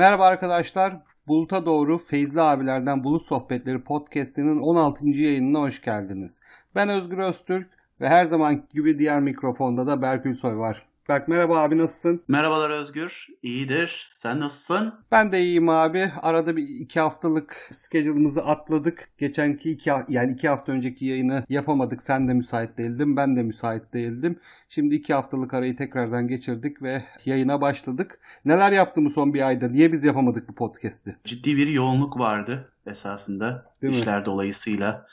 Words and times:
Merhaba 0.00 0.26
arkadaşlar. 0.26 0.96
Bulut'a 1.28 1.66
doğru 1.66 1.98
Feyzli 1.98 2.40
abilerden 2.40 3.04
Bulut 3.04 3.22
Sohbetleri 3.22 3.84
podcast'inin 3.84 4.58
16. 4.58 5.06
yayınına 5.08 5.60
hoş 5.60 5.82
geldiniz. 5.82 6.40
Ben 6.74 6.88
Özgür 6.88 7.18
Öztürk 7.18 7.70
ve 8.00 8.08
her 8.08 8.24
zaman 8.24 8.62
gibi 8.70 8.98
diğer 8.98 9.20
mikrofonda 9.20 9.86
da 9.86 10.02
Berkül 10.02 10.34
Soy 10.34 10.56
var. 10.56 10.89
Berk 11.10 11.28
merhaba 11.28 11.60
abi 11.60 11.78
nasılsın? 11.78 12.22
Merhabalar 12.28 12.70
Özgür. 12.70 13.26
İyidir. 13.42 14.10
Sen 14.14 14.40
nasılsın? 14.40 14.94
Ben 15.12 15.32
de 15.32 15.40
iyiyim 15.40 15.68
abi. 15.68 16.12
Arada 16.22 16.56
bir 16.56 16.62
iki 16.62 17.00
haftalık 17.00 17.70
schedule'ımızı 17.72 18.42
atladık. 18.42 19.08
Geçenki 19.18 19.70
iki, 19.70 19.90
yani 20.08 20.32
iki 20.32 20.48
hafta 20.48 20.72
önceki 20.72 21.04
yayını 21.04 21.44
yapamadık. 21.48 22.02
Sen 22.02 22.28
de 22.28 22.34
müsait 22.34 22.78
değildin. 22.78 23.16
Ben 23.16 23.36
de 23.36 23.42
müsait 23.42 23.92
değildim. 23.94 24.38
Şimdi 24.68 24.94
iki 24.94 25.14
haftalık 25.14 25.54
arayı 25.54 25.76
tekrardan 25.76 26.26
geçirdik 26.28 26.82
ve 26.82 27.04
yayına 27.24 27.60
başladık. 27.60 28.20
Neler 28.44 28.72
yaptın 28.72 29.04
bu 29.04 29.10
son 29.10 29.34
bir 29.34 29.46
ayda? 29.46 29.68
Niye 29.68 29.92
biz 29.92 30.04
yapamadık 30.04 30.48
bu 30.48 30.54
podcast'i? 30.54 31.16
Ciddi 31.24 31.56
bir 31.56 31.66
yoğunluk 31.66 32.18
vardı 32.18 32.72
esasında. 32.86 33.72
Değil 33.82 33.94
İşler 33.94 34.20
mi? 34.20 34.26
dolayısıyla 34.26 35.06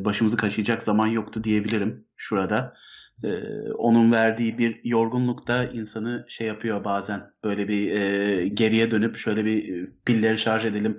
başımızı 0.00 0.36
kaşıyacak 0.36 0.82
zaman 0.82 1.06
yoktu 1.06 1.44
diyebilirim 1.44 2.04
şurada 2.16 2.76
e, 3.24 3.28
onun 3.72 4.12
verdiği 4.12 4.58
bir 4.58 4.80
yorgunluk 4.84 5.46
da 5.46 5.64
insanı 5.64 6.24
şey 6.28 6.46
yapıyor 6.46 6.84
bazen 6.84 7.20
böyle 7.44 7.68
bir 7.68 7.90
e, 7.90 8.48
geriye 8.48 8.90
dönüp 8.90 9.16
şöyle 9.16 9.44
bir 9.44 9.90
pilleri 10.04 10.38
şarj 10.38 10.64
edelim 10.64 10.96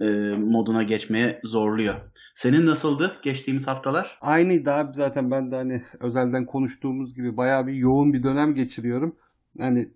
e, 0.00 0.04
moduna 0.38 0.82
geçmeye 0.82 1.40
zorluyor. 1.44 1.94
Senin 2.34 2.66
nasıldı 2.66 3.16
geçtiğimiz 3.22 3.66
haftalar? 3.66 4.18
Aynıydı 4.20 4.72
abi 4.72 4.94
zaten 4.94 5.30
ben 5.30 5.50
de 5.50 5.56
hani 5.56 5.82
özelden 6.00 6.46
konuştuğumuz 6.46 7.14
gibi 7.14 7.36
bayağı 7.36 7.66
bir 7.66 7.74
yoğun 7.74 8.12
bir 8.12 8.22
dönem 8.22 8.54
geçiriyorum. 8.54 9.16
Hani 9.58 9.88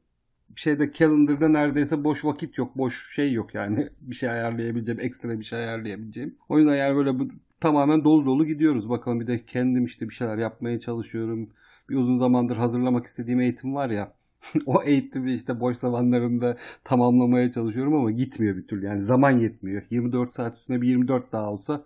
şeyde 0.57 0.93
calendar'da 0.93 1.49
neredeyse 1.49 2.05
boş 2.05 2.25
vakit 2.25 2.59
yok, 2.59 2.79
boş 2.79 3.15
şey 3.15 3.33
yok 3.33 3.55
yani 3.55 3.89
bir 4.01 4.15
şey 4.15 4.31
ayarlayabileceğim, 4.31 5.01
ekstra 5.01 5.41
bir 5.41 5.45
şey 5.45 5.59
ayarlayabileceğim. 5.59 6.37
O 6.49 6.59
yüzden 6.59 6.75
yani 6.75 6.97
böyle 6.97 7.19
bu, 7.19 7.29
tamamen 7.61 8.05
dolu 8.05 8.27
dolu 8.27 8.47
gidiyoruz. 8.47 8.91
Bakalım 8.91 9.21
bir 9.21 9.27
de 9.27 9.45
kendim 9.45 9.85
işte 9.85 10.09
bir 10.09 10.15
şeyler 10.15 10.39
yapmaya 10.39 10.81
çalışıyorum 10.81 11.51
bir 11.89 11.97
uzun 11.97 12.17
zamandır 12.17 12.57
hazırlamak 12.57 13.07
istediğim 13.07 13.41
eğitim 13.41 13.75
var 13.75 13.91
ya. 13.91 14.15
o 14.67 14.83
eğitimi 14.83 15.33
işte 15.33 15.61
boş 15.61 15.77
zamanlarımda 15.77 16.57
tamamlamaya 16.85 17.53
çalışıyorum 17.53 17.95
ama 17.95 18.11
gitmiyor 18.11 18.57
bir 18.57 18.67
türlü. 18.67 18.87
Yani 18.87 19.03
zaman 19.03 19.31
yetmiyor. 19.31 19.83
24 19.91 20.33
saat 20.33 20.57
üstüne 20.57 20.83
bir 20.83 20.89
24 20.89 21.33
daha 21.33 21.51
olsa 21.51 21.85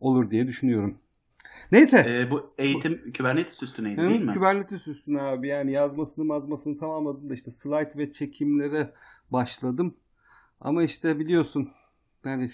olur 0.00 0.30
diye 0.30 0.46
düşünüyorum. 0.46 0.98
Neyse. 1.72 2.06
Ee, 2.08 2.30
bu 2.30 2.54
eğitim 2.58 3.02
bu, 3.06 3.12
Kubernetes 3.12 3.62
üstüneydi 3.62 4.00
değil 4.00 4.20
mi? 4.20 4.32
Kubernetes 4.32 4.88
üstüne 4.88 5.22
abi. 5.22 5.48
Yani 5.48 5.72
yazmasını 5.72 6.24
mazmasını 6.24 6.78
tamamladım 6.78 7.30
da 7.30 7.34
işte 7.34 7.50
slide 7.50 7.98
ve 7.98 8.12
çekimlere 8.12 8.92
başladım. 9.30 9.96
Ama 10.60 10.82
işte 10.82 11.18
biliyorsun 11.18 11.68
yani 12.24 12.48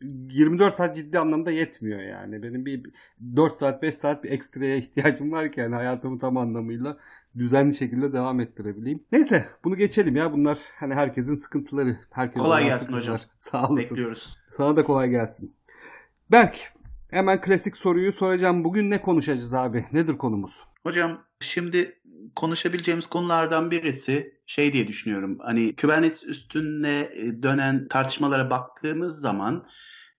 24 0.00 0.74
saat 0.74 0.96
ciddi 0.96 1.18
anlamda 1.18 1.50
yetmiyor 1.50 2.00
yani. 2.00 2.42
Benim 2.42 2.66
bir 2.66 2.90
4 3.36 3.52
saat 3.52 3.82
5 3.82 3.94
saat 3.94 4.24
bir 4.24 4.30
ekstraya 4.30 4.76
ihtiyacım 4.76 5.32
var 5.32 5.52
ki 5.52 5.60
yani 5.60 5.74
hayatımı 5.74 6.18
tam 6.18 6.36
anlamıyla 6.36 6.98
düzenli 7.38 7.74
şekilde 7.74 8.12
devam 8.12 8.40
ettirebileyim. 8.40 9.04
Neyse 9.12 9.46
bunu 9.64 9.76
geçelim 9.76 10.16
ya. 10.16 10.32
Bunlar 10.32 10.58
hani 10.78 10.94
herkesin 10.94 11.34
sıkıntıları. 11.34 11.98
Herkesin 12.10 12.40
kolay 12.40 12.64
gelsin 12.64 12.92
hocam. 12.92 13.18
Sağ 13.38 13.68
olasın. 13.68 13.76
Bekliyoruz. 13.76 14.36
Sana 14.52 14.76
da 14.76 14.84
kolay 14.84 15.10
gelsin. 15.10 15.54
Berk 16.30 16.72
hemen 17.10 17.40
klasik 17.40 17.76
soruyu 17.76 18.12
soracağım. 18.12 18.64
Bugün 18.64 18.90
ne 18.90 19.02
konuşacağız 19.02 19.54
abi? 19.54 19.84
Nedir 19.92 20.18
konumuz? 20.18 20.64
Hocam 20.82 21.24
şimdi 21.40 22.00
konuşabileceğimiz 22.36 23.06
konulardan 23.06 23.70
birisi 23.70 24.40
şey 24.46 24.72
diye 24.72 24.88
düşünüyorum. 24.88 25.38
Hani 25.42 25.76
Kubernetes 25.76 26.24
üstüne 26.24 27.10
dönen 27.42 27.88
tartışmalara 27.88 28.50
baktığımız 28.50 29.20
zaman 29.20 29.66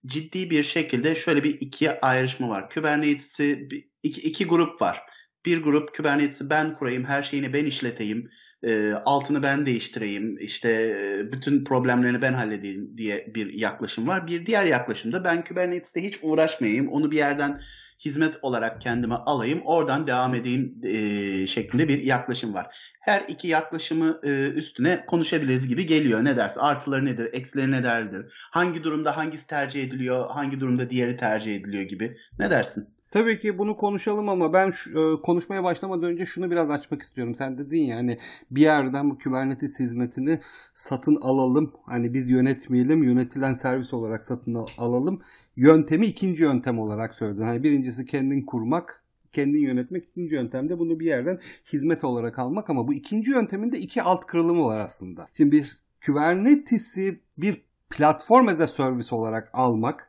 ciddi 0.06 0.50
bir 0.50 0.62
şekilde 0.62 1.16
şöyle 1.16 1.44
bir 1.44 1.60
ikiye 1.60 2.00
ayrışma 2.00 2.48
var. 2.48 2.70
Kubernetes'i 2.70 3.68
iki, 4.02 4.20
iki 4.20 4.46
grup 4.46 4.82
var. 4.82 5.02
Bir 5.46 5.62
grup 5.62 5.96
Kubernetes'i 5.96 6.50
ben 6.50 6.76
kurayım, 6.76 7.04
her 7.04 7.22
şeyini 7.22 7.52
ben 7.52 7.64
işleteyim, 7.64 8.30
e, 8.62 8.92
altını 8.92 9.42
ben 9.42 9.66
değiştireyim, 9.66 10.38
işte 10.38 10.70
e, 10.70 11.32
bütün 11.32 11.64
problemlerini 11.64 12.22
ben 12.22 12.32
halledeyim 12.32 12.98
diye 12.98 13.32
bir 13.34 13.52
yaklaşım 13.52 14.08
var. 14.08 14.26
Bir 14.26 14.46
diğer 14.46 14.64
yaklaşımda 14.64 15.24
ben 15.24 15.44
Kubernetes'te 15.44 16.02
hiç 16.02 16.18
uğraşmayayım, 16.22 16.88
onu 16.88 17.10
bir 17.10 17.16
yerden 17.16 17.60
hizmet 18.04 18.38
olarak 18.42 18.80
kendime 18.80 19.14
alayım, 19.14 19.62
oradan 19.64 20.06
devam 20.06 20.34
edeyim 20.34 20.74
e, 20.82 21.46
şeklinde 21.46 21.88
bir 21.88 22.02
yaklaşım 22.02 22.54
var. 22.54 22.76
Her 23.00 23.22
iki 23.28 23.48
yaklaşımı 23.48 24.20
e, 24.24 24.48
üstüne 24.48 25.06
konuşabiliriz 25.06 25.68
gibi 25.68 25.86
geliyor. 25.86 26.24
Ne 26.24 26.36
dersin? 26.36 26.60
Artıları 26.60 27.04
nedir? 27.04 27.28
Eksileri 27.32 27.70
nelerdir? 27.70 28.26
Hangi 28.50 28.84
durumda 28.84 29.16
hangisi 29.16 29.46
tercih 29.46 29.84
ediliyor? 29.84 30.30
Hangi 30.30 30.60
durumda 30.60 30.90
diğeri 30.90 31.16
tercih 31.16 31.56
ediliyor 31.56 31.82
gibi. 31.82 32.16
Ne 32.38 32.50
dersin? 32.50 32.97
Tabii 33.10 33.38
ki 33.38 33.58
bunu 33.58 33.76
konuşalım 33.76 34.28
ama 34.28 34.52
ben 34.52 34.70
şu, 34.70 34.90
e, 34.90 35.22
konuşmaya 35.22 35.64
başlamadan 35.64 36.10
önce 36.10 36.26
şunu 36.26 36.50
biraz 36.50 36.70
açmak 36.70 37.02
istiyorum. 37.02 37.34
Sen 37.34 37.58
dedin 37.58 37.82
ya 37.82 37.96
hani 37.96 38.18
bir 38.50 38.60
yerden 38.60 39.10
bu 39.10 39.18
Kubernetes 39.18 39.80
hizmetini 39.80 40.40
satın 40.74 41.16
alalım. 41.16 41.72
Hani 41.86 42.14
biz 42.14 42.30
yönetmeyelim, 42.30 43.02
yönetilen 43.02 43.52
servis 43.52 43.94
olarak 43.94 44.24
satın 44.24 44.66
alalım 44.78 45.20
yöntemi 45.58 46.06
ikinci 46.06 46.42
yöntem 46.42 46.78
olarak 46.78 47.14
söyledin. 47.14 47.42
Hani 47.42 47.62
birincisi 47.62 48.06
kendin 48.06 48.42
kurmak, 48.42 49.04
kendin 49.32 49.60
yönetmek. 49.60 50.08
ikinci 50.08 50.34
yöntemde 50.34 50.78
bunu 50.78 51.00
bir 51.00 51.06
yerden 51.06 51.38
hizmet 51.72 52.04
olarak 52.04 52.38
almak 52.38 52.70
ama 52.70 52.88
bu 52.88 52.94
ikinci 52.94 53.30
yöntemin 53.30 53.72
de 53.72 53.78
iki 53.78 54.02
alt 54.02 54.26
kırılımı 54.26 54.64
var 54.64 54.78
aslında. 54.78 55.28
Şimdi 55.34 55.52
bir 55.52 55.78
Kubernetes'i 56.06 57.20
bir 57.38 57.62
platform 57.90 58.48
as 58.48 58.60
a 58.60 58.66
service 58.66 59.14
olarak 59.14 59.50
almak 59.52 60.07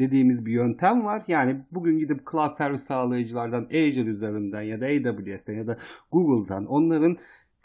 dediğimiz 0.00 0.46
bir 0.46 0.52
yöntem 0.52 1.04
var. 1.04 1.22
Yani 1.28 1.56
bugün 1.70 1.98
gidip 1.98 2.30
cloud 2.30 2.50
servis 2.50 2.82
sağlayıcılardan 2.82 3.64
Azure 3.64 4.10
üzerinden 4.10 4.62
ya 4.62 4.80
da 4.80 4.86
AWS'ten 4.86 5.54
ya 5.54 5.66
da 5.66 5.78
Google'dan 6.12 6.66
onların 6.66 7.16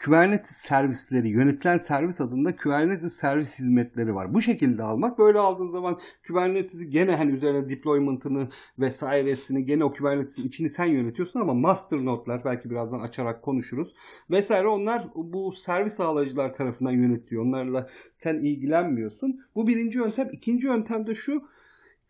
Kubernetes 0.04 0.56
servisleri, 0.56 1.28
yönetilen 1.28 1.76
servis 1.76 2.20
adında 2.20 2.56
Kubernetes 2.56 3.12
servis 3.12 3.58
hizmetleri 3.58 4.14
var. 4.14 4.34
Bu 4.34 4.42
şekilde 4.42 4.82
almak. 4.82 5.18
Böyle 5.18 5.38
aldığın 5.38 5.68
zaman 5.68 5.98
Kubernetes'i 6.26 6.90
gene 6.90 7.16
hani 7.16 7.32
üzerine 7.32 7.68
deployment'ını 7.68 8.48
vesairesini 8.78 9.64
gene 9.64 9.84
o 9.84 9.92
Kubernetes'in 9.92 10.48
içini 10.48 10.68
sen 10.68 10.84
yönetiyorsun 10.84 11.40
ama 11.40 11.54
master 11.54 12.04
notlar 12.04 12.44
belki 12.44 12.70
birazdan 12.70 13.00
açarak 13.00 13.42
konuşuruz. 13.42 13.94
Vesaire 14.30 14.68
onlar 14.68 15.08
bu 15.14 15.52
servis 15.52 15.94
sağlayıcılar 15.94 16.52
tarafından 16.52 16.92
yönetiyor. 16.92 17.42
Onlarla 17.42 17.88
sen 18.14 18.34
ilgilenmiyorsun. 18.34 19.40
Bu 19.54 19.66
birinci 19.66 19.98
yöntem. 19.98 20.28
İkinci 20.32 20.66
yöntem 20.66 21.06
de 21.06 21.14
şu 21.14 21.42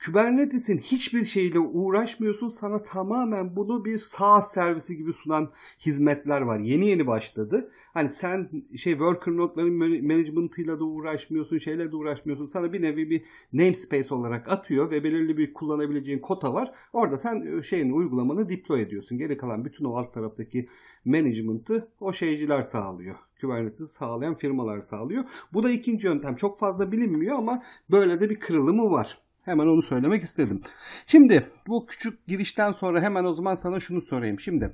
Kubernetes'in 0.04 0.78
hiçbir 0.78 1.24
şeyle 1.24 1.58
uğraşmıyorsun. 1.58 2.48
Sana 2.48 2.82
tamamen 2.82 3.56
bunu 3.56 3.84
bir 3.84 3.98
sağ 3.98 4.42
servisi 4.42 4.96
gibi 4.96 5.12
sunan 5.12 5.52
hizmetler 5.86 6.40
var. 6.40 6.58
Yeni 6.58 6.86
yeni 6.86 7.06
başladı. 7.06 7.70
Hani 7.94 8.08
sen 8.08 8.50
şey 8.76 8.92
worker 8.92 9.36
notların 9.36 9.74
management'ıyla 10.06 10.80
da 10.80 10.84
uğraşmıyorsun, 10.84 11.58
şeyle 11.58 11.92
de 11.92 11.96
uğraşmıyorsun. 11.96 12.46
Sana 12.46 12.72
bir 12.72 12.82
nevi 12.82 13.10
bir 13.10 13.24
namespace 13.52 14.14
olarak 14.14 14.48
atıyor 14.48 14.90
ve 14.90 15.04
belirli 15.04 15.36
bir 15.36 15.54
kullanabileceğin 15.54 16.18
kota 16.18 16.54
var. 16.54 16.72
Orada 16.92 17.18
sen 17.18 17.58
e, 17.58 17.62
şeyin 17.62 17.92
uygulamanı 17.92 18.48
deploy 18.48 18.82
ediyorsun. 18.82 19.18
Geri 19.18 19.36
kalan 19.36 19.64
bütün 19.64 19.84
o 19.84 19.96
alt 19.96 20.14
taraftaki 20.14 20.68
management'ı 21.04 21.88
o 22.00 22.12
şeyciler 22.12 22.62
sağlıyor. 22.62 23.16
Kubernetes 23.40 23.90
sağlayan 23.90 24.34
firmalar 24.34 24.80
sağlıyor. 24.80 25.24
Bu 25.52 25.62
da 25.62 25.70
ikinci 25.70 26.06
yöntem. 26.06 26.36
Çok 26.36 26.58
fazla 26.58 26.92
bilinmiyor 26.92 27.38
ama 27.38 27.62
böyle 27.90 28.20
de 28.20 28.30
bir 28.30 28.40
kırılımı 28.40 28.90
var. 28.90 29.25
Hemen 29.46 29.66
onu 29.66 29.82
söylemek 29.82 30.22
istedim. 30.22 30.60
Şimdi 31.06 31.46
bu 31.66 31.86
küçük 31.86 32.26
girişten 32.26 32.72
sonra 32.72 33.02
hemen 33.02 33.24
o 33.24 33.34
zaman 33.34 33.54
sana 33.54 33.80
şunu 33.80 34.00
sorayım. 34.00 34.40
Şimdi 34.40 34.72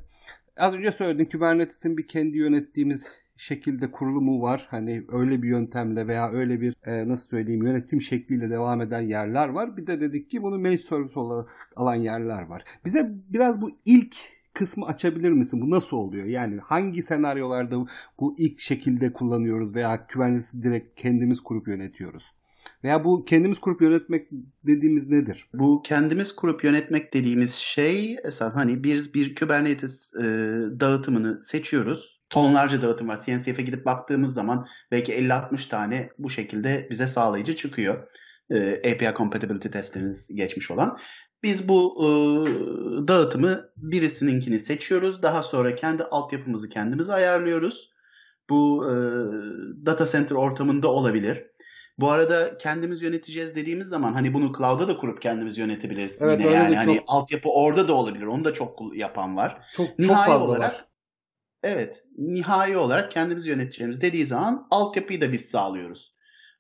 az 0.57 0.75
önce 0.75 0.93
söyledim 0.93 1.29
Kubernetes'in 1.29 1.97
bir 1.97 2.07
kendi 2.07 2.39
yönettiğimiz 2.39 3.07
şekilde 3.37 3.91
kurulumu 3.91 4.43
var. 4.43 4.67
Hani 4.71 5.05
öyle 5.09 5.43
bir 5.43 5.49
yöntemle 5.49 6.07
veya 6.07 6.33
öyle 6.33 6.61
bir 6.61 6.75
e, 6.85 7.09
nasıl 7.09 7.29
söyleyeyim 7.29 7.67
yönetim 7.67 8.03
şekliyle 8.03 8.51
devam 8.51 8.81
eden 8.81 9.01
yerler 9.01 9.49
var. 9.49 9.77
Bir 9.77 9.87
de 9.87 10.01
dedik 10.01 10.31
ki 10.31 10.43
bunu 10.43 10.59
managed 10.59 10.83
service 10.83 11.21
olarak 11.21 11.51
alan 11.77 11.95
yerler 11.95 12.43
var. 12.43 12.65
Bize 12.85 13.11
biraz 13.29 13.61
bu 13.61 13.71
ilk 13.85 14.17
kısmı 14.55 14.87
açabilir 14.87 15.31
misin? 15.31 15.61
Bu 15.61 15.71
nasıl 15.71 15.97
oluyor? 15.97 16.27
Yani 16.27 16.59
hangi 16.59 17.03
senaryolarda 17.03 17.87
bu 18.21 18.35
ilk 18.39 18.61
şekilde 18.61 19.13
kullanıyoruz 19.13 19.75
veya 19.75 20.07
Kubernetes'i 20.07 20.63
direkt 20.63 21.01
kendimiz 21.01 21.41
kurup 21.41 21.69
yönetiyoruz? 21.69 22.42
Veya 22.85 23.05
bu 23.05 23.25
kendimiz 23.25 23.59
kurup 23.59 23.83
yönetmek 23.83 24.29
dediğimiz 24.67 25.09
nedir? 25.09 25.49
Bu 25.55 25.83
kendimiz 25.83 26.37
kurup 26.37 26.65
yönetmek 26.65 27.15
dediğimiz 27.15 27.55
şey 27.55 28.17
esas 28.25 28.55
hani 28.55 28.85
bir 28.85 29.15
bir 29.15 29.35
Kubernetes 29.35 30.15
e, 30.15 30.23
dağıtımını 30.81 31.43
seçiyoruz. 31.43 32.23
Tonlarca 32.31 32.83
dağıtım 32.83 33.09
var. 33.09 33.21
CNCF'e 33.27 33.63
gidip 33.63 33.87
baktığımız 33.87 34.35
zaman 34.35 34.67
belki 34.91 35.13
50-60 35.13 35.69
tane 35.69 36.11
bu 36.19 36.31
şekilde 36.31 36.87
bize 36.91 37.07
sağlayıcı 37.07 37.57
çıkıyor. 37.57 38.09
E, 38.51 38.93
API 38.93 39.17
compatibility 39.17 39.69
testleriniz 39.69 40.29
geçmiş 40.35 40.71
olan. 40.71 40.99
Biz 41.43 41.69
bu 41.69 41.97
e, 41.99 42.09
dağıtımı 43.09 43.65
birisininkini 43.77 44.59
seçiyoruz. 44.59 45.23
Daha 45.23 45.43
sonra 45.43 45.75
kendi 45.75 46.05
altyapımızı 46.05 46.69
kendimiz 46.69 47.11
ayarlıyoruz. 47.11 47.93
Bu 48.51 48.91
e, 48.91 48.95
data 49.87 50.07
center 50.07 50.37
ortamında 50.37 50.89
olabilir. 50.89 51.47
Bu 51.99 52.11
arada 52.11 52.59
kendimiz 52.59 53.03
yöneteceğiz 53.03 53.57
dediğimiz 53.57 53.89
zaman 53.89 54.13
hani 54.13 54.35
bunu 54.35 54.53
cloud'a 54.59 54.89
da 54.89 54.97
kurup 54.97 55.23
kendimiz 55.23 55.59
yönetebiliriz. 55.59 56.23
Evet, 56.23 56.41
yine 56.41 56.49
öyle 56.49 56.59
yani 56.59 56.71
de 56.73 56.77
hani 56.77 56.97
çok- 56.97 57.05
altyapı 57.07 57.49
orada 57.49 57.89
da 57.89 57.93
olabilir. 57.95 58.27
Onu 58.27 58.45
da 58.45 58.55
çok 58.55 58.97
yapan 58.97 59.37
var. 59.37 59.63
Çok 59.73 59.89
çok 59.89 59.99
Nihai 59.99 60.27
fazla 60.27 60.47
olarak 60.47 60.73
var. 60.73 60.85
evet, 61.63 62.05
nihai 62.19 62.77
olarak 62.77 63.13
kendimiz 63.13 63.47
yöneteceğimiz 63.47 64.01
dediği 64.01 64.27
zaman 64.27 64.67
altyapıyı 64.71 65.21
da 65.21 65.33
biz 65.33 65.45
sağlıyoruz. 65.51 66.13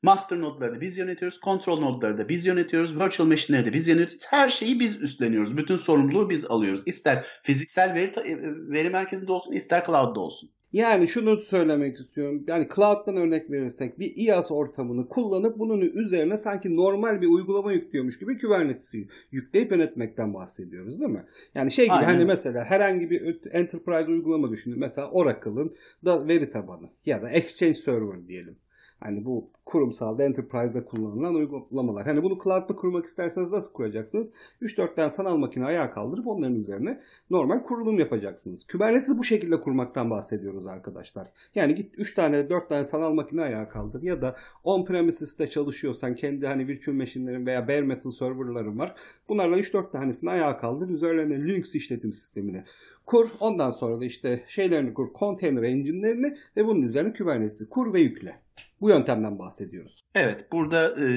Master 0.02 0.40
nodları 0.40 0.76
da 0.76 0.80
biz 0.80 0.98
yönetiyoruz, 0.98 1.40
kontrol 1.40 1.80
nodları 1.80 2.18
da 2.18 2.28
biz 2.28 2.46
yönetiyoruz, 2.46 2.98
virtual 3.00 3.26
machine'leri 3.26 3.66
de 3.66 3.72
biz 3.72 3.88
yönetiyoruz. 3.88 4.26
Her 4.30 4.50
şeyi 4.50 4.80
biz 4.80 5.02
üstleniyoruz. 5.02 5.56
Bütün 5.56 5.76
sorumluluğu 5.78 6.30
biz 6.30 6.44
alıyoruz. 6.44 6.82
İster 6.86 7.26
fiziksel 7.42 7.94
veri, 7.94 8.12
ta- 8.12 8.24
veri 8.72 8.90
merkezinde 8.90 9.32
olsun, 9.32 9.52
ister 9.52 9.86
cloud'da 9.86 10.20
olsun. 10.20 10.50
Yani 10.72 11.08
şunu 11.08 11.36
söylemek 11.36 11.96
istiyorum. 11.96 12.44
Yani 12.46 12.68
cloud'dan 12.74 13.16
örnek 13.16 13.50
verirsek 13.50 13.98
bir 13.98 14.12
IaaS 14.16 14.50
ortamını 14.50 15.08
kullanıp 15.08 15.58
bunun 15.58 15.80
üzerine 15.80 16.38
sanki 16.38 16.76
normal 16.76 17.20
bir 17.20 17.26
uygulama 17.26 17.72
yüklüyormuş 17.72 18.18
gibi 18.18 18.38
Kubernetes'i 18.38 19.08
yükleyip 19.32 19.70
yönetmekten 19.70 20.34
bahsediyoruz 20.34 21.00
değil 21.00 21.10
mi? 21.10 21.24
Yani 21.54 21.70
şey 21.70 21.84
gibi 21.84 21.94
Aynen. 21.94 22.06
hani 22.06 22.24
mesela 22.24 22.64
herhangi 22.64 23.10
bir 23.10 23.36
enterprise 23.52 24.10
uygulama 24.10 24.50
düşünün. 24.50 24.78
Mesela 24.78 25.10
Oracle'ın 25.10 25.76
da 26.04 26.28
veri 26.28 26.50
tabanı 26.50 26.90
ya 27.06 27.22
da 27.22 27.30
Exchange 27.30 27.74
Server 27.74 28.26
diyelim. 28.28 28.56
Hani 29.04 29.24
bu 29.24 29.50
kurumsalda 29.66 30.24
enterprise'da 30.24 30.84
kullanılan 30.84 31.34
uygulamalar. 31.34 32.06
Hani 32.06 32.22
bunu 32.22 32.38
cloud'da 32.44 32.76
kurmak 32.76 33.06
isterseniz 33.06 33.52
nasıl 33.52 33.72
kuracaksınız? 33.72 34.30
3-4 34.62 34.94
tane 34.94 35.10
sanal 35.10 35.36
makine 35.36 35.64
ayağa 35.64 35.90
kaldırıp 35.90 36.26
onların 36.26 36.54
üzerine 36.54 37.00
normal 37.30 37.62
kurulum 37.62 37.98
yapacaksınız. 37.98 38.66
Kubernetes'i 38.66 39.18
bu 39.18 39.24
şekilde 39.24 39.60
kurmaktan 39.60 40.10
bahsediyoruz 40.10 40.66
arkadaşlar. 40.66 41.28
Yani 41.54 41.74
git 41.74 41.94
3 41.98 42.14
tane 42.14 42.50
4 42.50 42.68
tane 42.68 42.84
sanal 42.84 43.12
makine 43.12 43.42
ayağa 43.42 43.68
kaldır 43.68 44.02
ya 44.02 44.22
da 44.22 44.36
on-premises'te 44.64 45.50
çalışıyorsan 45.50 46.14
kendi 46.14 46.46
hani 46.46 46.68
virtual 46.68 46.94
machine'lerin 46.94 47.46
veya 47.46 47.68
bare 47.68 47.82
metal 47.82 48.10
serverların 48.10 48.78
var. 48.78 48.94
Bunlardan 49.28 49.58
3-4 49.58 49.90
tanesini 49.90 50.30
ayağa 50.30 50.56
kaldır. 50.58 50.88
Üzerlerine 50.88 51.38
Linux 51.38 51.74
işletim 51.74 52.12
sistemini 52.12 52.64
kur. 53.06 53.28
Ondan 53.40 53.70
sonra 53.70 54.00
da 54.00 54.04
işte 54.04 54.44
şeylerini 54.46 54.94
kur. 54.94 55.08
Container 55.18 55.62
engine'lerini 55.62 56.36
ve 56.56 56.66
bunun 56.66 56.82
üzerine 56.82 57.12
Kubernetes'i 57.12 57.68
kur 57.68 57.92
ve 57.92 58.00
yükle. 58.00 58.42
Bu 58.82 58.88
yöntemden 58.88 59.38
bahsediyoruz. 59.38 60.04
Evet, 60.14 60.52
burada 60.52 60.94
e, 61.00 61.08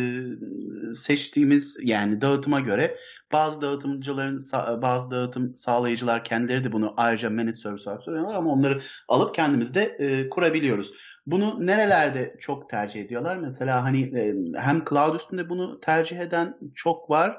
seçtiğimiz 0.95 1.77
yani 1.81 2.21
dağıtıma 2.21 2.59
göre 2.59 2.97
bazı 3.33 3.61
dağıtımcıların 3.61 4.41
bazı 4.81 5.11
dağıtım 5.11 5.55
sağlayıcılar 5.55 6.23
kendileri 6.23 6.63
de 6.63 6.71
bunu 6.71 6.93
ayrıca 6.97 7.29
managed 7.29 7.57
service 7.57 7.89
olarak 7.89 8.03
söylüyorlar 8.03 8.35
ama 8.35 8.51
onları 8.51 8.81
alıp 9.07 9.35
kendimiz 9.35 9.75
de 9.75 9.83
e, 9.83 10.29
kurabiliyoruz. 10.29 10.93
Bunu 11.25 11.67
nerelerde 11.67 12.35
çok 12.39 12.69
tercih 12.69 13.01
ediyorlar? 13.01 13.37
Mesela 13.37 13.83
hani 13.83 14.01
e, 14.01 14.35
hem 14.59 14.85
cloud 14.89 15.19
üstünde 15.19 15.49
bunu 15.49 15.79
tercih 15.79 16.19
eden 16.19 16.57
çok 16.75 17.09
var. 17.09 17.37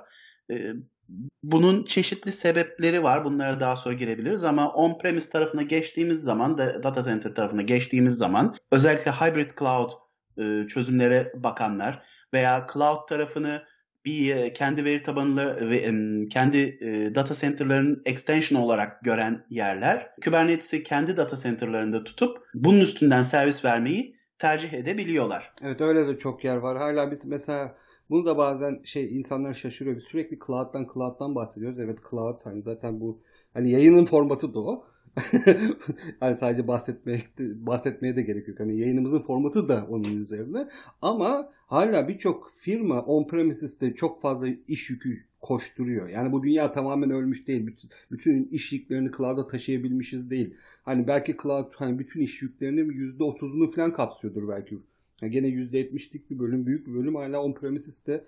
E, 0.51 0.73
bunun 1.43 1.85
çeşitli 1.85 2.33
sebepleri 2.33 3.03
var. 3.03 3.25
Bunlara 3.25 3.61
daha 3.61 3.77
sonra 3.77 3.95
girebiliriz 3.95 4.45
ama 4.45 4.69
on-premise 4.69 5.31
tarafına 5.31 5.63
geçtiğimiz 5.63 6.21
zaman 6.23 6.59
da 6.59 6.83
data 6.83 7.05
center 7.05 7.35
tarafına 7.35 7.63
geçtiğimiz 7.63 8.15
zaman 8.15 8.57
özellikle 8.73 9.11
hybrid 9.11 9.51
cloud 9.59 10.06
e, 10.39 10.69
çözümlere 10.69 11.33
bakanlar 11.35 12.03
veya 12.33 12.67
cloud 12.73 13.09
tarafını 13.09 13.63
bir 14.05 14.37
e, 14.37 14.53
kendi 14.53 14.85
veri 14.85 15.03
tabanları 15.03 15.71
ve 15.71 15.81
kendi 16.29 16.59
e, 16.59 17.15
data 17.15 17.35
center'ların 17.35 18.03
extension 18.05 18.61
olarak 18.61 19.05
gören 19.05 19.47
yerler 19.51 20.11
Kubernetes'i 20.25 20.83
kendi 20.83 21.17
data 21.17 21.37
center'larında 21.37 22.05
tutup 22.05 22.39
bunun 22.55 22.81
üstünden 22.81 23.23
servis 23.23 23.65
vermeyi 23.65 24.17
tercih 24.39 24.73
edebiliyorlar. 24.73 25.53
Evet 25.63 25.81
öyle 25.81 26.09
de 26.09 26.19
çok 26.19 26.45
yer 26.45 26.57
var. 26.57 26.79
Hala 26.79 27.11
biz 27.11 27.25
mesela 27.25 27.77
bunu 28.11 28.27
da 28.27 28.39
bazen 28.39 28.83
şey 28.85 29.17
insanlar 29.17 29.55
şaşırıyor. 29.55 29.97
Biz 29.97 30.05
sürekli 30.05 30.39
cloud'dan 30.47 30.87
cloud'dan 30.95 31.35
bahsediyoruz. 31.35 31.79
Evet 31.79 31.99
cloud 32.11 32.39
hani 32.45 32.63
zaten 32.63 33.01
bu 33.01 33.23
hani 33.55 33.71
yayının 33.71 34.05
formatı 34.05 34.55
da 34.55 34.61
o. 34.61 34.85
hani 36.21 36.37
sadece 36.37 36.69
bahsetmeye 36.69 37.21
bahsetmeye 37.39 38.17
de 38.17 38.23
gerek 38.23 38.49
yok. 38.49 38.61
Hani 38.61 38.79
yayınımızın 38.79 39.21
formatı 39.21 39.69
da 39.69 39.87
onun 39.91 40.21
üzerine. 40.21 40.69
Ama 41.03 41.53
hala 41.67 42.09
birçok 42.09 42.53
firma 42.53 42.99
on-premises'te 42.99 43.95
çok 43.95 44.23
fazla 44.23 44.49
iş 44.69 44.91
yükü 44.91 45.25
koşturuyor. 45.41 46.09
Yani 46.09 46.33
bu 46.33 46.43
dünya 46.43 46.73
tamamen 46.73 47.11
ölmüş 47.11 47.49
değil. 47.49 47.67
Bütün, 47.67 47.91
bütün 48.11 48.45
iş 48.45 48.73
yüklerini 48.73 49.11
cloud'a 49.17 49.47
taşıyabilmişiz 49.47 50.31
değil. 50.31 50.55
Hani 50.83 51.07
belki 51.07 51.37
cloud 51.43 51.73
hani 51.75 51.99
bütün 51.99 52.21
iş 52.21 52.43
yüklerinin 52.43 52.91
%30'unu 52.91 53.75
falan 53.75 53.93
kapsıyordur 53.93 54.49
belki. 54.49 54.79
Yani 55.23 55.33
gene 55.33 55.49
%70'lik 55.49 56.31
bir 56.31 56.39
bölüm, 56.39 56.67
büyük 56.67 56.87
bir 56.87 56.95
bölüm 56.95 57.15
hala 57.15 57.43
on-premises'te 57.43 58.25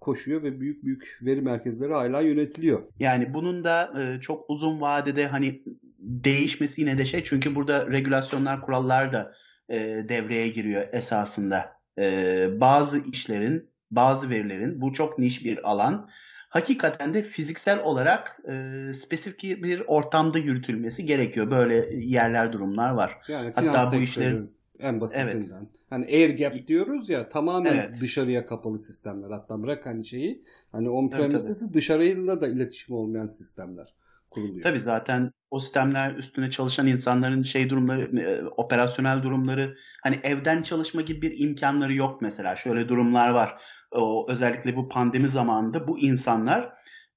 koşuyor 0.00 0.42
ve 0.42 0.60
büyük 0.60 0.84
büyük 0.84 1.18
veri 1.22 1.42
merkezleri 1.42 1.92
hala 1.92 2.20
yönetiliyor. 2.20 2.82
Yani 2.98 3.34
bunun 3.34 3.64
da 3.64 4.02
e, 4.02 4.20
çok 4.20 4.50
uzun 4.50 4.80
vadede 4.80 5.26
hani 5.26 5.62
değişmesi 6.02 6.80
yine 6.80 6.98
de 6.98 7.04
şey 7.04 7.24
çünkü 7.24 7.54
burada 7.54 7.90
regülasyonlar, 7.90 8.60
kurallar 8.60 9.12
da 9.12 9.34
e, 9.68 9.78
devreye 10.08 10.48
giriyor 10.48 10.88
esasında. 10.92 11.72
E, 11.98 12.48
bazı 12.60 12.98
işlerin, 12.98 13.70
bazı 13.90 14.30
verilerin 14.30 14.80
bu 14.80 14.92
çok 14.92 15.18
niş 15.18 15.44
bir 15.44 15.70
alan. 15.70 16.08
Hakikaten 16.48 17.14
de 17.14 17.22
fiziksel 17.22 17.82
olarak 17.82 18.40
e, 18.48 18.94
spesifik 18.94 19.42
bir 19.42 19.82
ortamda 19.86 20.38
yürütülmesi 20.38 21.06
gerekiyor. 21.06 21.50
Böyle 21.50 21.94
yerler, 21.94 22.52
durumlar 22.52 22.90
var. 22.90 23.18
Yani 23.28 23.52
Hatta 23.54 23.90
bu 23.92 23.96
işlerin- 23.96 24.50
en 24.78 25.00
basitinden. 25.00 25.58
Evet. 25.58 25.68
Hani 25.90 26.06
air 26.06 26.38
gap 26.38 26.66
diyoruz 26.66 27.08
ya 27.08 27.28
tamamen 27.28 27.74
Evet. 27.74 28.00
dışarıya 28.00 28.46
kapalı 28.46 28.78
sistemler. 28.78 29.30
Hatta 29.30 29.62
bırak 29.62 29.86
hani 29.86 30.06
şeyi 30.06 30.44
hani 30.72 30.84
Tabii, 30.84 30.94
on-premises'i 30.94 31.74
dışarıyla 31.74 32.40
da 32.40 32.48
iletişim 32.48 32.94
olmayan 32.96 33.26
sistemler 33.26 33.94
kuruluyor. 34.30 34.62
Tabii 34.62 34.80
zaten 34.80 35.32
o 35.52 35.60
sistemler 35.60 36.14
üstüne 36.14 36.50
çalışan 36.50 36.86
insanların 36.86 37.42
şey 37.42 37.70
durumları, 37.70 38.20
e, 38.20 38.44
operasyonel 38.44 39.22
durumları 39.22 39.76
hani 40.02 40.20
evden 40.22 40.62
çalışma 40.62 41.00
gibi 41.00 41.22
bir 41.22 41.38
imkanları 41.38 41.94
yok 41.94 42.22
mesela. 42.22 42.56
Şöyle 42.56 42.88
durumlar 42.88 43.30
var. 43.30 43.56
O, 43.90 44.26
özellikle 44.30 44.76
bu 44.76 44.88
pandemi 44.88 45.28
zamanında 45.28 45.88
bu 45.88 45.98
insanlar 45.98 46.72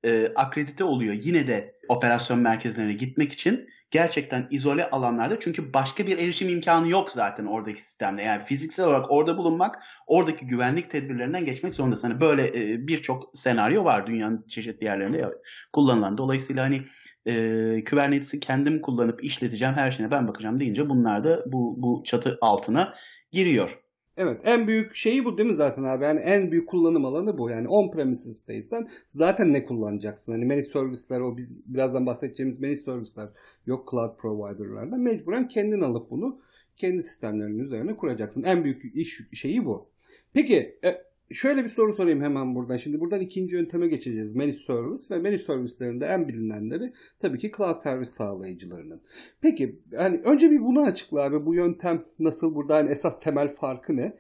e, 0.06 0.32
akredite 0.36 0.84
oluyor. 0.84 1.14
Yine 1.14 1.48
de 1.48 1.76
operasyon 1.88 2.40
merkezlerine 2.40 2.94
gitmek 2.94 3.34
için 3.34 3.70
gerçekten 3.92 4.48
izole 4.52 4.90
alanlarda 4.90 5.40
çünkü 5.40 5.74
başka 5.74 6.08
bir 6.08 6.18
erişim 6.18 6.50
imkanı 6.50 6.90
yok 6.90 7.12
zaten 7.12 7.46
oradaki 7.46 7.84
sistemde. 7.84 8.22
Yani 8.22 8.46
fiziksel 8.46 8.86
olarak 8.86 9.12
orada 9.12 9.38
bulunmak, 9.38 9.84
oradaki 10.08 10.48
güvenlik 10.48 10.90
tedbirlerinden 10.90 11.46
geçmek 11.46 11.74
zorundasın. 11.74 12.10
Hani 12.10 12.22
böyle 12.22 12.48
e, 12.48 12.88
birçok 12.88 13.38
senaryo 13.38 13.84
var 13.84 14.08
dünyanın 14.08 14.46
çeşitli 14.48 14.86
yerlerinde 14.86 15.26
kullanılan. 15.74 16.18
Dolayısıyla 16.18 16.64
hani 16.64 16.86
e, 17.28 17.84
Kubernetes'i 17.90 18.40
kendim 18.40 18.82
kullanıp 18.82 19.24
işleteceğim, 19.24 19.74
her 19.74 19.92
şeyine 19.92 20.12
ben 20.12 20.28
bakacağım 20.28 20.60
deyince 20.60 20.90
bunlar 20.90 21.24
da 21.24 21.44
bu, 21.46 21.76
bu 21.78 22.04
çatı 22.06 22.38
altına 22.42 22.94
giriyor. 23.32 23.80
Evet 24.18 24.42
en 24.44 24.68
büyük 24.68 24.96
şeyi 24.96 25.26
bu 25.26 25.38
değil 25.38 25.50
mi 25.50 25.56
zaten 25.56 25.84
abi? 25.84 26.04
Yani 26.04 26.20
en 26.20 26.52
büyük 26.52 26.70
kullanım 26.70 27.06
alanı 27.06 27.38
bu. 27.38 27.50
Yani 27.50 27.68
on-premises'teysen 27.68 28.88
zaten 29.08 29.54
ne 29.54 29.66
kullanacaksın? 29.66 30.32
Hani 30.32 30.46
managed 30.46 30.72
service'ler 30.72 31.20
o 31.20 31.38
biz 31.38 31.74
birazdan 31.74 32.06
bahsedeceğimiz 32.06 32.60
managed 32.60 32.84
service'ler 32.84 33.30
yok 33.66 33.92
cloud 33.92 34.18
provider'larda. 34.18 34.98
Mecburen 34.98 35.48
kendin 35.48 35.82
alıp 35.82 36.12
bunu 36.12 36.40
kendi 36.78 37.04
sistemlerinin 37.04 37.60
üzerine 37.60 37.98
kuracaksın. 37.98 38.44
En 38.44 38.64
büyük 38.64 38.96
iş 38.96 39.22
şeyi 39.34 39.66
bu. 39.66 39.90
Peki 40.34 40.80
e, 40.84 41.02
şöyle 41.32 41.64
bir 41.64 41.70
soru 41.70 41.94
sorayım 41.94 42.22
hemen 42.22 42.56
buradan. 42.56 42.78
Şimdi 42.78 43.00
buradan 43.00 43.20
ikinci 43.20 43.56
yönteme 43.56 43.88
geçeceğiz. 43.88 44.36
Managed 44.36 44.58
service 44.58 45.16
ve 45.16 45.18
managed 45.20 45.46
service'lerinde 45.46 46.06
en 46.06 46.28
bilinenleri 46.28 46.94
tabii 47.20 47.38
ki 47.38 47.52
cloud 47.58 47.76
servis 47.76 48.10
sağlayıcılarının. 48.10 49.02
Peki 49.42 49.80
hani 49.96 50.18
önce 50.18 50.52
bir 50.52 50.60
bunu 50.60 50.82
açıkla 50.82 51.22
abi. 51.22 51.46
Bu 51.46 51.56
yöntem 51.56 52.06
nasıl? 52.20 52.56
Burada 52.56 52.76
hani 52.76 52.92
esas 52.92 53.20
temel 53.20 53.56
farkı 53.56 53.96
ne? 53.96 54.18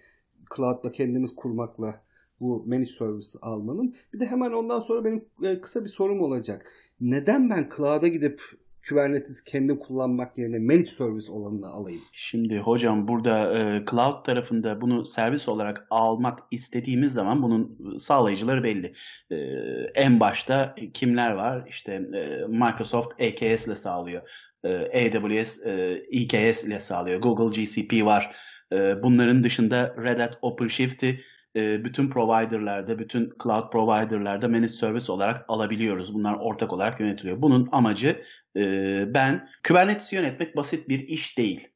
Cloud'da 0.55 0.91
kendimiz 0.91 1.35
kurmakla 1.35 2.05
bu 2.39 2.65
managed 2.67 2.93
service 2.93 3.27
almanın. 3.41 3.95
Bir 4.13 4.19
de 4.19 4.25
hemen 4.25 4.51
ondan 4.51 4.79
sonra 4.79 5.05
benim 5.05 5.25
e, 5.43 5.61
kısa 5.61 5.83
bir 5.83 5.89
sorum 5.89 6.21
olacak. 6.21 6.71
Neden 7.01 7.49
ben 7.49 7.69
cloud'a 7.77 8.07
gidip 8.07 8.41
Kubernetes 8.89 9.43
kendim 9.43 9.79
kullanmak 9.79 10.37
yerine 10.37 10.59
managed 10.59 10.87
service 10.87 11.31
olanını 11.31 11.67
alayım? 11.67 12.01
Şimdi 12.11 12.57
hocam 12.57 13.07
burada 13.07 13.57
e, 13.57 13.85
cloud 13.91 14.25
tarafında 14.25 14.81
bunu 14.81 15.05
servis 15.05 15.47
olarak 15.47 15.87
almak 15.89 16.39
istediğimiz 16.51 17.13
zaman 17.13 17.43
bunun 17.43 17.97
sağlayıcıları 17.97 18.63
belli. 18.63 18.93
E, 19.31 19.35
en 19.95 20.19
başta 20.19 20.75
kimler 20.93 21.31
var? 21.31 21.67
İşte 21.69 21.91
e, 21.93 22.47
Microsoft 22.47 23.21
AKS 23.21 23.67
ile 23.67 23.75
sağlıyor. 23.75 24.21
E, 24.63 25.07
AWS 25.07 25.65
e, 25.65 26.03
EKS 26.11 26.63
ile 26.63 26.79
sağlıyor. 26.79 27.21
Google 27.21 27.61
GCP 27.63 28.05
var. 28.05 28.35
E, 28.73 29.03
bunların 29.03 29.43
dışında 29.43 29.95
Red 30.03 30.19
Hat 30.19 30.37
OpenShift'i 30.41 31.21
e, 31.55 31.83
bütün 31.83 32.09
providerlarda, 32.09 32.99
bütün 32.99 33.33
cloud 33.43 33.71
providerlarda 33.71 34.47
managed 34.47 34.69
service 34.69 35.11
olarak 35.11 35.45
alabiliyoruz. 35.47 36.13
Bunlar 36.13 36.33
ortak 36.33 36.73
olarak 36.73 36.99
yönetiliyor. 36.99 37.41
Bunun 37.41 37.69
amacı 37.71 38.23
e, 38.57 38.63
ben 39.13 39.49
Kubernetes'i 39.67 40.15
yönetmek 40.15 40.55
basit 40.55 40.89
bir 40.89 41.07
iş 41.07 41.37
değil. 41.37 41.67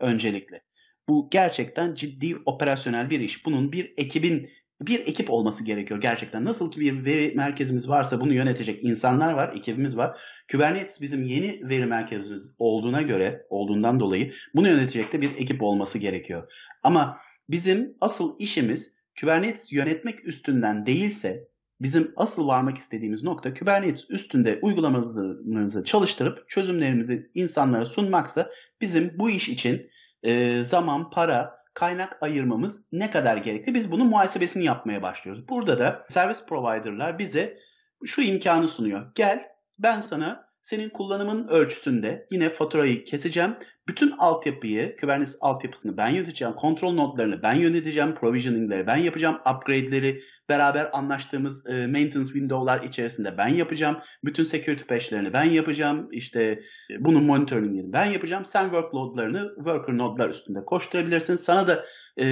öncelikle. 0.00 0.62
Bu 1.08 1.28
gerçekten 1.30 1.94
ciddi 1.94 2.36
operasyonel 2.46 3.10
bir 3.10 3.20
iş. 3.20 3.46
Bunun 3.46 3.72
bir 3.72 3.94
ekibin 3.96 4.50
bir 4.80 5.00
ekip 5.00 5.30
olması 5.30 5.64
gerekiyor 5.64 6.00
gerçekten. 6.00 6.44
Nasıl 6.44 6.70
ki 6.70 6.80
bir 6.80 7.04
veri 7.04 7.34
merkezimiz 7.36 7.88
varsa 7.88 8.20
bunu 8.20 8.32
yönetecek 8.34 8.84
insanlar 8.84 9.32
var, 9.32 9.52
ekibimiz 9.56 9.96
var. 9.96 10.20
Kubernetes 10.52 11.00
bizim 11.00 11.22
yeni 11.22 11.68
veri 11.68 11.86
merkezimiz 11.86 12.54
olduğuna 12.58 13.02
göre, 13.02 13.46
olduğundan 13.50 14.00
dolayı 14.00 14.32
bunu 14.54 14.68
yönetecek 14.68 15.12
de 15.12 15.20
bir 15.20 15.36
ekip 15.36 15.62
olması 15.62 15.98
gerekiyor. 15.98 16.52
Ama 16.82 17.18
bizim 17.50 17.96
asıl 18.00 18.36
işimiz 18.38 18.92
Kubernetes 19.20 19.72
yönetmek 19.72 20.24
üstünden 20.24 20.86
değilse 20.86 21.48
bizim 21.80 22.12
asıl 22.16 22.46
varmak 22.46 22.78
istediğimiz 22.78 23.22
nokta 23.22 23.54
Kubernetes 23.54 24.10
üstünde 24.10 24.58
uygulamalarımızı 24.62 25.84
çalıştırıp 25.84 26.48
çözümlerimizi 26.48 27.30
insanlara 27.34 27.86
sunmaksa 27.86 28.50
bizim 28.80 29.18
bu 29.18 29.30
iş 29.30 29.48
için 29.48 29.90
e, 30.22 30.62
zaman, 30.64 31.10
para, 31.10 31.58
kaynak 31.74 32.22
ayırmamız 32.22 32.80
ne 32.92 33.10
kadar 33.10 33.36
gerekli? 33.36 33.74
Biz 33.74 33.90
bunun 33.90 34.06
muhasebesini 34.06 34.64
yapmaya 34.64 35.02
başlıyoruz. 35.02 35.48
Burada 35.48 35.78
da 35.78 36.06
servis 36.08 36.46
provider'lar 36.46 37.18
bize 37.18 37.58
şu 38.06 38.22
imkanı 38.22 38.68
sunuyor. 38.68 39.06
Gel 39.14 39.48
ben 39.78 40.00
sana 40.00 40.47
senin 40.68 40.88
kullanımın 40.88 41.48
ölçüsünde 41.48 42.26
yine 42.30 42.50
faturayı 42.50 43.04
keseceğim. 43.04 43.56
Bütün 43.88 44.10
altyapıyı, 44.10 44.96
Kubernetes 45.00 45.36
altyapısını 45.40 45.96
ben 45.96 46.08
yöneteceğim. 46.08 46.54
Kontrol 46.54 46.92
nodlarını 46.92 47.42
ben 47.42 47.54
yöneteceğim. 47.54 48.14
Provisioning'leri 48.14 48.86
ben 48.86 48.96
yapacağım. 48.96 49.40
Upgrade'leri 49.54 50.22
beraber 50.48 50.88
anlaştığımız 50.92 51.66
e, 51.66 51.86
maintenance 51.86 52.32
window'lar 52.32 52.82
içerisinde 52.82 53.38
ben 53.38 53.48
yapacağım. 53.48 53.96
Bütün 54.24 54.44
security 54.44 54.82
patch'lerini 54.84 55.32
ben 55.32 55.44
yapacağım. 55.44 56.08
İşte 56.12 56.42
e, 56.90 57.04
bunun 57.04 57.24
monitoring'ini 57.24 57.92
ben 57.92 58.06
yapacağım. 58.06 58.44
Sen 58.44 58.62
workload'larını 58.62 59.52
worker 59.56 59.98
nodlar 59.98 60.30
üstünde 60.30 60.64
koşturabilirsin. 60.64 61.36
Sana 61.36 61.68
da 61.68 61.84
e, 62.16 62.26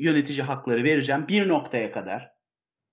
yönetici 0.00 0.42
hakları 0.42 0.84
vereceğim. 0.84 1.24
Bir 1.28 1.48
noktaya 1.48 1.92
kadar 1.92 2.32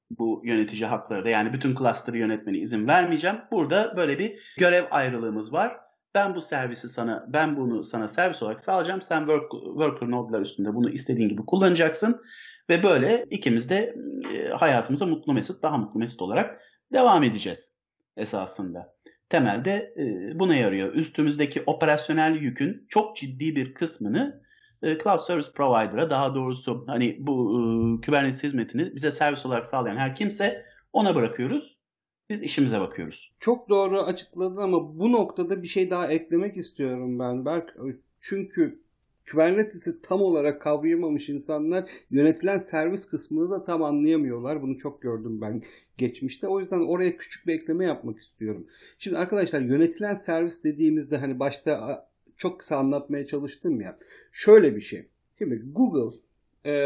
bu 0.10 0.42
yönetici 0.46 0.86
hakları 0.86 1.26
da 1.26 1.30
yani 1.30 1.54
bütün 1.54 1.76
cluster'ı 1.76 2.18
yönetmeni 2.18 2.58
izin 2.58 2.88
vermeyeceğim. 2.88 3.38
Burada 3.52 3.98
böyle 3.98 4.20
bir 4.20 4.56
görev 4.58 4.86
ayrılığımız 4.92 5.54
var. 5.54 5.78
Ben 6.16 6.36
bu 6.36 6.42
servisi 6.42 6.90
sana, 6.90 7.26
ben 7.28 7.58
bunu 7.58 7.84
sana 7.84 8.08
servis 8.08 8.44
olarak 8.44 8.60
sağlayacağım. 8.60 9.02
Sen 9.02 9.20
work, 9.20 9.52
worker 9.52 10.12
nodlar 10.12 10.42
üstünde 10.42 10.76
bunu 10.76 10.90
istediğin 10.90 11.30
gibi 11.30 11.46
kullanacaksın. 11.46 12.22
Ve 12.70 12.84
böyle 12.84 13.26
ikimiz 13.30 13.70
de 13.70 13.96
e, 14.34 14.50
hayatımıza 14.50 15.06
mutlu 15.06 15.34
mesut, 15.34 15.64
daha 15.64 15.78
mutlu 15.78 16.00
mesut 16.00 16.22
olarak 16.22 16.62
devam 16.94 17.24
edeceğiz 17.24 17.74
esasında. 18.18 18.96
Temelde 19.30 19.94
e, 19.98 20.40
buna 20.40 20.56
yarıyor. 20.56 20.94
Üstümüzdeki 20.94 21.64
operasyonel 21.66 22.36
yükün 22.36 22.86
çok 22.90 23.18
ciddi 23.18 23.56
bir 23.56 23.74
kısmını 23.74 24.42
e, 24.84 24.98
Cloud 24.98 25.20
Service 25.20 25.52
Provider'a 25.52 26.10
daha 26.10 26.36
doğrusu 26.36 26.84
hani 26.88 27.18
bu 27.20 27.36
Kubernetes 28.06 28.44
hizmetini 28.44 28.96
bize 28.96 29.12
servis 29.12 29.46
olarak 29.46 29.68
sağlayan 29.68 29.98
her 29.98 30.16
kimse 30.16 30.66
ona 30.94 31.16
bırakıyoruz. 31.16 31.80
Biz 32.30 32.42
işimize 32.42 32.80
bakıyoruz. 32.80 33.32
Çok 33.40 33.70
doğru 33.70 34.00
açıkladın 34.02 34.58
ama 34.58 35.00
bu 35.00 35.12
noktada 35.12 35.64
bir 35.64 35.68
şey 35.68 35.90
daha 35.90 36.08
eklemek 36.08 36.58
istiyorum 36.58 37.20
ben 37.20 37.46
Berk. 37.46 37.76
Çünkü 38.22 38.82
Kubernetes'i 39.32 40.02
tam 40.02 40.22
olarak 40.22 40.62
kavrayamamış 40.62 41.30
insanlar 41.30 41.90
yönetilen 42.10 42.60
servis 42.60 43.06
kısmını 43.06 43.52
da 43.52 43.64
tam 43.64 43.84
anlayamıyorlar. 43.84 44.62
Bunu 44.62 44.78
çok 44.78 45.02
gördüm 45.02 45.42
ben 45.42 45.62
geçmişte. 45.98 46.48
O 46.48 46.60
yüzden 46.60 46.80
oraya 46.80 47.18
küçük 47.18 47.48
bir 47.48 47.54
ekleme 47.54 47.86
yapmak 47.86 48.20
istiyorum. 48.20 48.68
Şimdi 48.98 49.18
arkadaşlar 49.18 49.62
yönetilen 49.62 50.16
servis 50.16 50.64
dediğimizde 50.64 51.18
hani 51.18 51.40
başta 51.40 52.06
çok 52.40 52.60
kısa 52.60 52.78
anlatmaya 52.78 53.28
çalıştım 53.28 53.82
ya. 53.82 54.00
Şöyle 54.32 54.76
bir 54.76 54.82
şey. 54.82 55.10
Şimdi 55.38 55.64
Google 55.66 56.20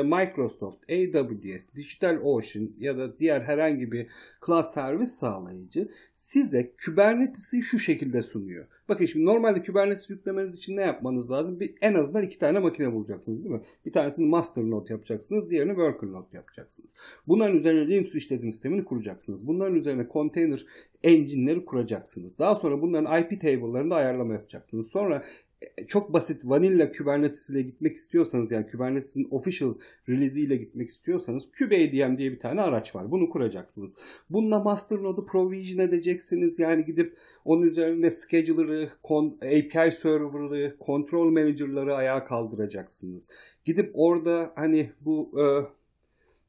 Microsoft, 0.04 0.90
AWS, 0.90 1.76
DigitalOcean 1.76 2.70
ya 2.78 2.98
da 2.98 3.20
diğer 3.20 3.42
herhangi 3.42 3.92
bir 3.92 4.08
cloud 4.46 4.64
servis 4.64 5.12
sağlayıcı 5.12 5.90
size 6.16 6.74
Kubernetes'i 6.86 7.62
şu 7.62 7.80
şekilde 7.80 8.24
sunuyor. 8.24 8.68
Bakın 8.90 9.06
şimdi 9.06 9.26
normalde 9.26 9.62
Kubernetes 9.64 10.10
yüklemeniz 10.10 10.56
için 10.56 10.78
ne 10.78 10.82
yapmanız 10.82 11.32
lazım? 11.32 11.60
Bir, 11.60 11.76
en 11.82 11.94
azından 11.94 12.24
iki 12.24 12.40
tane 12.40 12.60
makine 12.60 12.94
bulacaksınız 12.94 13.44
değil 13.44 13.56
mi? 13.56 13.62
Bir 13.86 13.92
tanesini 13.92 14.26
master 14.26 14.64
node 14.64 14.94
yapacaksınız, 14.94 15.50
diğerini 15.50 15.72
worker 15.72 16.12
node 16.12 16.28
yapacaksınız. 16.38 16.90
Bunların 17.28 17.58
üzerine 17.58 17.88
Linux 17.88 18.16
işletim 18.16 18.52
sistemini 18.52 18.86
kuracaksınız. 18.86 19.48
Bunların 19.48 19.76
üzerine 19.76 20.08
container 20.14 20.66
engine'leri 21.04 21.66
kuracaksınız. 21.66 22.40
Daha 22.40 22.56
sonra 22.56 22.82
bunların 22.82 23.22
IP 23.22 23.42
table'larında 23.42 23.96
ayarlama 23.96 24.34
yapacaksınız. 24.34 24.88
Sonra 24.88 25.24
çok 25.88 26.14
basit 26.14 26.42
vanilla 26.46 26.92
Kubernetes 26.92 27.50
ile 27.50 27.62
gitmek 27.62 27.96
istiyorsanız 27.96 28.52
yani 28.52 28.68
Kubernetes'in 28.68 29.28
official 29.32 29.74
release 30.10 30.40
ile 30.40 30.56
gitmek 30.56 30.90
istiyorsanız 30.90 31.52
kubeadm 31.60 32.16
diye 32.16 32.32
bir 32.32 32.40
tane 32.40 32.62
araç 32.62 32.96
var. 32.96 33.12
Bunu 33.12 33.30
kuracaksınız. 33.30 33.98
Bununla 34.30 34.60
master 34.60 34.98
node'u 34.98 35.26
provision 35.26 35.86
edeceksiniz. 35.86 36.60
Yani 36.60 36.86
gidip 36.86 37.18
onun 37.46 37.62
üzerinde 37.62 38.12
scheduler'ı, 38.12 38.90
API 39.42 39.92
server'ı, 39.92 40.76
control 40.86 41.32
manager'ları 41.32 41.96
ayağa 41.96 42.24
kaldıracaksınız. 42.24 43.30
Gidip 43.66 43.92
orada 43.94 44.52
hani 44.56 44.92
bu 45.02 45.32
e, 45.42 45.44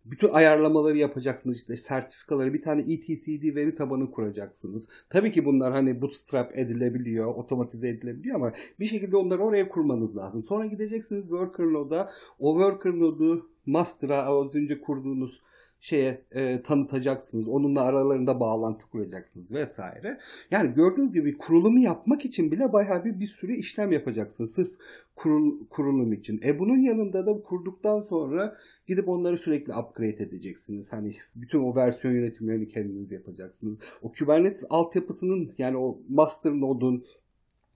bütün 0.04 0.28
ayarlamaları 0.28 0.96
yapacaksınız 0.96 1.56
işte 1.56 1.76
sertifikaları 1.76 2.54
bir 2.54 2.62
tane 2.62 2.80
etcd 2.80 3.54
veri 3.56 3.74
tabanı 3.74 4.10
kuracaksınız. 4.10 4.88
Tabii 5.10 5.32
ki 5.32 5.44
bunlar 5.44 5.72
hani 5.72 6.02
bootstrap 6.02 6.58
edilebiliyor, 6.58 7.26
otomatize 7.26 7.88
edilebiliyor 7.88 8.36
ama 8.36 8.52
bir 8.80 8.86
şekilde 8.86 9.16
onları 9.16 9.42
oraya 9.42 9.68
kurmanız 9.68 10.16
lazım. 10.16 10.44
Sonra 10.44 10.66
gideceksiniz 10.66 11.28
worker 11.28 11.66
node'a. 11.66 12.10
O 12.38 12.54
worker 12.54 12.92
node'u 12.92 13.48
master'a 13.66 14.22
az 14.22 14.54
önce 14.54 14.80
kurduğunuz 14.80 15.42
şeye 15.84 16.24
e, 16.32 16.62
tanıtacaksınız. 16.62 17.48
Onunla 17.48 17.82
aralarında 17.82 18.40
bağlantı 18.40 18.86
kuracaksınız 18.86 19.52
vesaire. 19.52 20.18
Yani 20.50 20.74
gördüğünüz 20.74 21.12
gibi 21.12 21.38
kurulumu 21.38 21.78
yapmak 21.78 22.24
için 22.24 22.52
bile 22.52 22.72
bayağı 22.72 23.04
bir 23.04 23.20
bir 23.20 23.26
sürü 23.26 23.54
işlem 23.54 23.92
yapacaksınız. 23.92 24.54
Sırf 24.54 24.72
kurul, 25.16 25.66
kurulum 25.70 26.12
için. 26.12 26.40
E 26.44 26.58
bunun 26.58 26.78
yanında 26.78 27.26
da 27.26 27.42
kurduktan 27.42 28.00
sonra 28.00 28.56
gidip 28.86 29.08
onları 29.08 29.38
sürekli 29.38 29.74
upgrade 29.74 30.24
edeceksiniz. 30.24 30.92
Hani 30.92 31.16
bütün 31.34 31.62
o 31.62 31.76
versiyon 31.76 32.14
yönetimlerini 32.14 32.68
kendiniz 32.68 33.12
yapacaksınız. 33.12 33.78
O 34.02 34.12
Kubernetes 34.12 34.64
altyapısının 34.70 35.52
yani 35.58 35.76
o 35.76 35.98
master 36.08 36.52
node'un 36.52 37.04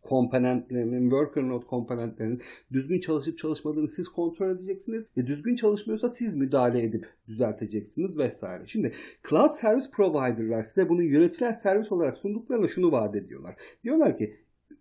komponentlerinin, 0.02 1.02
worker 1.02 1.42
node 1.42 1.66
komponentlerinin 1.66 2.42
düzgün 2.72 3.00
çalışıp 3.00 3.38
çalışmadığını 3.38 3.88
siz 3.88 4.08
kontrol 4.08 4.50
edeceksiniz. 4.50 5.06
Ve 5.16 5.26
düzgün 5.26 5.56
çalışmıyorsa 5.56 6.08
siz 6.08 6.36
müdahale 6.36 6.82
edip 6.82 7.06
düzelteceksiniz 7.28 8.18
vesaire. 8.18 8.62
Şimdi 8.66 8.92
Cloud 9.30 9.50
Service 9.50 9.90
Provider'lar 9.92 10.62
size 10.62 10.88
bunu 10.88 11.02
yönetilen 11.02 11.52
servis 11.52 11.92
olarak 11.92 12.18
sunduklarında 12.18 12.68
şunu 12.68 12.92
vaat 12.92 13.16
ediyorlar. 13.16 13.56
Diyorlar 13.84 14.18
ki 14.18 14.36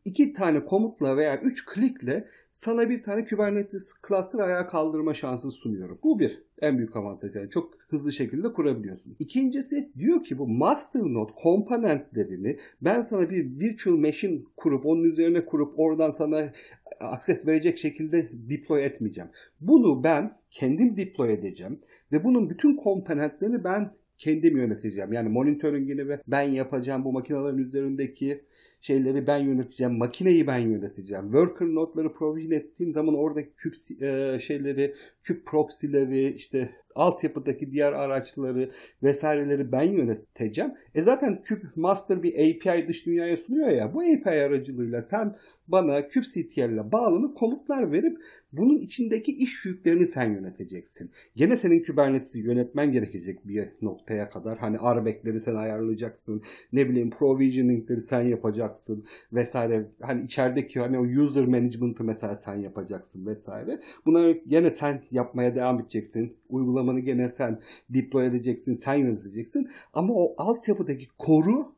iki 0.08 0.34
tane 0.34 0.66
komutla 0.66 1.18
veya 1.18 1.42
üç 1.42 1.66
klikle 1.66 2.28
sana 2.54 2.90
bir 2.90 3.04
tane 3.04 3.26
Kubernetes 3.26 3.94
cluster 4.08 4.40
ayağa 4.40 4.68
kaldırma 4.68 5.14
şansı 5.14 5.52
sunuyorum. 5.52 6.00
Bu 6.04 6.20
bir 6.20 6.44
en 6.62 6.78
büyük 6.78 6.96
avantaj. 6.96 7.36
Yani 7.36 7.50
çok 7.50 7.74
hızlı 7.90 8.14
şekilde 8.14 8.54
kurabiliyorsun. 8.54 9.16
İkincisi 9.20 9.92
diyor 9.98 10.24
ki 10.24 10.38
bu 10.38 10.48
master 10.48 11.02
node 11.02 11.32
komponentlerini 11.36 12.58
ben 12.82 13.02
sana 13.02 13.30
bir 13.30 13.60
virtual 13.60 13.96
machine 13.96 14.40
kurup 14.58 14.86
onun 14.86 15.04
üzerine 15.04 15.46
kurup 15.46 15.80
oradan 15.80 16.12
sana 16.12 16.52
akses 17.00 17.48
verecek 17.48 17.78
şekilde 17.78 18.30
deploy 18.32 18.86
etmeyeceğim. 18.86 19.30
Bunu 19.62 20.04
ben 20.04 20.38
kendim 20.52 20.98
deploy 20.98 21.34
edeceğim 21.34 21.80
ve 22.12 22.24
bunun 22.24 22.50
bütün 22.50 22.76
komponentlerini 22.76 23.64
ben 23.64 23.94
kendim 24.18 24.58
yöneteceğim. 24.58 25.14
Yani 25.14 25.30
monitoringini 25.30 26.10
ve 26.10 26.22
ben 26.28 26.42
yapacağım 26.42 27.06
bu 27.06 27.12
makinelerin 27.12 27.58
üzerindeki 27.58 28.44
şeyleri 28.82 29.28
ben 29.28 29.38
yöneteceğim. 29.38 29.98
Makineyi 29.98 30.48
ben 30.48 30.60
yöneteceğim. 30.60 31.24
Worker 31.24 31.68
notları 31.68 32.14
provision 32.14 32.52
ettiğim 32.52 32.92
zaman 32.92 33.16
oradaki 33.16 33.50
küp 33.56 33.76
e, 34.02 34.40
şeyleri, 34.42 34.96
küp 35.24 35.46
proxy'leri, 35.46 36.28
işte 36.28 36.70
altyapıdaki 36.98 37.72
diğer 37.72 37.94
araçları 37.94 38.72
vesaireleri 39.04 39.72
ben 39.72 39.84
yöneteceğim. 39.84 40.72
E 40.96 41.02
zaten 41.02 41.42
küp 41.42 41.64
master 41.76 42.24
bir 42.24 42.34
API 42.34 42.88
dış 42.88 43.06
dünyaya 43.06 43.38
sunuyor 43.38 43.70
ya. 43.70 43.94
Bu 43.94 44.00
API 44.00 44.42
aracılığıyla 44.42 45.02
sen 45.02 45.34
bana 45.68 46.08
kubectl 46.08 46.60
ile 46.60 46.92
bağlanıp 46.92 47.38
komutlar 47.38 47.92
verip 47.92 48.18
bunun 48.52 48.78
içindeki 48.78 49.32
iş 49.32 49.66
yüklerini 49.66 50.08
sen 50.08 50.34
yöneteceksin. 50.34 51.12
Gene 51.36 51.58
senin 51.58 51.84
Kubernetes'i 51.84 52.40
yönetmen 52.40 52.92
gerekecek 52.92 53.48
bir 53.48 53.68
noktaya 53.82 54.30
kadar. 54.30 54.58
Hani 54.58 54.80
arbekleri 54.80 55.40
sen 55.40 55.56
ayarlayacaksın. 55.56 56.42
Ne 56.74 56.90
bileyim 56.90 57.10
provisioning'leri 57.10 58.02
sen 58.02 58.22
yapacaksın 58.22 59.06
vesaire. 59.34 59.92
Hani 60.02 60.26
içerideki 60.26 60.80
hani 60.80 61.00
o 61.00 61.24
user 61.24 61.46
management'ı 61.46 62.04
mesela 62.04 62.36
sen 62.36 62.56
yapacaksın 62.56 63.26
vesaire. 63.26 63.82
Bunları 64.06 64.32
gene 64.48 64.72
sen 64.72 65.04
yapmaya 65.12 65.56
devam 65.56 65.80
edeceksin. 65.80 66.38
Uygulamanı 66.50 67.00
gene 67.00 67.30
sen 67.30 67.62
deploy 67.90 68.26
edeceksin, 68.26 68.74
sen 68.74 68.96
yöneteceksin. 68.96 69.70
Ama 69.94 70.14
o 70.14 70.36
altyapıdaki 70.38 71.08
koru 71.18 71.78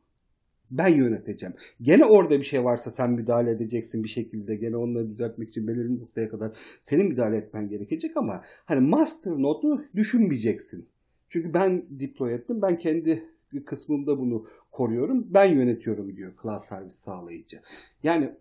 Ben 0.71 0.88
yöneteceğim. 0.88 1.55
Gene 1.81 2.05
orada 2.05 2.39
bir 2.39 2.43
şey 2.43 2.63
varsa 2.63 2.91
sen 2.91 3.11
müdahale 3.11 3.51
edeceksin 3.51 4.03
bir 4.03 4.09
şekilde. 4.09 4.55
Gene 4.55 4.77
onları 4.77 5.09
düzeltmek 5.09 5.49
için 5.49 5.67
belirli 5.67 5.99
noktaya 5.99 6.29
kadar 6.29 6.51
senin 6.81 7.07
müdahale 7.07 7.38
etmen 7.38 7.69
gerekecek 7.69 8.17
ama 8.17 8.43
hani 8.65 8.79
master 8.79 9.31
node'u 9.31 9.85
düşünmeyeceksin. 9.95 10.89
Çünkü 11.29 11.53
ben 11.53 11.85
deploy 11.89 12.33
ettim. 12.33 12.61
Ben 12.61 12.77
kendi 12.77 13.23
kısmımda 13.65 14.19
bunu 14.19 14.45
koruyorum. 14.71 15.27
Ben 15.29 15.45
yönetiyorum 15.45 16.15
diyor 16.15 16.33
cloud 16.41 16.61
servis 16.61 16.95
sağlayıcı. 16.95 17.61
Yani 18.03 18.35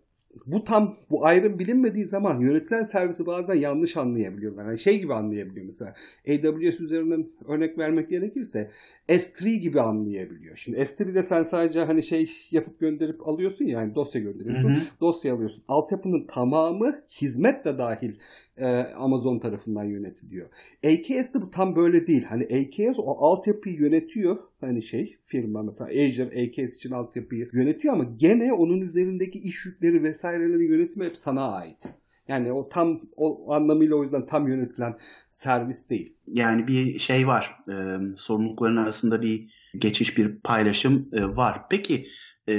bu 0.45 0.63
tam 0.63 0.97
bu 1.09 1.25
ayrım 1.25 1.59
bilinmediği 1.59 2.05
zaman 2.05 2.39
yönetilen 2.39 2.83
servisi 2.83 3.25
bazen 3.25 3.55
yanlış 3.55 3.97
anlayabiliyorlar. 3.97 4.65
Yani 4.65 4.79
şey 4.79 4.99
gibi 4.99 5.13
anlayabiliyor 5.13 5.65
mesela. 5.65 5.93
AWS 6.27 6.79
üzerinden 6.79 7.27
örnek 7.47 7.77
vermek 7.77 8.09
gerekirse 8.09 8.71
S3 9.09 9.55
gibi 9.55 9.81
anlayabiliyor. 9.81 10.57
Şimdi 10.57 10.77
S3'de 10.77 11.23
sen 11.23 11.43
sadece 11.43 11.83
hani 11.83 12.03
şey 12.03 12.31
yapıp 12.51 12.79
gönderip 12.79 13.27
alıyorsun 13.27 13.65
ya 13.65 13.81
yani 13.81 13.95
dosya 13.95 14.21
gönderiyorsun. 14.21 14.69
Hı 14.69 14.73
hı. 14.73 14.81
Dosya 15.01 15.33
alıyorsun. 15.33 15.63
Altyapının 15.67 16.27
tamamı 16.27 17.01
hizmet 17.21 17.65
de 17.65 17.77
dahil 17.77 18.13
e, 18.59 18.93
Amazon 18.93 19.39
tarafından 19.39 19.83
yönetiliyor. 19.83 20.47
AKS'de 20.85 21.41
bu 21.41 21.51
tam 21.51 21.75
böyle 21.75 22.07
değil. 22.07 22.23
Hani 22.23 22.43
AKS 22.43 22.99
o 22.99 23.25
altyapıyı 23.25 23.75
yönetiyor. 23.75 24.37
Hani 24.61 24.83
şey 24.83 25.17
firma 25.25 25.63
mesela 25.63 25.87
Azure 25.87 26.43
AKS 26.43 26.75
için 26.75 26.91
altyapıyı 26.91 27.49
yönetiyor 27.53 27.93
ama 27.93 28.03
gene 28.17 28.53
onun 28.53 28.81
üzerindeki 28.81 29.39
iş 29.39 29.65
yükleri 29.65 30.03
vesairelerin 30.03 30.73
yönetimi 30.73 31.05
hep 31.05 31.17
sana 31.17 31.51
ait. 31.51 31.89
Yani 32.27 32.51
o 32.51 32.69
tam 32.69 33.01
o 33.15 33.53
anlamıyla 33.53 33.95
o 33.95 34.03
yüzden 34.03 34.25
tam 34.25 34.47
yönetilen 34.47 34.97
servis 35.29 35.89
değil. 35.89 36.13
Yani 36.27 36.67
bir 36.67 36.99
şey 36.99 37.27
var. 37.27 37.59
E, 37.69 37.73
sorumlulukların 38.17 38.77
arasında 38.77 39.21
bir 39.21 39.53
geçiş, 39.77 40.17
bir 40.17 40.39
paylaşım 40.39 41.09
e, 41.13 41.25
var. 41.25 41.61
Peki 41.69 42.07
e, 42.49 42.53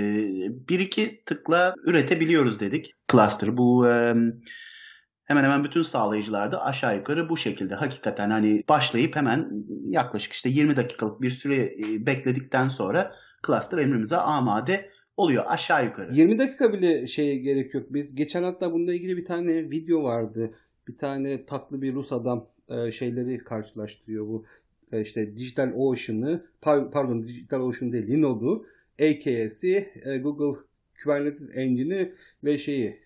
bir 0.68 0.80
iki 0.80 1.22
tıkla 1.26 1.74
üretebiliyoruz 1.84 2.60
dedik. 2.60 2.92
Cluster 3.12 3.56
bu 3.56 3.88
e, 3.88 4.14
hemen 5.30 5.44
hemen 5.44 5.64
bütün 5.64 5.82
sağlayıcılarda 5.82 6.64
aşağı 6.64 6.96
yukarı 6.96 7.28
bu 7.28 7.36
şekilde. 7.36 7.74
Hakikaten 7.74 8.30
hani 8.30 8.62
başlayıp 8.68 9.16
hemen 9.16 9.64
yaklaşık 9.88 10.32
işte 10.32 10.48
20 10.48 10.76
dakikalık 10.76 11.22
bir 11.22 11.30
süre 11.30 11.56
e, 11.56 12.06
bekledikten 12.06 12.68
sonra 12.68 13.14
cluster 13.46 13.78
emrimize 13.78 14.16
amade 14.16 14.90
oluyor 15.16 15.44
aşağı 15.46 15.84
yukarı. 15.84 16.14
20 16.14 16.38
dakika 16.38 16.72
bile 16.72 17.06
şeye 17.06 17.36
gerek 17.36 17.74
yok. 17.74 17.86
Biz 17.90 18.14
geçen 18.14 18.42
hatta 18.42 18.72
bununla 18.72 18.94
ilgili 18.94 19.16
bir 19.16 19.24
tane 19.24 19.70
video 19.70 20.02
vardı. 20.02 20.50
Bir 20.88 20.96
tane 20.96 21.46
tatlı 21.46 21.82
bir 21.82 21.94
Rus 21.94 22.12
adam 22.12 22.48
e, 22.68 22.92
şeyleri 22.92 23.38
karşılaştırıyor 23.38 24.26
bu 24.26 24.44
e, 24.92 25.00
işte 25.00 25.36
Digital 25.36 25.72
Ocean'ı 25.76 26.46
pardon 26.60 27.22
Digital 27.22 27.60
Ocean 27.60 27.92
değil 27.92 28.08
Linode'u 28.08 28.66
AKS'i 29.00 29.90
Google 30.22 30.60
Kubernetes 31.02 31.48
Engine'i 31.54 32.12
ve 32.44 32.58
şeyi 32.58 33.00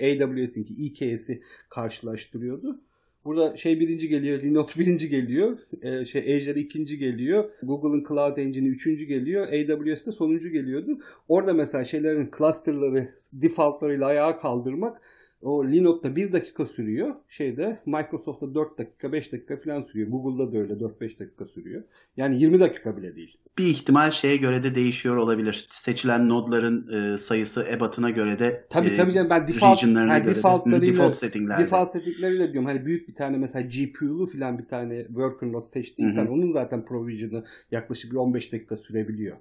AWS'inki 0.00 0.74
EKS'i 0.86 1.42
karşılaştırıyordu. 1.68 2.80
Burada 3.24 3.56
şey 3.56 3.80
birinci 3.80 4.08
geliyor, 4.08 4.42
Linux 4.42 4.76
birinci 4.76 5.08
geliyor, 5.08 5.58
e, 5.82 6.04
şey 6.04 6.36
Azure 6.36 6.60
ikinci 6.60 6.98
geliyor, 6.98 7.50
Google'ın 7.62 8.04
Cloud 8.08 8.36
Engine'i 8.36 8.68
üçüncü 8.68 9.04
geliyor, 9.04 9.46
AWS'de 9.46 10.12
sonuncu 10.12 10.48
geliyordu. 10.48 10.98
Orada 11.28 11.52
mesela 11.52 11.84
şeylerin 11.84 12.30
clusterları, 12.38 13.14
defaultlarıyla 13.32 14.06
ayağa 14.06 14.36
kaldırmak 14.36 15.00
o 15.44 15.66
Linux'ta 15.66 16.16
1 16.16 16.32
dakika 16.32 16.66
sürüyor. 16.66 17.14
Şeyde 17.28 17.78
Microsoft'ta 17.86 18.54
4 18.54 18.78
dakika 18.78 19.12
5 19.12 19.32
dakika 19.32 19.56
falan 19.56 19.80
sürüyor. 19.80 20.08
Google'da 20.08 20.52
da 20.52 20.58
öyle 20.58 20.72
4-5 20.72 21.18
dakika 21.18 21.46
sürüyor. 21.46 21.82
Yani 22.16 22.40
20 22.40 22.60
dakika 22.60 22.96
bile 22.96 23.16
değil. 23.16 23.38
Bir 23.58 23.66
ihtimal 23.66 24.10
şeye 24.10 24.36
göre 24.36 24.64
de 24.64 24.74
değişiyor 24.74 25.16
olabilir. 25.16 25.68
Seçilen 25.70 26.28
nodların 26.28 26.88
e, 26.92 27.18
sayısı 27.18 27.66
ebatına 27.72 28.10
göre 28.10 28.38
de 28.38 28.66
Tabii 28.70 28.88
e, 28.88 28.96
tabii 28.96 29.12
canım 29.12 29.30
ben 29.30 29.48
default 29.48 29.82
yani 29.82 30.26
defaultlarıyla 30.26 30.94
default 30.94 31.14
settinglerde. 31.14 31.62
Default 31.62 31.88
settingleriyle 31.88 32.52
diyorum. 32.52 32.68
Hani 32.68 32.86
büyük 32.86 33.08
bir 33.08 33.14
tane 33.14 33.36
mesela 33.36 33.68
GPU'lu 33.68 34.26
falan 34.26 34.58
bir 34.58 34.66
tane 34.66 35.04
worker 35.06 35.52
node 35.52 35.66
seçtiysen 35.66 36.26
onun 36.26 36.50
zaten 36.50 36.84
provision'ı 36.84 37.44
yaklaşık 37.70 38.12
bir 38.12 38.16
15 38.16 38.52
dakika 38.52 38.76
sürebiliyor. 38.76 39.36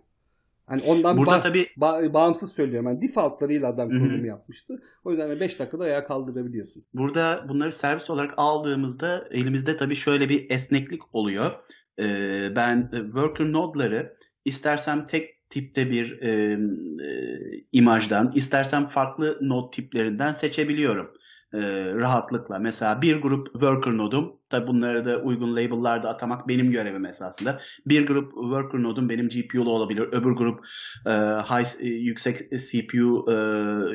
Hani 0.66 0.82
ondan 0.82 1.18
Burada 1.18 1.38
ba- 1.38 1.42
tabii... 1.42 1.68
ba- 1.78 2.14
bağımsız 2.14 2.54
söylüyorum. 2.54 2.88
Yani 2.90 3.02
defaultlarıyla 3.02 3.70
adam 3.70 3.90
kurulumu 3.90 4.26
yapmıştı. 4.28 4.82
O 5.04 5.12
yüzden 5.12 5.40
5 5.40 5.60
dakikada 5.60 5.84
ayağa 5.84 6.06
kaldırabiliyorsun. 6.06 6.86
Burada 6.94 7.46
bunları 7.50 7.72
servis 7.72 8.10
olarak 8.10 8.34
aldığımızda 8.38 9.26
elimizde 9.32 9.78
tabii 9.78 9.96
şöyle 9.96 10.30
bir 10.30 10.50
esneklik 10.50 11.16
oluyor. 11.16 11.52
Ee, 12.00 12.56
ben 12.56 12.90
worker 12.92 13.52
node'ları 13.52 14.18
istersem 14.46 15.08
tek 15.08 15.50
tipte 15.50 15.90
bir 15.90 16.22
e, 16.22 16.58
e, 17.06 17.66
imajdan, 17.72 18.32
istersem 18.36 18.88
farklı 18.88 19.38
node 19.42 19.72
tiplerinden 19.72 20.34
seçebiliyorum 20.34 21.12
e, 21.54 21.60
rahatlıkla. 21.94 22.60
Mesela 22.60 23.02
bir 23.02 23.22
grup 23.22 23.52
worker 23.52 23.98
nodum, 23.98 24.40
tabi 24.50 24.68
bunları 24.68 25.06
da 25.06 25.18
uygun 25.18 25.56
label'larda 25.56 26.10
atamak 26.10 26.48
benim 26.48 26.72
görevim 26.72 27.06
esasında. 27.06 27.62
Bir 27.86 28.08
grup 28.08 28.34
worker 28.34 28.84
nodum 28.84 29.10
benim 29.10 29.30
GPU'lu 29.30 29.72
olabilir. 29.72 30.02
Öbür 30.02 30.32
grup 30.32 30.66
e, 31.06 31.12
high 31.42 31.82
e, 31.82 31.88
yüksek 31.88 32.38
CPU 32.52 33.32
e, 33.32 33.36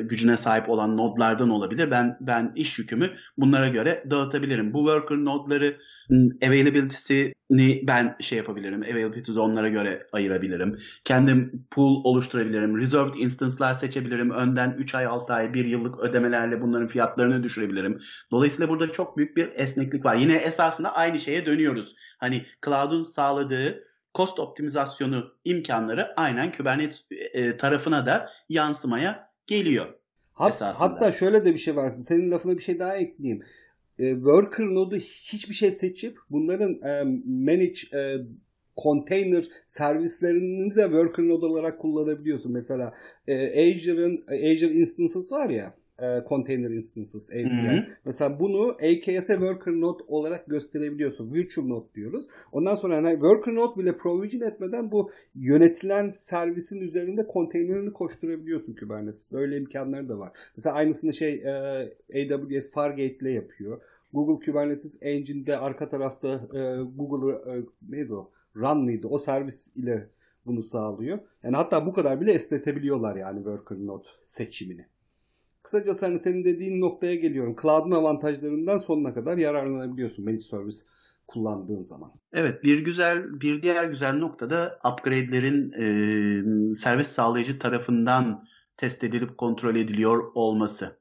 gücüne 0.02 0.36
sahip 0.36 0.68
olan 0.68 0.96
nodlardan 0.96 1.50
olabilir. 1.50 1.90
Ben 1.90 2.16
ben 2.20 2.52
iş 2.56 2.78
yükümü 2.78 3.10
bunlara 3.38 3.68
göre 3.68 4.04
dağıtabilirim. 4.10 4.72
Bu 4.72 4.78
worker 4.78 5.16
nodları 5.16 5.76
availability'sini 6.46 7.82
ben 7.82 8.16
şey 8.20 8.38
yapabilirim. 8.38 8.82
Availability 8.82 9.32
onlara 9.38 9.68
göre 9.68 10.06
ayırabilirim. 10.12 10.78
Kendim 11.04 11.66
pool 11.70 12.04
oluşturabilirim. 12.04 12.78
Reserved 12.78 13.14
instance'lar 13.14 13.74
seçebilirim. 13.74 14.30
Önden 14.30 14.76
3 14.78 14.94
ay, 14.94 15.06
6 15.06 15.32
ay, 15.32 15.54
1 15.54 15.64
yıllık 15.64 16.00
ödemelerle 16.00 16.60
bunların 16.60 16.88
fiyatlarını 16.88 17.42
düşürebilirim. 17.42 18.00
Dolayısıyla 18.30 18.68
burada 18.68 18.92
çok 18.92 19.16
büyük 19.16 19.36
bir 19.36 19.48
esneklik 19.54 20.04
var. 20.04 20.16
Yine 20.16 20.34
esasında 20.48 20.94
aynı 20.94 21.20
şeye 21.20 21.46
dönüyoruz. 21.46 21.96
Hani 22.18 22.46
cloud'un 22.64 23.02
sağladığı 23.02 23.84
cost 24.14 24.40
optimizasyonu 24.40 25.32
imkanları 25.44 26.14
aynen 26.16 26.52
Kubernetes 26.52 27.06
e, 27.32 27.56
tarafına 27.56 28.06
da 28.06 28.30
yansımaya 28.48 29.30
geliyor. 29.46 29.86
Hat, 30.32 30.62
hatta 30.62 31.12
şöyle 31.12 31.44
de 31.44 31.54
bir 31.54 31.58
şey 31.58 31.76
var. 31.76 31.90
Senin 31.90 32.30
lafına 32.30 32.56
bir 32.56 32.62
şey 32.62 32.78
daha 32.78 32.96
ekleyeyim 32.96 33.42
e, 33.98 34.14
worker 34.14 34.64
node'u 34.64 34.98
hiçbir 34.98 35.54
şey 35.54 35.70
seçip 35.70 36.18
bunların 36.30 36.82
e, 36.82 37.04
manage 37.26 37.80
e, 37.94 38.16
container 38.82 39.44
servislerini 39.66 40.74
de 40.76 40.82
worker 40.82 41.28
node 41.28 41.46
olarak 41.46 41.80
kullanabiliyorsun. 41.80 42.52
Mesela 42.52 42.94
e, 43.26 43.34
Azure'ın 43.34 44.24
Azure 44.26 44.72
instances 44.72 45.32
var 45.32 45.50
ya 45.50 45.74
e, 46.02 46.24
container 46.28 46.70
instances 46.70 47.30
ACL. 47.30 47.86
Mesela 48.04 48.40
bunu 48.40 48.68
AKS'e 48.68 49.34
worker 49.34 49.72
node 49.72 50.02
olarak 50.06 50.46
gösterebiliyorsun. 50.46 51.34
Virtual 51.34 51.66
node 51.66 51.94
diyoruz. 51.94 52.28
Ondan 52.52 52.74
sonra 52.74 52.94
yani 52.94 53.12
worker 53.12 53.54
node 53.54 53.80
bile 53.80 53.96
provision 53.96 54.40
etmeden 54.40 54.92
bu 54.92 55.10
yönetilen 55.34 56.10
servisin 56.10 56.80
üzerinde 56.80 57.26
konteynerini 57.26 57.92
koşturabiliyorsun 57.92 58.74
Kubernetes'te. 58.74 59.36
Öyle 59.36 59.56
imkanları 59.56 60.08
da 60.08 60.18
var. 60.18 60.32
Mesela 60.56 60.74
aynısını 60.74 61.14
şey 61.14 61.34
e, 61.34 62.32
AWS 62.34 62.70
Fargate 62.70 63.16
ile 63.16 63.30
yapıyor. 63.32 63.80
Google 64.12 64.44
Kubernetes 64.44 64.98
Engine'de 65.00 65.58
arka 65.58 65.88
tarafta 65.88 66.28
e, 66.28 66.82
Google 66.96 67.52
e, 67.52 67.64
neydi 67.88 68.14
o? 68.14 68.30
Run 68.56 68.84
mıydı? 68.84 69.06
O 69.06 69.18
servis 69.18 69.76
ile 69.76 70.08
bunu 70.46 70.62
sağlıyor. 70.62 71.18
Yani 71.42 71.56
hatta 71.56 71.86
bu 71.86 71.92
kadar 71.92 72.20
bile 72.20 72.32
esnetebiliyorlar 72.32 73.16
yani 73.16 73.36
worker 73.36 73.78
node 73.78 74.08
seçimini. 74.26 74.86
Kısacası 75.68 76.06
hani 76.06 76.18
senin 76.18 76.44
dediğin 76.44 76.80
noktaya 76.80 77.14
geliyorum. 77.14 77.56
Cloud'un 77.62 77.90
avantajlarından 77.90 78.78
sonuna 78.78 79.14
kadar 79.14 79.38
yararlanabiliyorsun 79.38 80.24
managed 80.24 80.42
service 80.42 80.76
kullandığın 81.26 81.82
zaman. 81.82 82.12
Evet 82.32 82.64
bir 82.64 82.78
güzel 82.78 83.40
bir 83.40 83.62
diğer 83.62 83.84
güzel 83.84 84.14
nokta 84.14 84.50
da 84.50 84.78
upgrade'lerin 84.92 85.72
e, 85.72 86.74
servis 86.74 87.08
sağlayıcı 87.08 87.58
tarafından 87.58 88.44
test 88.76 89.04
edilip 89.04 89.38
kontrol 89.38 89.76
ediliyor 89.76 90.32
olması. 90.34 90.98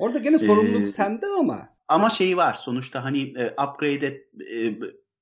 Orada 0.00 0.18
gene 0.18 0.38
sorumluluk 0.38 0.82
ee, 0.82 0.86
sende 0.86 1.26
ama. 1.38 1.68
Ama 1.88 2.10
şeyi 2.10 2.36
var 2.36 2.54
sonuçta 2.54 3.04
hani 3.04 3.20
e, 3.20 3.46
upgrade 3.46 4.06
et, 4.06 4.28
e, 4.52 4.74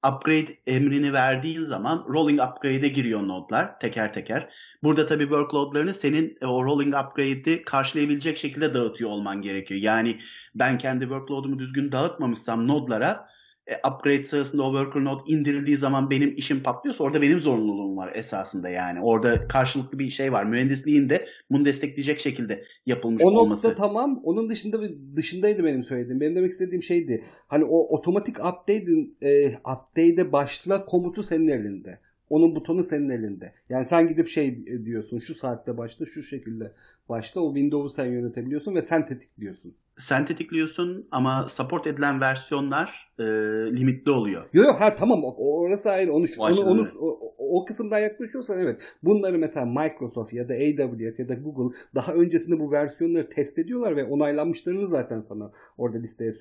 upgrade 0.06 0.58
emrini 0.66 1.12
verdiğin 1.12 1.64
zaman 1.64 2.04
rolling 2.08 2.40
upgrade'e 2.40 2.88
giriyor 2.88 3.28
nodlar 3.28 3.80
teker 3.80 4.12
teker. 4.12 4.48
Burada 4.82 5.06
tabii 5.06 5.22
workloadlarını 5.22 5.94
senin 5.94 6.38
e, 6.40 6.46
o 6.46 6.64
rolling 6.64 6.94
upgrade'i 6.94 7.62
karşılayabilecek 7.62 8.38
şekilde 8.38 8.74
dağıtıyor 8.74 9.10
olman 9.10 9.42
gerekiyor. 9.42 9.80
Yani 9.80 10.20
ben 10.54 10.78
kendi 10.78 11.00
workload'umu 11.04 11.58
düzgün 11.58 11.92
dağıtmamışsam 11.92 12.68
nodlara 12.68 13.28
e, 13.68 13.74
upgrade 13.88 14.24
sırasında 14.24 14.62
o 14.62 14.72
worker 14.72 15.04
node 15.04 15.22
indirildiği 15.26 15.76
zaman 15.76 16.10
benim 16.10 16.34
işim 16.36 16.62
patlıyorsa 16.62 17.04
orada 17.04 17.22
benim 17.22 17.40
zorunluluğum 17.40 17.96
var 17.96 18.12
esasında 18.14 18.68
yani. 18.68 19.00
Orada 19.00 19.48
karşılıklı 19.48 19.98
bir 19.98 20.10
şey 20.10 20.32
var. 20.32 20.44
Mühendisliğin 20.44 21.10
de 21.10 21.26
bunu 21.50 21.64
destekleyecek 21.64 22.20
şekilde 22.20 22.64
yapılmış 22.86 23.22
o 23.24 23.28
olması. 23.28 23.68
O 23.68 23.74
tamam. 23.74 24.20
Onun 24.24 24.48
dışında 24.48 24.80
dışındaydı 25.16 25.64
benim 25.64 25.82
söylediğim. 25.82 26.20
Benim 26.20 26.36
demek 26.36 26.52
istediğim 26.52 26.82
şeydi. 26.82 27.24
Hani 27.48 27.64
o 27.64 27.96
otomatik 27.96 28.38
update'in 28.38 29.16
e, 29.22 29.48
update'e 29.48 30.32
başla 30.32 30.84
komutu 30.84 31.22
senin 31.22 31.48
elinde. 31.48 31.98
Onun 32.30 32.56
butonu 32.56 32.82
senin 32.82 33.08
elinde. 33.08 33.52
Yani 33.68 33.84
sen 33.84 34.08
gidip 34.08 34.28
şey 34.28 34.66
diyorsun 34.84 35.18
şu 35.18 35.34
saatte 35.34 35.76
başla 35.76 36.06
şu 36.06 36.22
şekilde 36.22 36.72
başla 37.08 37.40
o 37.40 37.54
Windows'u 37.54 37.94
sen 37.94 38.06
yönetebiliyorsun 38.06 38.74
ve 38.74 38.82
sen 38.82 39.06
tetikliyorsun. 39.06 39.74
Sen 39.98 40.26
tetikliyorsun 40.26 41.08
ama 41.10 41.46
support 41.48 41.86
edilen 41.86 42.20
versiyonlar 42.20 43.12
e, 43.18 43.24
limitli 43.76 44.10
oluyor. 44.10 44.42
Yok 44.52 44.66
yok 44.66 44.80
ha 44.80 44.94
tamam 44.96 45.22
orası 45.24 45.90
ayrı 45.90 46.12
onu 46.12 46.26
onu, 46.38 46.60
onu 46.60 46.88
o, 47.00 47.34
o 47.38 47.64
kısımdan 47.64 47.98
yaklaşıyorsan 47.98 48.58
evet. 48.58 48.80
Bunları 49.02 49.38
mesela 49.38 49.66
Microsoft 49.66 50.32
ya 50.32 50.48
da 50.48 50.54
AWS 50.54 51.18
ya 51.18 51.28
da 51.28 51.34
Google 51.34 51.76
daha 51.94 52.12
öncesinde 52.12 52.60
bu 52.60 52.72
versiyonları 52.72 53.28
test 53.28 53.58
ediyorlar 53.58 53.96
ve 53.96 54.04
onaylanmışlarını 54.04 54.88
zaten 54.88 55.20
sana 55.20 55.52
orada 55.78 55.98
listeye 55.98 56.32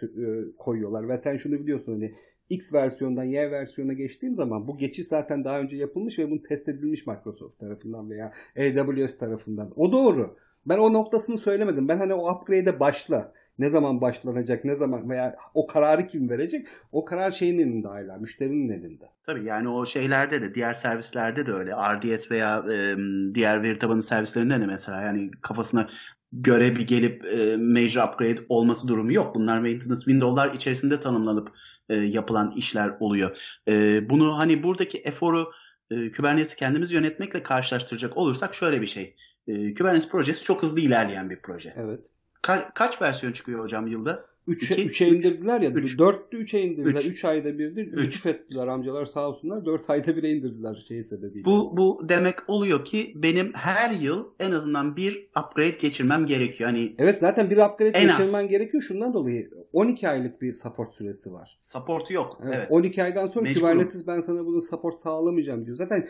koyuyorlar 0.58 1.10
ve 1.10 1.18
sen 1.18 1.38
şunu 1.38 1.60
biliyorsun 1.60 1.92
hani 1.92 2.14
X 2.50 2.74
versiyondan 2.74 3.24
Y 3.24 3.52
versiyona 3.52 3.94
geçtiğim 3.94 4.36
zaman 4.36 4.68
bu 4.68 4.78
geçiş 4.78 5.08
zaten 5.08 5.44
daha 5.44 5.60
önce 5.60 5.76
yapılmış 5.76 6.20
ve 6.20 6.32
bunu 6.32 6.42
test 6.42 6.70
edilmiş 6.70 7.08
Microsoft 7.08 7.60
tarafından 7.60 8.10
veya 8.10 8.32
AWS 8.58 9.18
tarafından. 9.18 9.74
O 9.76 9.92
doğru. 9.92 10.38
Ben 10.66 10.78
o 10.78 10.94
noktasını 10.94 11.38
söylemedim. 11.38 11.88
Ben 11.88 11.98
hani 11.98 12.14
o 12.14 12.32
upgrade'e 12.32 12.80
başla. 12.80 13.34
Ne 13.60 13.70
zaman 13.70 14.02
başlanacak, 14.02 14.66
ne 14.66 14.76
zaman 14.76 15.10
veya 15.10 15.36
o 15.54 15.68
kararı 15.68 16.08
kim 16.08 16.30
verecek? 16.30 16.68
O 16.92 17.06
karar 17.06 17.32
şeyin 17.32 17.60
elinde 17.60 17.88
hala, 17.88 18.18
müşterinin 18.18 18.70
elinde. 18.70 19.06
Tabii 19.24 19.46
yani 19.46 19.70
o 19.70 19.86
şeylerde 19.86 20.42
de, 20.42 20.56
diğer 20.56 20.74
servislerde 20.74 21.46
de 21.46 21.54
öyle. 21.54 21.72
RDS 21.72 22.32
veya 22.32 22.66
e, 22.72 22.96
diğer 23.34 23.64
veri 23.64 23.80
tabanı 23.80 24.04
servislerinde 24.04 24.62
de 24.62 24.66
mesela 24.66 25.02
yani 25.02 25.32
kafasına 25.42 25.90
göre 26.32 26.76
bir 26.76 26.88
gelip 26.88 27.26
e, 27.26 27.58
major 27.58 28.08
upgrade 28.08 28.46
olması 28.50 28.88
durumu 28.88 29.14
yok. 29.14 29.36
Bunlar 29.36 29.60
maintenance 29.60 30.02
window'lar 30.02 30.54
içerisinde 30.54 31.00
tanımlanıp 31.00 31.52
e, 31.90 31.96
yapılan 31.96 32.52
işler 32.52 32.92
oluyor. 33.00 33.38
E, 33.68 34.10
bunu 34.10 34.38
hani 34.38 34.64
buradaki 34.64 34.98
eforu 34.98 35.52
e, 35.92 36.12
Kubernetes'i 36.12 36.56
kendimiz 36.56 36.92
yönetmekle 36.92 37.44
karşılaştıracak 37.44 38.18
olursak 38.18 38.56
şöyle 38.56 38.82
bir 38.82 38.88
şey. 38.88 39.16
E, 39.48 39.74
Kubernetes 39.74 40.10
projesi 40.10 40.44
çok 40.44 40.64
hızlı 40.64 40.80
ilerleyen 40.80 41.30
bir 41.30 41.42
proje. 41.42 41.74
Evet. 41.78 42.00
Ka- 42.44 42.74
kaç 42.76 43.02
versiyon 43.02 43.34
çıkıyor 43.34 43.64
hocam 43.64 43.88
yılda? 43.88 44.26
3'e 44.48 44.86
3'e 44.86 45.08
indirdiler 45.08 45.62
ya. 45.62 45.70
4'lü 45.70 46.38
3'e 46.38 46.62
indirdiler. 46.62 47.02
3 47.02 47.26
ayda 47.26 47.60
birdir. 47.60 47.98
Lütuf 47.98 48.26
ettiler 48.26 48.68
amcalar 48.68 49.06
sağ 49.06 49.30
olsunlar. 49.30 49.66
4 49.66 49.90
ayda 49.90 50.16
bire 50.16 50.30
indirdiler 50.30 50.86
şey 50.88 51.04
sebebiyle. 51.04 51.46
Bu, 51.46 51.78
bu 51.78 52.06
demek 52.10 52.36
oluyor 52.50 52.86
ki 52.86 53.14
benim 53.16 53.54
her 53.54 53.92
yıl 53.92 54.26
en 54.40 54.52
azından 54.52 54.96
bir 54.96 55.30
upgrade 55.40 55.78
geçirmem 55.82 56.26
gerekiyor. 56.26 56.70
Hani 56.70 56.96
evet 56.98 57.20
zaten 57.20 57.50
bir 57.50 57.58
upgrade 57.58 57.90
geçirmen 58.06 58.44
az. 58.44 58.50
gerekiyor. 58.50 58.84
Şundan 58.84 59.14
dolayı 59.14 59.50
12 59.74 60.10
aylık 60.10 60.42
bir 60.42 60.54
support 60.54 60.94
süresi 60.94 61.34
var. 61.34 61.58
Support 61.60 62.12
yok. 62.12 62.40
Evet. 62.44 62.56
evet. 62.58 62.68
12 62.70 63.04
aydan 63.04 63.28
sonra. 63.28 63.54
Kubernetes 63.54 64.08
ben 64.08 64.22
sana 64.22 64.46
bunun 64.46 64.60
support 64.60 64.96
sağlamayacağım 64.96 65.66
diyor. 65.66 65.78
Zaten 65.78 66.08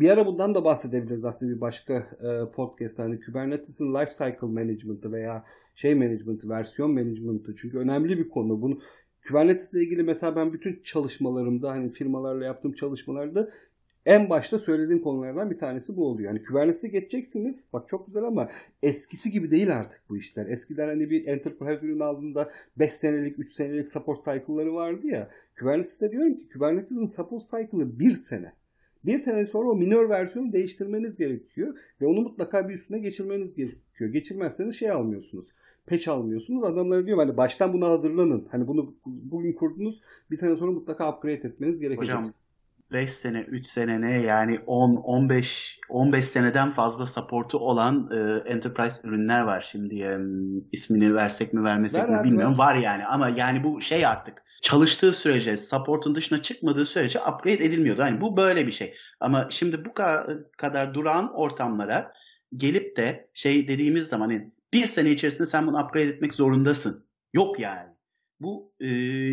bir 0.00 0.10
ara 0.10 0.26
bundan 0.26 0.54
da 0.54 0.64
bahsedebiliriz 0.64 1.24
aslında 1.24 1.52
bir 1.52 1.60
başka 1.60 1.94
e, 1.94 2.50
podcast. 2.52 2.98
Hani 2.98 3.20
Kubernetes'in 3.20 3.94
life 3.94 4.10
cycle 4.12 4.46
management'ı 4.46 5.12
veya 5.12 5.44
şey 5.74 5.94
management'ı, 5.94 6.48
versiyon 6.48 6.90
management'ı. 6.90 7.54
Çünkü 7.56 7.78
önemli 7.78 8.18
bir 8.18 8.28
konu. 8.28 8.62
Bunu 8.62 8.80
Kubernetes 9.28 9.72
ile 9.72 9.82
ilgili 9.82 10.02
mesela 10.02 10.36
ben 10.36 10.52
bütün 10.52 10.82
çalışmalarımda 10.84 11.70
hani 11.70 11.90
firmalarla 11.90 12.44
yaptığım 12.44 12.72
çalışmalarda 12.72 13.50
en 14.06 14.30
başta 14.30 14.58
söylediğim 14.58 15.02
konulardan 15.02 15.50
bir 15.50 15.58
tanesi 15.58 15.96
bu 15.96 16.06
oluyor. 16.06 16.30
Yani 16.32 16.42
Kubernetes'e 16.42 16.88
geçeceksiniz. 16.88 17.64
Bak 17.72 17.88
çok 17.88 18.06
güzel 18.06 18.24
ama 18.24 18.48
eskisi 18.82 19.30
gibi 19.30 19.50
değil 19.50 19.76
artık 19.76 20.02
bu 20.08 20.16
işler. 20.16 20.46
Eskiden 20.46 20.88
hani 20.88 21.10
bir 21.10 21.26
enterprise 21.26 21.86
ürün 21.86 22.00
aldığında 22.00 22.50
5 22.76 22.92
senelik, 22.92 23.38
3 23.38 23.52
senelik 23.52 23.88
support 23.88 24.24
cycle'ları 24.24 24.74
vardı 24.74 25.06
ya. 25.06 25.30
Kubernetes'te 25.58 26.12
diyorum 26.12 26.36
ki 26.36 26.48
Kubernetes'in 26.52 27.06
support 27.06 27.42
cycle'ı 27.42 27.98
1 27.98 28.10
sene. 28.10 28.57
Bir 29.04 29.18
sene 29.18 29.46
sonra 29.46 29.68
o 29.68 29.76
minor 29.76 30.08
versiyonu 30.08 30.52
değiştirmeniz 30.52 31.16
gerekiyor 31.16 31.78
ve 32.00 32.06
onu 32.06 32.20
mutlaka 32.20 32.68
bir 32.68 32.74
üstüne 32.74 32.98
geçirmeniz 32.98 33.54
gerekiyor. 33.54 34.10
Geçirmezseniz 34.10 34.76
şey 34.76 34.90
almıyorsunuz. 34.90 35.52
Peç 35.86 36.08
almıyorsunuz. 36.08 36.64
Adamlara 36.64 37.06
diyor 37.06 37.18
hani 37.18 37.36
baştan 37.36 37.72
buna 37.72 37.88
hazırlanın. 37.88 38.48
Hani 38.50 38.68
bunu 38.68 38.94
bugün 39.06 39.52
kurdunuz. 39.52 40.00
Bir 40.30 40.36
sene 40.36 40.56
sonra 40.56 40.72
mutlaka 40.72 41.16
upgrade 41.16 41.34
etmeniz 41.34 41.80
gerekecek. 41.80 42.14
Hocam 42.14 42.32
5 42.92 43.10
sene, 43.10 43.40
3 43.40 43.66
sene 43.66 44.00
ne 44.00 44.20
yani 44.20 44.60
10 44.66 44.96
15 44.96 45.80
15 45.88 46.26
seneden 46.26 46.70
fazla 46.70 47.06
supportu 47.06 47.58
olan 47.58 48.10
e, 48.12 48.50
enterprise 48.50 49.00
ürünler 49.04 49.42
var 49.42 49.68
şimdi. 49.70 50.02
E, 50.02 50.18
ismini 50.72 51.14
versek 51.14 51.52
mi 51.52 51.64
vermesek 51.64 52.08
Ver 52.08 52.10
mi 52.10 52.24
bilmiyorum. 52.24 52.58
Var. 52.58 52.74
yani 52.74 53.06
ama 53.06 53.28
yani 53.28 53.64
bu 53.64 53.82
şey 53.82 54.06
artık 54.06 54.42
çalıştığı 54.62 55.12
sürece, 55.12 55.56
support'un 55.56 56.14
dışına 56.14 56.42
çıkmadığı 56.42 56.86
sürece 56.86 57.20
upgrade 57.20 57.64
edilmiyordu. 57.64 58.00
Yani 58.00 58.20
bu 58.20 58.36
böyle 58.36 58.66
bir 58.66 58.72
şey. 58.72 58.94
Ama 59.20 59.46
şimdi 59.50 59.84
bu 59.84 59.92
kadar 60.56 60.94
durağan 60.94 61.34
ortamlara 61.34 62.12
gelip 62.56 62.96
de 62.96 63.28
şey 63.34 63.68
dediğimiz 63.68 64.08
zaman 64.08 64.30
hani 64.30 64.52
bir 64.72 64.86
sene 64.86 65.10
içerisinde 65.10 65.46
sen 65.46 65.66
bunu 65.66 65.84
upgrade 65.84 66.08
etmek 66.08 66.34
zorundasın. 66.34 67.06
Yok 67.32 67.60
yani. 67.60 67.88
Bu 68.40 68.74
e, 68.80 68.86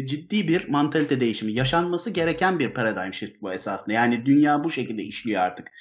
ciddi 0.08 0.48
bir 0.48 0.70
mantalite 0.70 1.20
değişimi. 1.20 1.54
Yaşanması 1.54 2.10
gereken 2.10 2.60
bir 2.60 2.74
paradigm 2.74 3.14
shift 3.14 3.42
bu 3.42 3.54
esasında. 3.54 3.94
Yani 3.94 4.26
dünya 4.26 4.64
bu 4.64 4.72
şekilde 4.72 5.04
işliyor 5.04 5.42
artık. 5.42 5.72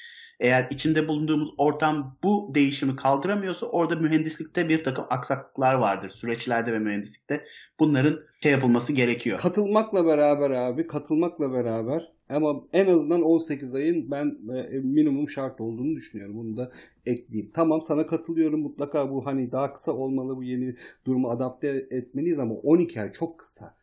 Eğer 0.44 0.68
içinde 0.70 1.08
bulunduğumuz 1.08 1.54
ortam 1.58 2.16
bu 2.22 2.52
değişimi 2.54 2.96
kaldıramıyorsa 2.96 3.66
orada 3.66 3.96
mühendislikte 3.96 4.68
bir 4.68 4.84
takım 4.84 5.04
aksaklıklar 5.10 5.74
vardır. 5.74 6.10
Süreçlerde 6.10 6.72
ve 6.72 6.78
mühendislikte 6.78 7.44
bunların 7.80 8.20
şey 8.42 8.52
yapılması 8.52 8.92
gerekiyor. 8.92 9.38
Katılmakla 9.38 10.06
beraber 10.06 10.50
abi 10.50 10.86
katılmakla 10.86 11.52
beraber 11.52 12.12
ama 12.28 12.64
en 12.72 12.86
azından 12.86 13.22
18 13.22 13.74
ayın 13.74 14.10
ben 14.10 14.38
e, 14.54 14.78
minimum 14.78 15.28
şart 15.28 15.60
olduğunu 15.60 15.96
düşünüyorum. 15.96 16.36
Bunu 16.36 16.56
da 16.56 16.70
ekleyeyim. 17.06 17.50
Tamam 17.54 17.82
sana 17.82 18.06
katılıyorum 18.06 18.60
mutlaka 18.60 19.10
bu 19.10 19.26
hani 19.26 19.52
daha 19.52 19.72
kısa 19.72 19.92
olmalı 19.92 20.36
bu 20.36 20.44
yeni 20.44 20.74
durumu 21.06 21.30
adapte 21.30 21.86
etmeliyiz 21.90 22.38
ama 22.38 22.54
12 22.54 23.00
ay 23.00 23.12
çok 23.12 23.38
kısa. 23.38 23.74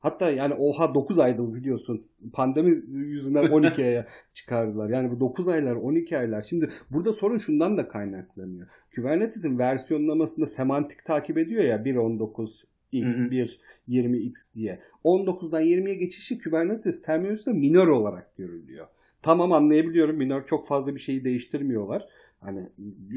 Hatta 0.00 0.30
yani 0.30 0.54
oha 0.54 0.94
9 0.94 1.18
aydı 1.18 1.54
biliyorsun. 1.54 2.06
Pandemi 2.32 2.70
yüzünden 2.88 3.48
12 3.48 3.84
aya 3.84 4.06
çıkardılar. 4.34 4.90
Yani 4.90 5.10
bu 5.10 5.20
9 5.20 5.48
aylar 5.48 5.76
12 5.76 6.18
aylar. 6.18 6.42
Şimdi 6.42 6.68
burada 6.90 7.12
sorun 7.12 7.38
şundan 7.38 7.78
da 7.78 7.88
kaynaklanıyor. 7.88 8.68
Kubernetes'in 8.94 9.58
versiyonlamasında 9.58 10.46
semantik 10.46 11.04
takip 11.04 11.38
ediyor 11.38 11.64
ya 11.64 11.76
1.19 11.76 12.64
X, 12.92 13.16
hı 13.16 13.24
hı. 13.24 13.30
1, 13.30 13.60
20X 13.88 14.34
diye. 14.54 14.80
19'dan 15.04 15.62
20'ye 15.62 15.94
geçişi 15.94 16.38
Kubernetes 16.38 17.02
terminolojisinde 17.02 17.58
minör 17.58 17.86
olarak 17.86 18.36
görülüyor. 18.36 18.86
Tamam 19.22 19.52
anlayabiliyorum 19.52 20.16
minör 20.16 20.46
çok 20.46 20.66
fazla 20.66 20.94
bir 20.94 21.00
şeyi 21.00 21.24
değiştirmiyorlar. 21.24 22.08
Hani 22.40 22.68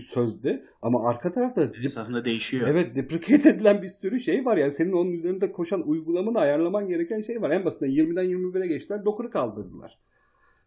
sözde 0.01 0.65
ama 0.81 1.09
arka 1.09 1.31
tarafta 1.31 1.71
esasında 1.85 2.25
değişiyor. 2.25 2.67
Evet 2.67 2.95
deprecate 2.95 3.49
edilen 3.49 3.81
bir 3.81 3.87
sürü 3.87 4.19
şey 4.19 4.45
var. 4.45 4.57
Yani 4.57 4.71
senin 4.71 4.91
onun 4.91 5.11
üzerinde 5.11 5.51
koşan 5.51 5.87
uygulamanı 5.87 6.39
ayarlaman 6.39 6.87
gereken 6.87 7.21
şey 7.21 7.41
var. 7.41 7.51
En 7.51 7.65
basitinden 7.65 7.91
20'den 7.91 8.25
21'e 8.25 8.67
geçtiler. 8.67 9.05
Docker'ı 9.05 9.29
kaldırdılar. 9.29 9.99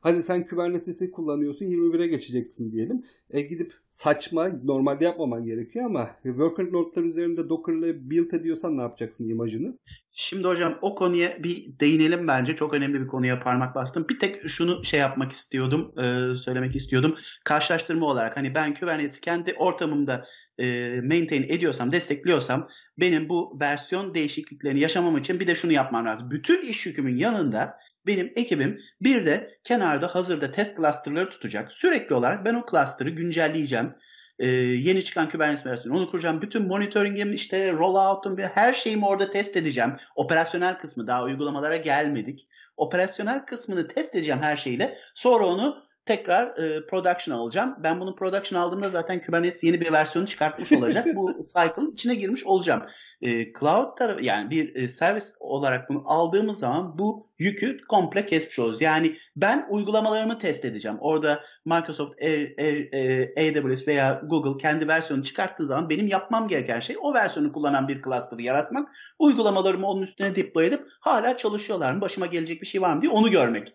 Hadi 0.07 0.23
sen 0.23 0.47
Kubernetes'i 0.47 1.11
kullanıyorsun 1.11 1.67
21'e 1.67 2.07
geçeceksin 2.07 2.73
diyelim. 2.73 3.05
E 3.31 3.41
gidip 3.41 3.73
saçma 3.89 4.49
normalde 4.65 5.05
yapmaman 5.05 5.45
gerekiyor 5.45 5.85
ama 5.85 6.11
worker 6.23 6.73
notlar 6.73 7.03
üzerinde 7.03 7.49
Docker'la 7.49 8.11
build 8.11 8.31
ediyorsan 8.33 8.77
ne 8.77 8.81
yapacaksın 8.81 9.29
imajını? 9.29 9.79
Şimdi 10.13 10.49
hocam 10.49 10.79
o 10.83 10.95
konuya 10.95 11.45
bir 11.45 11.79
değinelim 11.81 12.29
bence. 12.29 12.57
Çok 12.57 12.75
önemli 12.75 13.01
bir 13.01 13.07
konuya 13.07 13.41
parmak 13.41 13.75
bastım. 13.75 14.07
Bir 14.11 14.19
tek 14.19 14.49
şunu 14.49 14.85
şey 14.85 15.01
yapmak 15.01 15.33
istiyordum, 15.33 15.93
e, 15.99 16.37
söylemek 16.37 16.77
istiyordum. 16.77 17.17
Karşılaştırma 17.45 18.07
olarak 18.07 18.37
hani 18.37 18.55
ben 18.55 18.75
Kubernetes'i 18.75 19.21
kendi 19.21 19.55
ortamımda 19.55 20.27
e, 20.59 21.01
maintain 21.01 21.43
ediyorsam, 21.43 21.93
destekliyorsam 21.93 22.69
benim 22.99 23.29
bu 23.29 23.59
versiyon 23.61 24.15
değişikliklerini 24.15 24.81
yaşamam 24.81 25.19
için 25.19 25.41
bir 25.41 25.47
de 25.47 25.55
şunu 25.55 25.73
yapmam 25.73 26.07
lazım. 26.07 26.31
Bütün 26.31 26.63
iş 26.63 26.87
yükümün 26.87 27.17
yanında 27.17 27.77
benim 28.07 28.33
ekibim 28.37 28.81
bir 29.01 29.27
de 29.27 29.59
kenarda 29.65 30.15
hazırda 30.15 30.51
test 30.51 30.77
cluster'ları 30.77 31.31
tutacak. 31.31 31.73
Sürekli 31.73 32.15
olarak 32.15 32.45
ben 32.45 32.55
o 32.55 32.67
cluster'ı 32.71 33.11
güncelleyeceğim. 33.11 33.95
Ee, 34.39 34.47
yeni 34.49 35.05
çıkan 35.05 35.29
Kubernetes 35.29 35.67
versiyonu 35.67 35.99
onu 35.99 36.11
kuracağım. 36.11 36.43
Bütün 36.43 36.67
monitoring'im 36.67 37.33
işte 37.33 37.73
rollout'um 37.73 38.39
her 38.39 38.73
şeyimi 38.73 39.07
orada 39.07 39.31
test 39.31 39.57
edeceğim. 39.57 39.93
Operasyonel 40.17 40.79
kısmı 40.79 41.07
daha 41.07 41.23
uygulamalara 41.23 41.77
gelmedik. 41.77 42.49
Operasyonel 42.77 43.47
kısmını 43.47 43.89
test 43.89 44.15
edeceğim 44.15 44.41
her 44.43 44.57
şeyle. 44.57 44.99
Sonra 45.15 45.47
onu 45.47 45.86
tekrar 46.07 46.47
e, 46.59 46.87
production 46.87 47.39
alacağım. 47.39 47.77
Ben 47.79 48.01
bunu 48.01 48.15
production 48.15 48.61
aldığımda 48.61 48.89
zaten 48.89 49.23
Kubernetes 49.23 49.65
yeni 49.65 49.81
bir 49.81 49.93
versiyonu 49.93 50.29
çıkartmış 50.29 50.73
olacak. 50.73 51.07
Bu 51.15 51.43
cycle'ın 51.43 51.93
içine 51.93 52.15
girmiş 52.15 52.47
olacağım. 52.47 52.83
E, 53.23 53.53
cloud 53.53 53.97
tarafı 53.97 54.25
yani 54.25 54.51
bir 54.51 54.75
e, 54.75 54.89
servis 54.89 55.35
olarak 55.41 55.91
bunu 55.91 56.03
aldığımız 56.07 56.59
zaman 56.59 56.99
bu 56.99 57.31
yükü 57.39 57.79
komple 57.89 58.27
kesmiş 58.27 58.59
oluruz. 58.59 58.81
Yani 58.81 59.17
ben 59.37 59.67
uygulamalarımı 59.71 60.39
test 60.39 60.65
edeceğim. 60.65 60.97
Orada 61.01 61.41
Microsoft, 61.65 62.15
e, 62.19 62.31
e, 62.31 62.67
e, 62.93 63.51
AWS 63.51 63.89
veya 63.89 64.23
Google 64.25 64.63
kendi 64.63 64.89
versiyonu 64.89 65.23
çıkarttığı 65.23 65.67
zaman 65.67 65.91
benim 65.91 66.07
yapmam 66.07 66.49
gereken 66.49 66.81
şey 66.81 66.97
o 67.01 67.15
versiyonu 67.15 67.53
kullanan 67.53 67.89
bir 67.89 68.03
cluster'ı 68.03 68.43
yaratmak. 68.43 68.89
Uygulamalarımı 69.19 69.87
onun 69.87 70.03
üstüne 70.03 70.37
deploy 70.37 70.67
edip 70.67 70.87
hala 71.01 71.37
çalışıyorlar 71.37 71.93
mı? 71.93 72.01
Başıma 72.01 72.27
gelecek 72.27 72.63
bir 72.63 72.67
şey 72.67 72.83
var 72.83 72.95
mı 72.95 73.01
diye 73.01 73.13
onu 73.13 73.31
görmek. 73.31 73.75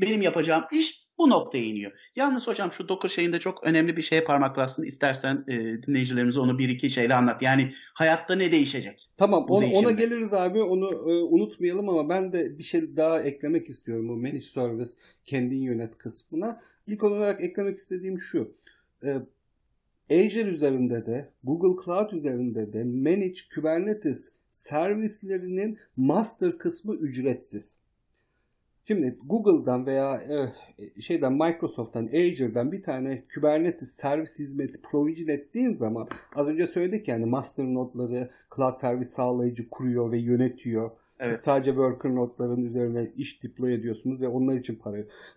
Benim 0.00 0.22
yapacağım 0.22 0.64
iş 0.72 1.05
bu 1.18 1.30
noktaya 1.30 1.64
iniyor. 1.64 1.92
Yalnız 2.16 2.46
hocam 2.46 2.72
şu 2.72 2.88
Docker 2.88 3.08
şeyinde 3.08 3.38
çok 3.38 3.64
önemli 3.64 3.96
bir 3.96 4.02
şeye 4.02 4.24
parmak 4.24 4.56
bastın. 4.56 4.82
İstersen 4.82 5.44
e, 5.48 5.82
dinleyicilerimize 5.82 6.40
onu 6.40 6.58
bir 6.58 6.68
iki 6.68 6.90
şeyle 6.90 7.14
anlat. 7.14 7.42
Yani 7.42 7.72
hayatta 7.94 8.34
ne 8.34 8.52
değişecek? 8.52 9.08
Tamam 9.16 9.46
ona, 9.48 9.66
ona 9.66 9.90
geliriz 9.90 10.34
abi 10.34 10.62
onu 10.62 11.10
e, 11.10 11.22
unutmayalım 11.22 11.88
ama 11.88 12.08
ben 12.08 12.32
de 12.32 12.58
bir 12.58 12.62
şey 12.62 12.96
daha 12.96 13.22
eklemek 13.22 13.68
istiyorum 13.68 14.08
bu 14.08 14.16
Manage 14.16 14.40
Service 14.40 14.90
kendin 15.24 15.62
yönet 15.62 15.98
kısmına. 15.98 16.60
İlk 16.86 17.04
olarak 17.04 17.40
eklemek 17.40 17.78
istediğim 17.78 18.18
şu. 18.18 18.54
E, 19.04 19.16
Azure 20.10 20.48
üzerinde 20.48 21.06
de 21.06 21.30
Google 21.44 21.84
Cloud 21.84 22.10
üzerinde 22.10 22.72
de 22.72 22.84
Manage 22.84 23.40
Kubernetes 23.54 24.32
servislerinin 24.50 25.78
master 25.96 26.58
kısmı 26.58 26.94
ücretsiz. 26.94 27.76
Şimdi 28.88 29.18
Google'dan 29.24 29.86
veya 29.86 30.22
e, 30.78 31.00
şeyden 31.00 31.32
Microsoft'tan, 31.32 32.06
Azure'dan 32.06 32.72
bir 32.72 32.82
tane 32.82 33.22
Kubernetes 33.34 33.88
servis 33.88 34.38
hizmeti 34.38 34.82
provision 34.82 35.28
ettiğin 35.28 35.72
zaman 35.72 36.08
az 36.34 36.48
önce 36.48 36.66
söyledik 36.66 37.08
yani 37.08 37.26
master 37.26 37.64
nodları 37.64 38.30
cloud 38.56 38.72
servis 38.72 39.10
sağlayıcı 39.10 39.70
kuruyor 39.70 40.12
ve 40.12 40.18
yönetiyor. 40.18 40.90
Evet. 41.20 41.34
Siz 41.34 41.44
sadece 41.44 41.70
worker 41.70 42.14
nodların 42.14 42.64
üzerine 42.64 43.12
iş 43.16 43.42
deploy 43.42 43.74
ediyorsunuz 43.74 44.22
ve 44.22 44.28
onlar 44.28 44.56
için 44.56 44.74
para 44.74 44.96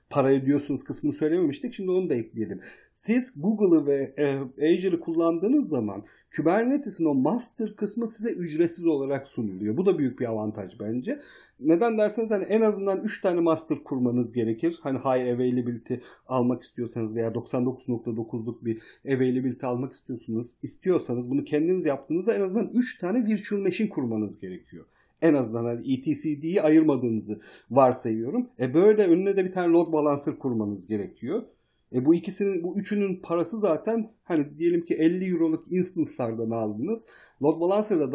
para 0.09 0.27
ödüyorsunuz 0.27 0.83
kısmını 0.83 1.13
söylememiştik. 1.13 1.73
Şimdi 1.73 1.91
onu 1.91 2.09
da 2.09 2.15
ekleyelim. 2.15 2.61
Siz 2.93 3.33
Google'ı 3.35 3.85
ve 3.85 4.13
e, 4.17 4.35
Azure'ı 4.73 4.99
kullandığınız 4.99 5.69
zaman 5.69 6.03
Kubernetes'in 6.35 7.05
o 7.05 7.13
master 7.13 7.75
kısmı 7.75 8.07
size 8.07 8.31
ücretsiz 8.31 8.85
olarak 8.85 9.27
sunuluyor. 9.27 9.77
Bu 9.77 9.85
da 9.85 9.97
büyük 9.97 10.19
bir 10.19 10.29
avantaj 10.29 10.79
bence. 10.79 11.19
Neden 11.59 11.97
derseniz 11.97 12.31
hani 12.31 12.43
en 12.43 12.61
azından 12.61 13.03
3 13.03 13.21
tane 13.21 13.39
master 13.39 13.83
kurmanız 13.83 14.33
gerekir. 14.33 14.79
Hani 14.81 14.97
high 14.97 15.35
availability 15.35 15.93
almak 16.27 16.63
istiyorsanız 16.63 17.15
veya 17.15 17.29
99.9'luk 17.29 18.65
bir 18.65 18.81
availability 19.05 19.65
almak 19.65 19.93
istiyorsunuz. 19.93 20.55
istiyorsanız 20.63 21.29
bunu 21.29 21.43
kendiniz 21.43 21.85
yaptığınızda 21.85 22.33
en 22.33 22.41
azından 22.41 22.69
3 22.73 22.99
tane 22.99 23.25
virtual 23.25 23.59
machine 23.59 23.89
kurmanız 23.89 24.39
gerekiyor. 24.39 24.85
En 25.21 25.33
azından 25.33 25.65
hani 25.65 25.93
etcd'yi 25.93 26.61
ayırmadığınızı 26.61 27.41
varsayıyorum. 27.71 28.49
E 28.59 28.73
böyle 28.73 29.07
önüne 29.07 29.37
de 29.37 29.45
bir 29.45 29.51
tane 29.51 29.73
load 29.73 29.91
balancer 29.93 30.39
kurmanız 30.39 30.87
gerekiyor. 30.87 31.43
E 31.93 32.05
bu 32.05 32.15
ikisinin, 32.15 32.63
bu 32.63 32.79
üçünün 32.79 33.21
parası 33.21 33.59
zaten 33.59 34.11
hani 34.23 34.57
diyelim 34.57 34.85
ki 34.85 34.95
50 34.95 35.31
euroluk 35.31 35.71
instance'lardan 35.71 36.49
aldınız. 36.49 37.05
Load 37.41 37.61
Balancer'da 37.61 38.11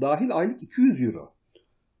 dahil 0.00 0.36
aylık 0.36 0.62
200 0.62 1.02
euro. 1.02 1.32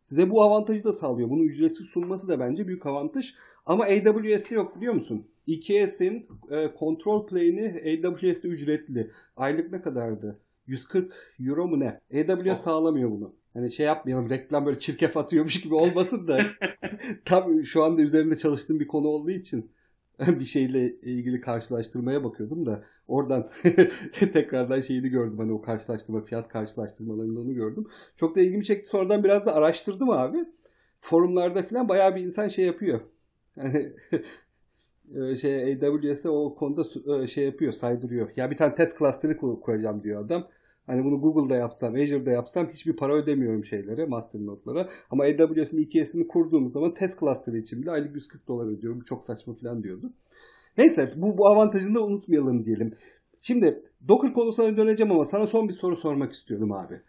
Size 0.02 0.30
bu 0.30 0.42
avantajı 0.42 0.84
da 0.84 0.92
sağlıyor. 0.92 1.30
Bunu 1.30 1.44
ücretsiz 1.44 1.86
sunması 1.86 2.28
da 2.28 2.40
bence 2.40 2.68
büyük 2.68 2.86
avantaj. 2.86 3.34
Ama 3.66 3.84
AWS'te 3.84 4.54
yok 4.54 4.76
biliyor 4.76 4.94
musun? 4.94 5.26
EKS'in 5.48 6.26
e, 6.50 6.70
control 6.78 7.26
plane'i 7.26 8.00
AWS'te 8.06 8.48
ücretli. 8.48 9.10
Aylık 9.36 9.72
ne 9.72 9.82
kadardı? 9.82 10.40
140 10.66 11.12
euro 11.40 11.66
mu 11.66 11.80
ne? 11.80 12.00
AWS 12.14 12.50
oh. 12.50 12.54
sağlamıyor 12.54 13.10
bunu. 13.10 13.34
Hani 13.54 13.72
şey 13.72 13.86
yapmayalım 13.86 14.30
reklam 14.30 14.66
böyle 14.66 14.78
çirkef 14.78 15.16
atıyormuş 15.16 15.60
gibi 15.60 15.74
olmasın 15.74 16.28
da. 16.28 16.40
Tabii 17.24 17.64
şu 17.64 17.84
anda 17.84 18.02
üzerinde 18.02 18.36
çalıştığım 18.38 18.80
bir 18.80 18.86
konu 18.86 19.08
olduğu 19.08 19.30
için 19.30 19.70
bir 20.28 20.44
şeyle 20.44 20.96
ilgili 21.00 21.40
karşılaştırmaya 21.40 22.24
bakıyordum 22.24 22.66
da 22.66 22.84
oradan 23.08 23.50
tekrardan 24.32 24.80
şeyini 24.80 25.08
gördüm 25.08 25.38
hani 25.38 25.52
o 25.52 25.62
karşılaştırma 25.62 26.24
fiyat 26.24 26.48
karşılaştırmalarında 26.48 27.40
onu 27.40 27.54
gördüm. 27.54 27.86
Çok 28.16 28.36
da 28.36 28.40
ilgimi 28.40 28.64
çekti 28.64 28.88
sonradan 28.88 29.24
biraz 29.24 29.46
da 29.46 29.54
araştırdım 29.54 30.10
abi. 30.10 30.38
Forumlarda 31.00 31.62
falan 31.62 31.88
bayağı 31.88 32.16
bir 32.16 32.20
insan 32.24 32.48
şey 32.48 32.64
yapıyor. 32.64 33.00
Yani 33.56 33.92
şey 35.36 35.72
AWS'e 35.72 36.28
o 36.28 36.54
konuda 36.54 37.26
şey 37.26 37.44
yapıyor, 37.44 37.72
saydırıyor. 37.72 38.30
Ya 38.36 38.50
bir 38.50 38.56
tane 38.56 38.74
test 38.74 38.98
cluster'ı 38.98 39.36
kuracağım 39.36 40.02
diyor 40.02 40.24
adam. 40.24 40.48
Hani 40.86 41.04
bunu 41.04 41.20
Google'da 41.20 41.56
yapsam, 41.56 41.94
Azure'da 41.94 42.30
yapsam 42.30 42.68
hiçbir 42.68 42.96
para 42.96 43.14
ödemiyorum 43.14 43.64
şeylere, 43.64 44.04
master 44.04 44.46
notlara. 44.46 44.88
Ama 45.10 45.24
AWS'in 45.24 45.78
EKS'ini 45.78 46.28
kurduğum 46.28 46.68
zaman 46.68 46.94
test 46.94 47.20
cluster'ı 47.20 47.58
için 47.58 47.82
bile 47.82 47.90
aylık 47.90 48.14
140 48.14 48.48
dolar 48.48 48.66
ödüyorum. 48.66 49.00
Çok 49.00 49.24
saçma 49.24 49.54
falan 49.54 49.82
diyordu. 49.82 50.12
Neyse 50.78 51.12
bu, 51.16 51.38
bu 51.38 51.46
avantajını 51.48 51.94
da 51.94 52.04
unutmayalım 52.04 52.64
diyelim. 52.64 52.94
Şimdi 53.40 53.82
Docker 54.08 54.32
konusuna 54.32 54.76
döneceğim 54.76 55.12
ama 55.12 55.24
sana 55.24 55.46
son 55.46 55.68
bir 55.68 55.74
soru 55.74 55.96
sormak 55.96 56.32
istiyorum 56.32 56.72
abi. 56.72 57.00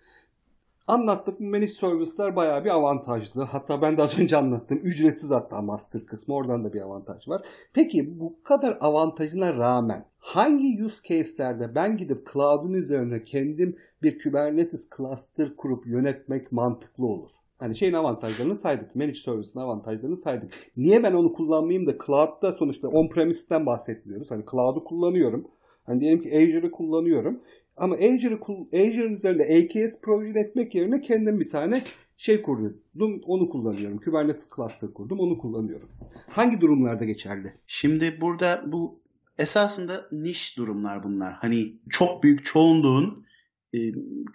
Anlattık 0.88 1.40
managed 1.40 1.70
service'ler 1.70 2.36
bayağı 2.36 2.66
bir 2.66 2.70
avantajlı. 2.70 3.44
Hatta 3.44 3.82
ben 3.82 3.98
de 3.98 4.02
az 4.02 4.20
önce 4.20 4.38
anlattım. 4.38 4.80
Ücretsiz 4.84 5.32
hatta 5.32 5.62
master 5.62 6.06
kısmı. 6.06 6.36
Oradan 6.36 6.64
da 6.64 6.74
bir 6.74 6.82
avantaj 6.82 7.28
var. 7.28 7.42
Peki 7.74 8.20
bu 8.20 8.44
kadar 8.44 8.78
avantajına 8.82 9.54
rağmen 9.54 10.06
hangi 10.18 10.84
use 10.86 11.08
case'lerde 11.08 11.76
ben 11.76 11.98
gidip 11.98 12.28
cloud'un 12.34 12.74
üzerine 12.74 13.24
kendim 13.24 13.78
bir 14.04 14.20
Kubernetes 14.20 14.90
cluster 14.98 15.56
kurup 15.56 15.88
yönetmek 15.88 16.52
mantıklı 16.52 17.06
olur? 17.06 17.32
Hani 17.58 17.76
şeyin 17.76 17.94
avantajlarını 17.94 18.56
saydık. 18.56 18.96
Managed 18.96 19.16
Service'in 19.16 19.60
avantajlarını 19.60 20.16
saydık. 20.16 20.54
Niye 20.78 21.04
ben 21.04 21.14
onu 21.14 21.34
kullanmayayım 21.34 21.88
da 21.88 21.98
cloud'da 22.06 22.52
sonuçta 22.52 22.88
on-premise'den 22.88 23.66
bahsetmiyoruz. 23.66 24.32
Hani 24.32 24.44
cloud'u 24.52 24.84
kullanıyorum. 24.84 25.48
Hani 25.84 26.02
diyelim 26.02 26.22
ki 26.22 26.30
Azure'ı 26.30 26.72
kullanıyorum. 26.72 27.42
Ama 27.78 27.96
Azure'ı 27.96 28.40
Azure'ın 28.74 29.14
üzerinde 29.14 29.44
AKS 29.44 30.02
provision 30.02 30.36
etmek 30.36 30.76
yerine 30.76 31.02
kendim 31.02 31.40
bir 31.40 31.50
tane 31.50 31.84
şey 32.18 32.42
kurdum. 32.42 33.22
Onu 33.26 33.50
kullanıyorum. 33.50 33.98
Kubernetes 33.98 34.50
cluster 34.56 34.94
kurdum. 34.94 35.20
Onu 35.20 35.38
kullanıyorum. 35.38 35.90
Hangi 36.30 36.62
durumlarda 36.62 37.06
geçerli? 37.06 37.54
Şimdi 37.68 38.22
burada 38.22 38.64
bu 38.68 39.00
esasında 39.38 40.08
niş 40.12 40.58
durumlar 40.58 41.04
bunlar. 41.04 41.34
Hani 41.34 41.74
çok 41.90 42.24
büyük 42.24 42.46
çoğunluğun 42.46 43.26
e, 43.74 43.80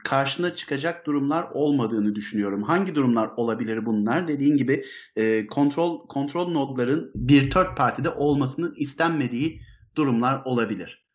karşına 0.04 0.54
çıkacak 0.54 1.06
durumlar 1.06 1.50
olmadığını 1.54 2.14
düşünüyorum. 2.14 2.62
Hangi 2.62 2.94
durumlar 2.94 3.30
olabilir 3.36 3.86
bunlar? 3.86 4.28
Dediğin 4.28 4.56
gibi 4.56 4.84
e, 5.16 5.46
kontrol 5.46 6.06
kontrol 6.06 6.52
nodların 6.52 7.10
bir 7.14 7.50
third 7.50 7.76
party'de 7.76 8.10
olmasının 8.10 8.74
istenmediği 8.76 9.60
durumlar 9.96 10.42
olabilir. 10.44 11.09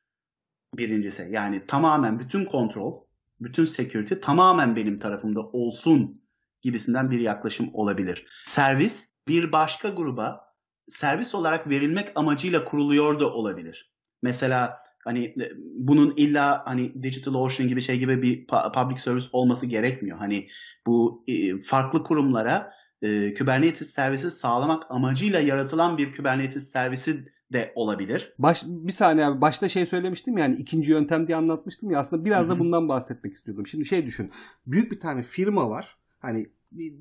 Birincisi 0.73 1.27
yani 1.31 1.65
tamamen 1.67 2.19
bütün 2.19 2.45
kontrol, 2.45 2.93
bütün 3.41 3.65
security 3.65 4.13
tamamen 4.13 4.75
benim 4.75 4.99
tarafımda 4.99 5.41
olsun 5.41 6.21
gibisinden 6.61 7.11
bir 7.11 7.19
yaklaşım 7.19 7.69
olabilir. 7.73 8.25
Servis 8.45 9.09
bir 9.27 9.51
başka 9.51 9.89
gruba 9.89 10.45
servis 10.89 11.35
olarak 11.35 11.69
verilmek 11.69 12.11
amacıyla 12.15 12.65
kuruluyor 12.65 13.19
da 13.19 13.33
olabilir. 13.33 13.91
Mesela 14.21 14.77
hani 15.03 15.25
e, 15.25 15.51
bunun 15.57 16.13
illa 16.17 16.61
hani 16.65 17.03
DigitalOcean 17.03 17.69
gibi 17.69 17.81
şey 17.81 17.99
gibi 17.99 18.21
bir 18.21 18.47
public 18.47 18.99
service 18.99 19.27
olması 19.31 19.65
gerekmiyor. 19.65 20.17
Hani 20.17 20.47
bu 20.87 21.23
e, 21.27 21.61
farklı 21.61 22.03
kurumlara 22.03 22.71
e, 23.05 23.33
Kubernetes 23.33 23.89
servisi 23.89 24.31
sağlamak 24.31 24.83
amacıyla 24.89 25.39
yaratılan 25.39 25.97
bir 25.97 26.15
Kubernetes 26.15 26.69
servisi 26.71 27.25
de 27.53 27.71
olabilir. 27.75 28.33
Baş, 28.39 28.63
bir 28.65 28.91
saniye 28.91 29.25
abi 29.25 29.41
başta 29.41 29.69
şey 29.69 29.85
söylemiştim 29.85 30.37
yani 30.37 30.55
ikinci 30.55 30.91
yöntem 30.91 31.27
diye 31.27 31.37
anlatmıştım 31.37 31.91
ya 31.91 31.99
aslında 31.99 32.25
biraz 32.25 32.41
Hı-hı. 32.41 32.49
da 32.49 32.59
bundan 32.59 32.89
bahsetmek 32.89 33.33
istiyordum. 33.33 33.67
Şimdi 33.67 33.85
şey 33.85 34.05
düşün 34.05 34.31
büyük 34.67 34.91
bir 34.91 34.99
tane 34.99 35.23
firma 35.23 35.69
var 35.69 35.97
hani 36.19 36.47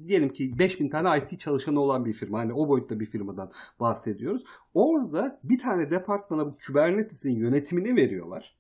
diyelim 0.07 0.29
ki 0.29 0.59
5000 0.59 0.89
tane 0.89 1.19
IT 1.19 1.41
çalışanı 1.41 1.81
olan 1.81 2.05
bir 2.05 2.13
firma. 2.13 2.39
Hani 2.39 2.53
o 2.53 2.69
boyutta 2.69 3.01
bir 3.01 3.07
firmadan 3.07 3.51
bahsediyoruz. 3.81 4.45
Orada 4.75 5.41
bir 5.45 5.59
tane 5.59 5.91
departmana 5.91 6.47
bu 6.47 6.57
Kubernetes'in 6.67 7.37
yönetimini 7.37 7.97
veriyorlar. 7.97 8.55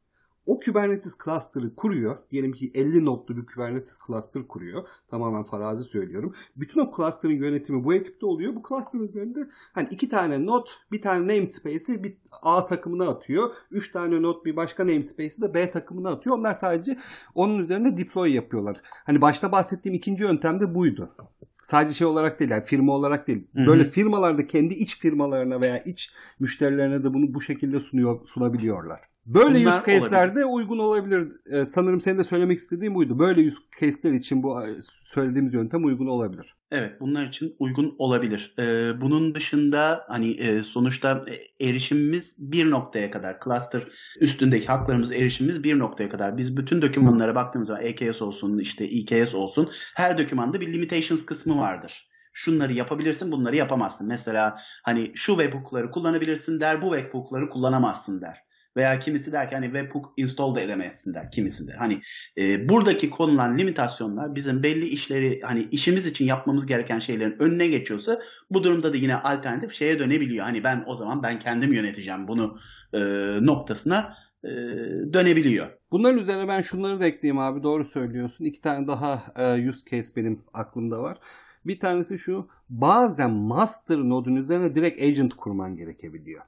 O 0.47 0.61
Kubernetes 0.61 1.19
cluster'ı 1.25 1.75
kuruyor. 1.75 2.17
Diyelim 2.31 2.53
ki 2.53 2.71
50 2.75 3.05
nodlu 3.05 3.37
bir 3.37 3.47
Kubernetes 3.47 3.99
cluster 4.07 4.49
kuruyor. 4.49 4.89
Tamamen 5.09 5.43
farazi 5.43 5.85
söylüyorum. 5.85 6.35
Bütün 6.57 6.81
o 6.81 6.91
cluster'ın 6.97 7.33
yönetimi 7.33 7.85
bu 7.85 7.95
ekipte 7.95 8.27
oluyor. 8.27 8.57
Bu 8.57 8.63
cluster'ın 8.69 9.09
üzerinde 9.09 9.49
hani 9.73 9.89
iki 9.91 10.09
tane 10.09 10.47
node, 10.47 10.71
bir 10.93 11.03
tane 11.03 11.21
namespace'i 11.21 12.05
bir 12.05 12.17
A 12.43 12.67
takımına 12.67 13.09
atıyor. 13.09 13.55
Üç 13.71 13.93
tane 13.93 14.23
node 14.23 14.45
bir 14.45 14.57
başka 14.57 14.87
namespace'i 14.87 15.43
de 15.43 15.55
B 15.55 15.71
takımına 15.71 16.11
atıyor. 16.11 16.39
Onlar 16.39 16.55
sadece 16.55 16.99
onun 17.35 17.59
üzerine 17.59 17.97
deploy 17.97 18.35
yapıyorlar. 18.35 18.81
Hani 18.85 19.21
başta 19.21 19.53
bahsettiğim 19.53 19.95
ikinci 19.95 20.25
yöntem 20.25 20.61
de 20.61 20.75
buydu. 20.75 21.17
Sadece 21.63 21.95
şey 21.95 22.07
olarak 22.07 22.41
değil 22.41 22.51
yani 22.51 22.65
firma 22.65 22.93
olarak 22.93 23.29
değil. 23.29 23.47
Hı-hı. 23.55 23.67
Böyle 23.67 23.85
firmalarda 23.85 24.47
kendi 24.47 24.75
iç 24.75 24.99
firmalarına 24.99 25.61
veya 25.61 25.83
iç 25.83 26.13
müşterilerine 26.41 27.05
de 27.05 27.15
bunu 27.15 27.35
bu 27.35 27.41
şekilde 27.41 27.81
sunuyor 27.81 28.27
sunabiliyorlar. 28.27 29.14
Böyle 29.27 29.61
Bunlar 29.61 29.81
use 29.81 29.93
case'lerde 29.93 30.45
uygun 30.45 30.79
olabilir. 30.79 31.29
Ee, 31.47 31.65
sanırım 31.65 32.01
senin 32.01 32.19
de 32.19 32.25
söylemek 32.25 32.59
istediğin 32.59 32.95
buydu. 32.95 33.19
Böyle 33.19 33.49
use 33.49 33.59
case'ler 33.81 34.13
için 34.13 34.43
bu 34.43 34.67
e, 34.67 34.75
söylediğimiz 35.03 35.55
yöntem 35.55 35.85
uygun 35.85 36.07
olabilir. 36.07 36.55
Evet 36.71 37.01
bunlar 37.01 37.27
için 37.27 37.57
uygun 37.59 37.95
olabilir. 37.99 38.55
Ee, 38.59 39.01
bunun 39.01 39.35
dışında 39.35 40.05
hani 40.09 40.31
e, 40.31 40.63
sonuçta 40.63 41.25
e, 41.61 41.67
erişimimiz 41.69 42.37
bir 42.39 42.71
noktaya 42.71 43.11
kadar 43.11 43.41
cluster 43.45 43.83
üstündeki 44.21 44.67
haklarımız 44.67 45.13
erişimimiz 45.13 45.65
bir 45.65 45.79
noktaya 45.79 46.09
kadar. 46.09 46.37
Biz 46.37 46.57
bütün 46.57 46.83
dokümanlara 46.83 47.35
baktığımız 47.35 47.69
zaman 47.69 47.83
EKS 47.83 48.23
olsun 48.23 48.59
işte 48.59 48.85
EKS 48.85 49.35
olsun 49.35 49.71
her 49.95 50.19
dokümanda 50.19 50.61
bir 50.61 50.73
limitations 50.73 51.27
kısmı 51.27 51.59
vardır. 51.59 52.09
şunları 52.37 52.73
yapabilirsin, 52.73 53.33
bunları 53.33 53.57
yapamazsın. 53.57 54.09
Mesela 54.09 54.59
hani 54.83 55.13
şu 55.15 55.37
webhook'ları 55.37 55.91
kullanabilirsin 55.91 56.61
der, 56.61 56.83
bu 56.83 56.97
webhook'ları 56.97 57.49
kullanamazsın 57.49 58.21
der. 58.21 58.44
Veya 58.77 58.99
kimisi 58.99 59.33
der 59.33 59.49
ki 59.49 59.55
hani 59.55 59.67
webhook 59.67 60.13
install 60.17 60.55
da 60.55 60.61
edemezsin 60.61 61.15
der 61.15 61.31
kimisi 61.31 61.69
de. 61.69 61.73
Hani 61.73 62.01
e, 62.39 62.69
buradaki 62.69 63.11
konulan 63.11 63.59
limitasyonlar 63.59 64.35
bizim 64.35 64.63
belli 64.63 64.87
işleri 64.87 65.41
hani 65.43 65.69
işimiz 65.71 66.07
için 66.07 66.27
yapmamız 66.27 66.67
gereken 66.67 66.99
şeylerin 66.99 67.37
önüne 67.39 67.67
geçiyorsa 67.67 68.21
bu 68.51 68.65
durumda 68.65 68.93
da 68.93 68.97
yine 68.97 69.17
alternatif 69.17 69.73
şeye 69.73 69.99
dönebiliyor. 69.99 70.45
Hani 70.45 70.65
ben 70.65 70.85
o 70.87 70.95
zaman 70.95 71.23
ben 71.23 71.39
kendim 71.39 71.73
yöneteceğim 71.73 72.29
bunu 72.29 72.59
e, 72.93 73.01
noktasına 73.41 74.17
e, 74.45 74.49
dönebiliyor. 75.13 75.71
Bunların 75.91 76.19
üzerine 76.19 76.49
ben 76.49 76.61
şunları 76.61 77.01
da 77.01 77.07
ekleyeyim 77.07 77.39
abi 77.39 77.63
doğru 77.63 77.85
söylüyorsun. 77.85 78.45
İki 78.45 78.61
tane 78.61 78.87
daha 78.87 79.23
e, 79.37 79.69
use 79.69 79.91
case 79.91 80.17
benim 80.17 80.43
aklımda 80.53 81.03
var. 81.03 81.19
Bir 81.65 81.81
tanesi 81.81 82.19
şu 82.19 82.49
bazen 82.69 83.31
master 83.31 83.99
nodun 83.99 84.37
üzerine 84.37 84.75
direkt 84.75 85.03
agent 85.03 85.35
kurman 85.35 85.77
gerekebiliyor. 85.77 86.43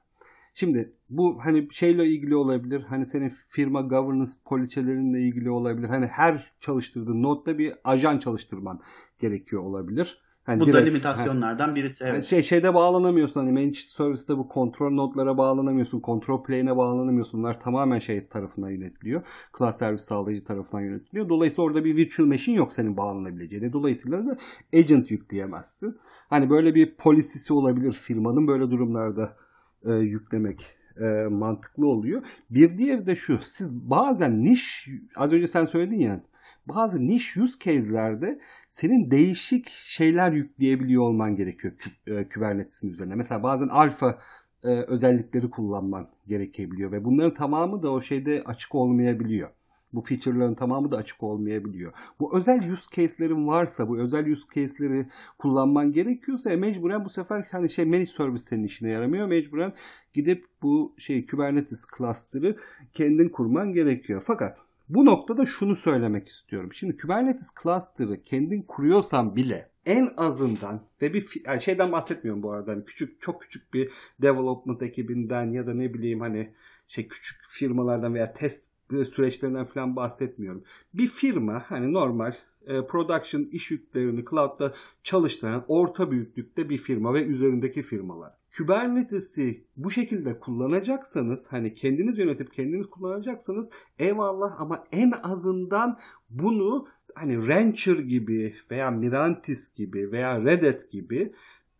Şimdi 0.59 0.93
bu 1.09 1.37
hani 1.45 1.67
şeyle 1.71 2.05
ilgili 2.05 2.35
olabilir. 2.35 2.81
Hani 2.81 3.05
senin 3.05 3.31
firma 3.49 3.81
governance 3.81 4.31
poliçelerinle 4.45 5.21
ilgili 5.21 5.49
olabilir. 5.49 5.87
Hani 5.87 6.05
her 6.05 6.51
çalıştırdığın 6.61 7.23
nodda 7.23 7.57
bir 7.57 7.73
ajan 7.83 8.17
çalıştırman 8.17 8.79
gerekiyor 9.19 9.63
olabilir. 9.63 10.21
Hani 10.43 10.59
bu 10.59 10.65
direkt, 10.65 10.81
da 10.81 10.85
limitasyonlardan 10.85 11.75
birisi. 11.75 12.03
Evet. 12.03 12.25
Şey 12.25 12.43
şeyde 12.43 12.73
bağlanamıyorsun 12.73 13.39
hani 13.39 13.51
managed 13.51 13.87
service'te 13.97 14.37
bu 14.37 14.47
kontrol 14.47 14.91
notlara 14.91 15.37
bağlanamıyorsun. 15.37 15.99
Kontrol 15.99 16.43
plane'e 16.43 16.77
bağlanamıyorsun. 16.77 17.39
Bunlar 17.39 17.59
tamamen 17.59 17.99
şey 17.99 18.27
tarafından 18.27 18.69
yönetiliyor. 18.69 19.21
Class 19.57 19.77
servis 19.77 20.01
sağlayıcı 20.01 20.43
tarafından 20.43 20.81
yönetiliyor. 20.81 21.29
Dolayısıyla 21.29 21.63
orada 21.63 21.85
bir 21.85 21.95
virtual 21.95 22.27
machine 22.27 22.55
yok 22.55 22.71
senin 22.71 22.97
bağlanabileceğini. 22.97 23.73
Dolayısıyla 23.73 24.25
da 24.25 24.37
agent 24.73 25.11
yükleyemezsin. 25.11 25.97
Hani 26.29 26.49
böyle 26.49 26.75
bir 26.75 26.95
polisisi 26.95 27.53
olabilir 27.53 27.91
firmanın 27.91 28.47
böyle 28.47 28.71
durumlarda 28.71 29.46
e, 29.85 29.93
yüklemek 29.93 30.77
e, 31.01 31.27
mantıklı 31.29 31.87
oluyor. 31.87 32.23
Bir 32.49 32.77
diğeri 32.77 33.05
de 33.05 33.15
şu. 33.15 33.39
Siz 33.45 33.73
bazen 33.73 34.43
niş 34.43 34.87
az 35.15 35.31
önce 35.31 35.47
sen 35.47 35.65
söyledin 35.65 35.99
ya 35.99 36.23
bazı 36.65 37.07
niş 37.07 37.37
use 37.37 37.59
case'lerde 37.59 38.39
senin 38.69 39.11
değişik 39.11 39.69
şeyler 39.69 40.31
yükleyebiliyor 40.31 41.03
olman 41.03 41.35
gerekiyor 41.35 41.73
e, 42.07 42.27
Kubernetes'in 42.27 42.89
üzerine. 42.89 43.15
Mesela 43.15 43.43
bazen 43.43 43.67
alfa 43.67 44.19
e, 44.63 44.67
özellikleri 44.67 45.49
kullanman 45.49 46.09
gerekebiliyor 46.27 46.91
ve 46.91 47.05
bunların 47.05 47.33
tamamı 47.33 47.83
da 47.83 47.91
o 47.91 48.01
şeyde 48.01 48.43
açık 48.45 48.75
olmayabiliyor. 48.75 49.49
Bu 49.93 50.01
feature'ların 50.01 50.55
tamamı 50.55 50.91
da 50.91 50.97
açık 50.97 51.23
olmayabiliyor. 51.23 51.93
Bu 52.19 52.37
özel 52.37 52.71
use 52.71 52.85
case'lerin 52.95 53.47
varsa, 53.47 53.89
bu 53.89 53.99
özel 53.99 54.31
use 54.31 54.43
case'leri 54.55 55.07
kullanman 55.37 55.91
gerekiyorsa 55.91 56.51
e, 56.51 56.55
mecburen 56.55 57.05
bu 57.05 57.09
sefer 57.09 57.47
hani 57.51 57.69
şey 57.69 57.85
managed 57.85 58.07
service 58.07 58.43
senin 58.43 58.63
işine 58.63 58.89
yaramıyor. 58.89 59.27
Mecburen 59.27 59.73
gidip 60.13 60.45
bu 60.61 60.95
şey 60.97 61.25
Kubernetes 61.25 61.85
cluster'ı 61.97 62.57
kendin 62.93 63.29
kurman 63.29 63.73
gerekiyor. 63.73 64.23
Fakat 64.25 64.61
bu 64.89 65.05
noktada 65.05 65.45
şunu 65.45 65.75
söylemek 65.75 66.27
istiyorum. 66.27 66.73
Şimdi 66.73 66.97
Kubernetes 66.97 67.49
cluster'ı 67.63 68.21
kendin 68.21 68.61
kuruyorsan 68.61 69.35
bile 69.35 69.69
en 69.85 70.09
azından 70.17 70.81
ve 71.01 71.13
bir 71.13 71.41
yani 71.45 71.61
şeyden 71.61 71.91
bahsetmiyorum 71.91 72.43
bu 72.43 72.51
arada. 72.51 72.71
Hani 72.71 72.85
küçük 72.85 73.21
çok 73.21 73.41
küçük 73.41 73.73
bir 73.73 73.91
development 74.21 74.81
ekibinden 74.81 75.51
ya 75.51 75.67
da 75.67 75.73
ne 75.73 75.93
bileyim 75.93 76.19
hani 76.19 76.53
şey 76.87 77.07
küçük 77.07 77.37
firmalardan 77.41 78.13
veya 78.13 78.33
test 78.33 78.69
süreçlerinden 78.89 79.65
falan 79.65 79.95
bahsetmiyorum. 79.95 80.63
Bir 80.93 81.07
firma 81.07 81.63
hani 81.67 81.93
normal 81.93 82.33
e, 82.67 82.85
production 82.87 83.43
iş 83.51 83.71
yüklerini 83.71 84.25
cloud'da 84.29 84.73
çalıştıran 85.03 85.65
orta 85.67 86.11
büyüklükte 86.11 86.69
bir 86.69 86.77
firma 86.77 87.13
ve 87.13 87.23
üzerindeki 87.23 87.81
firmalar. 87.81 88.33
Kubernetes'i 88.57 89.63
bu 89.77 89.91
şekilde 89.91 90.39
kullanacaksanız 90.39 91.47
hani 91.47 91.73
kendiniz 91.73 92.17
yönetip 92.17 92.53
kendiniz 92.53 92.87
kullanacaksanız 92.87 93.69
eyvallah 93.99 94.61
ama 94.61 94.83
en 94.91 95.13
azından 95.23 95.99
bunu 96.29 96.87
hani 97.15 97.47
Rancher 97.47 97.97
gibi 97.97 98.55
veya 98.71 98.91
Mirantis 98.91 99.73
gibi 99.73 100.11
veya 100.11 100.43
Red 100.43 100.63
Hat 100.63 100.89
gibi 100.91 101.33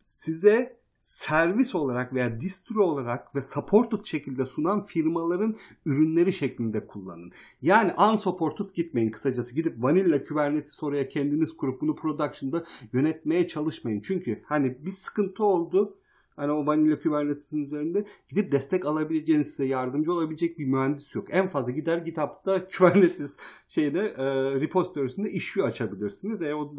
size 0.04 0.78
servis 1.18 1.76
olarak 1.76 2.14
veya 2.14 2.42
distro 2.42 2.84
olarak 2.84 3.36
ve 3.36 3.42
supported 3.42 4.06
şekilde 4.06 4.46
sunan 4.46 4.84
firmaların 4.84 5.58
ürünleri 5.86 6.34
şeklinde 6.34 6.88
kullanın. 6.88 7.32
Yani 7.62 7.94
unsupported 7.94 8.70
gitmeyin 8.76 9.12
kısacası. 9.12 9.56
Gidip 9.56 9.84
vanilla 9.84 10.24
Kubernetes 10.24 10.84
oraya 10.84 11.08
kendiniz 11.08 11.58
kurup 11.58 11.82
bunu 11.82 11.96
production'da 11.96 12.64
yönetmeye 12.94 13.48
çalışmayın. 13.48 14.02
Çünkü 14.02 14.44
hani 14.46 14.86
bir 14.86 14.92
sıkıntı 14.92 15.44
oldu 15.44 15.98
Hani 16.38 16.52
o 16.52 16.66
vanilla 16.66 17.00
Kubernetes'in 17.00 17.66
üzerinde 17.66 18.06
gidip 18.30 18.52
destek 18.52 18.86
alabileceğiniz 18.86 19.48
size 19.48 19.66
yardımcı 19.66 20.14
olabilecek 20.14 20.60
bir 20.60 20.66
mühendis 20.66 21.16
yok. 21.16 21.28
En 21.32 21.48
fazla 21.48 21.72
gider 21.72 21.98
GitHub'da 21.98 22.68
Kubernetes 22.78 23.38
şeyde 23.68 24.00
e, 24.00 24.26
repository'sinde 24.62 25.32
issue 25.32 25.64
açabilirsiniz. 25.64 26.42
E 26.42 26.56
o 26.56 26.76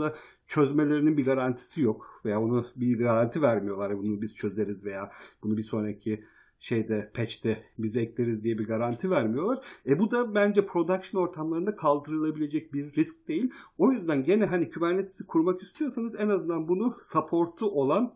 çözmelerinin 0.46 1.16
bir 1.16 1.24
garantisi 1.24 1.82
yok 1.82 2.20
veya 2.24 2.40
onu 2.40 2.66
bir 2.76 2.98
garanti 2.98 3.42
vermiyorlar. 3.42 3.98
Bunu 3.98 4.22
biz 4.22 4.34
çözeriz 4.34 4.84
veya 4.84 5.10
bunu 5.42 5.56
bir 5.56 5.62
sonraki 5.62 6.24
şeyde 6.60 7.10
patch'te 7.14 7.64
biz 7.78 7.96
ekleriz 7.96 8.44
diye 8.44 8.58
bir 8.58 8.66
garanti 8.66 9.10
vermiyorlar. 9.10 9.64
E 9.86 9.98
bu 9.98 10.10
da 10.10 10.34
bence 10.34 10.66
production 10.66 11.22
ortamlarında 11.22 11.76
kaldırılabilecek 11.76 12.72
bir 12.72 12.92
risk 12.92 13.28
değil. 13.28 13.50
O 13.78 13.92
yüzden 13.92 14.24
gene 14.24 14.46
hani 14.46 14.68
Kubernetes'i 14.68 15.26
kurmak 15.26 15.62
istiyorsanız 15.62 16.14
en 16.14 16.28
azından 16.28 16.68
bunu 16.68 16.96
support'u 17.00 17.66
olan 17.66 18.14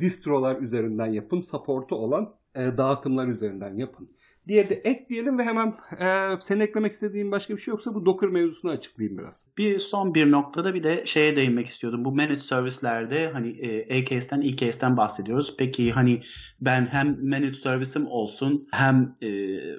distrolar 0.00 0.60
üzerinden 0.60 1.12
yapın. 1.12 1.40
Support'u 1.40 1.96
olan 1.96 2.34
e, 2.54 2.76
dağıtımlar 2.76 3.28
üzerinden 3.28 3.74
yapın. 3.74 4.08
Diğeri 4.48 4.70
de 4.70 4.74
ekleyelim 4.74 5.38
ve 5.38 5.44
hemen 5.44 5.74
e, 6.00 6.36
senin 6.40 6.60
eklemek 6.60 6.92
istediğin 6.92 7.32
başka 7.32 7.56
bir 7.56 7.60
şey 7.60 7.72
yoksa 7.72 7.94
bu 7.94 8.06
Docker 8.06 8.30
mevzusunu 8.30 8.70
açıklayayım 8.70 9.18
biraz. 9.18 9.46
Bir 9.58 9.78
son 9.78 10.14
bir 10.14 10.30
noktada 10.30 10.74
bir 10.74 10.82
de 10.82 11.02
şeye 11.06 11.36
değinmek 11.36 11.66
istiyordum. 11.66 12.04
Bu 12.04 12.12
managed 12.12 12.36
servislerde 12.36 13.30
hani 13.32 13.48
e, 13.48 13.98
A-case'den 13.98 14.42
E-case'den 14.42 14.96
bahsediyoruz. 14.96 15.54
Peki 15.58 15.92
hani 15.92 16.22
ben 16.60 16.86
hem 16.86 17.28
managed 17.28 17.54
service'im 17.54 18.06
olsun 18.06 18.68
hem 18.72 19.16
e, 19.22 19.28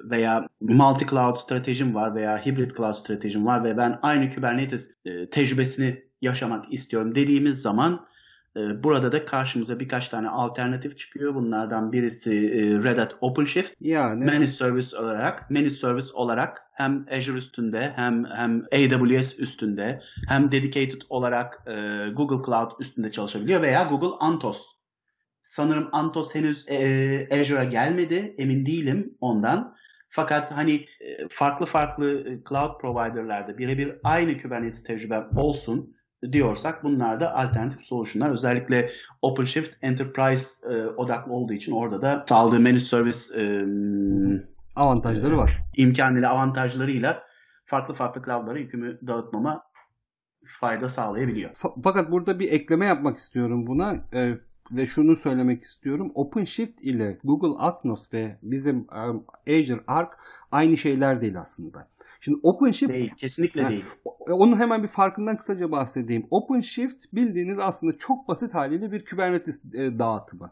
veya 0.09 0.47
multi 0.61 1.07
cloud 1.07 1.35
stratejim 1.35 1.95
var 1.95 2.15
veya 2.15 2.45
hybrid 2.45 2.71
cloud 2.77 2.93
stratejim 2.93 3.45
var 3.45 3.63
ve 3.63 3.77
ben 3.77 3.99
aynı 4.01 4.35
Kubernetes 4.35 4.91
e, 5.05 5.29
tecrübesini 5.29 6.03
yaşamak 6.21 6.73
istiyorum 6.73 7.15
dediğimiz 7.15 7.61
zaman 7.61 8.08
burada 8.83 9.11
da 9.11 9.25
karşımıza 9.25 9.79
birkaç 9.79 10.09
tane 10.09 10.29
alternatif 10.29 10.97
çıkıyor. 10.97 11.35
Bunlardan 11.35 11.91
birisi 11.91 12.31
e, 12.31 12.83
Red 12.83 12.97
Hat 12.97 13.15
OpenShift. 13.21 13.73
Yani 13.81 14.25
managed 14.25 14.47
service 14.47 14.97
olarak, 14.97 15.51
managed 15.51 15.71
service 15.71 16.07
olarak 16.13 16.61
hem 16.73 17.05
Azure 17.11 17.37
üstünde 17.37 17.93
hem 17.95 18.25
hem 18.25 18.65
AWS 18.73 19.39
üstünde 19.39 20.01
hem 20.27 20.51
dedicated 20.51 21.01
olarak 21.09 21.63
e, 21.67 21.73
Google 22.09 22.45
Cloud 22.45 22.71
üstünde 22.79 23.11
çalışabiliyor 23.11 23.61
veya 23.61 23.83
Google 23.83 24.17
Antos. 24.19 24.65
Sanırım 25.43 25.89
Antos 25.91 26.35
henüz 26.35 26.65
e, 26.69 27.27
Azure'a 27.31 27.63
gelmedi. 27.63 28.35
Emin 28.37 28.65
değilim 28.65 29.17
ondan. 29.19 29.75
Fakat 30.09 30.51
hani 30.51 30.85
farklı 31.29 31.65
farklı 31.65 32.23
cloud 32.49 32.81
provider'larda 32.81 33.57
birebir 33.57 33.95
aynı 34.03 34.37
Kubernetes 34.37 34.83
tecrübem 34.83 35.29
olsun 35.35 35.95
diyorsak 36.31 36.83
bunlar 36.83 37.19
da 37.19 37.35
alternatif 37.35 37.81
solutionlar. 37.81 38.29
Özellikle 38.29 38.91
OpenShift 39.21 39.77
Enterprise 39.81 40.73
e, 40.73 40.85
odaklı 40.85 41.33
olduğu 41.33 41.53
için 41.53 41.71
orada 41.71 42.01
da 42.01 42.25
sağladığı 42.29 42.59
managed 42.59 42.79
service 42.79 43.41
e, 43.41 43.43
avantajları 44.75 45.37
var. 45.37 45.61
İmkanıyla 45.77 46.31
avantajlarıyla 46.31 47.23
farklı 47.65 47.93
farklı 47.93 48.21
cloud'lara 48.25 48.59
yükümü 48.59 48.99
dağıtmama 49.07 49.63
fayda 50.45 50.89
sağlayabiliyor. 50.89 51.51
Fakat 51.83 52.11
burada 52.11 52.39
bir 52.39 52.51
ekleme 52.51 52.85
yapmak 52.85 53.17
istiyorum 53.17 53.67
buna. 53.67 53.95
E, 54.13 54.37
ve 54.71 54.87
şunu 54.87 55.15
söylemek 55.15 55.61
istiyorum. 55.61 56.11
OpenShift 56.15 56.81
ile 56.81 57.17
Google 57.23 57.63
Atmos 57.63 58.13
ve 58.13 58.37
bizim 58.41 58.77
um, 58.77 59.25
Azure 59.47 59.83
Arc 59.87 60.11
aynı 60.51 60.77
şeyler 60.77 61.21
değil 61.21 61.39
aslında. 61.39 61.87
Şimdi 62.19 62.39
OpenShift 62.43 62.93
değil, 62.93 63.11
kesinlikle 63.17 63.63
ha, 63.63 63.69
değil. 63.69 63.85
Onun 64.29 64.57
hemen 64.57 64.83
bir 64.83 64.87
farkından 64.87 65.37
kısaca 65.37 65.71
bahsedeyim. 65.71 66.27
OpenShift 66.31 67.13
bildiğiniz 67.13 67.59
aslında 67.59 67.97
çok 67.97 68.27
basit 68.27 68.53
haliyle 68.53 68.91
bir 68.91 69.05
Kubernetes 69.05 69.65
e, 69.73 69.99
dağıtımı. 69.99 70.51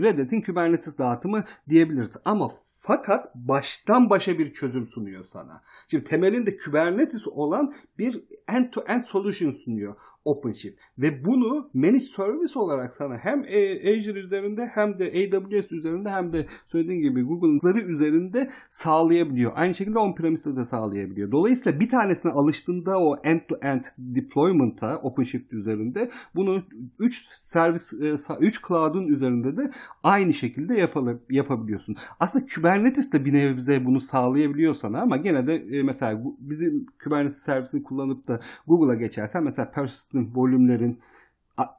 Red 0.00 0.18
Hat'in 0.18 0.42
Kubernetes 0.42 0.98
dağıtımı 0.98 1.44
diyebiliriz. 1.68 2.16
Ama 2.24 2.50
fakat 2.80 3.34
baştan 3.34 4.10
başa 4.10 4.38
bir 4.38 4.52
çözüm 4.52 4.86
sunuyor 4.86 5.24
sana. 5.24 5.62
Şimdi 5.88 6.04
temelinde 6.04 6.56
Kubernetes 6.56 7.28
olan 7.28 7.74
bir 7.98 8.24
end-to-end 8.48 9.04
solution 9.04 9.50
sunuyor. 9.50 9.94
OpenShift. 10.28 10.78
Ve 10.98 11.24
bunu 11.24 11.70
managed 11.74 12.00
service 12.00 12.58
olarak 12.58 12.94
sana 12.94 13.16
hem 13.16 13.40
Azure 13.40 14.18
üzerinde 14.18 14.66
hem 14.66 14.98
de 14.98 15.04
AWS 15.04 15.72
üzerinde 15.72 16.10
hem 16.10 16.32
de 16.32 16.46
söylediğim 16.66 17.00
gibi 17.02 17.22
Google'ları 17.22 17.80
üzerinde 17.80 18.50
sağlayabiliyor. 18.70 19.52
Aynı 19.54 19.74
şekilde 19.74 19.98
on-premise'de 19.98 20.56
de 20.56 20.64
sağlayabiliyor. 20.64 21.32
Dolayısıyla 21.32 21.80
bir 21.80 21.88
tanesine 21.88 22.32
alıştığında 22.32 22.98
o 23.00 23.16
end-to-end 23.24 23.84
deployment'a 23.98 24.98
OpenShift 24.98 25.52
üzerinde 25.52 26.10
bunu 26.34 26.62
3 26.98 27.26
servis 27.42 27.92
3 28.40 28.68
cloud'un 28.68 29.06
üzerinde 29.06 29.56
de 29.56 29.70
aynı 30.02 30.34
şekilde 30.34 30.88
yapabiliyorsun. 31.30 31.96
Aslında 32.20 32.46
Kubernetes 32.54 33.12
de 33.12 33.24
bir 33.24 33.32
nebze 33.32 33.84
bunu 33.84 34.00
sağlayabiliyor 34.00 34.74
sana 34.74 35.00
ama 35.00 35.16
gene 35.16 35.46
de 35.46 35.54
e, 35.54 35.82
mesela 35.82 36.22
bizim 36.38 36.86
Kubernetes 37.04 37.38
servisini 37.38 37.82
kullanıp 37.82 38.28
da 38.28 38.40
Google'a 38.66 38.94
geçersen 38.94 39.44
mesela 39.44 39.70
persistent 39.70 40.17
volümlerin 40.34 41.00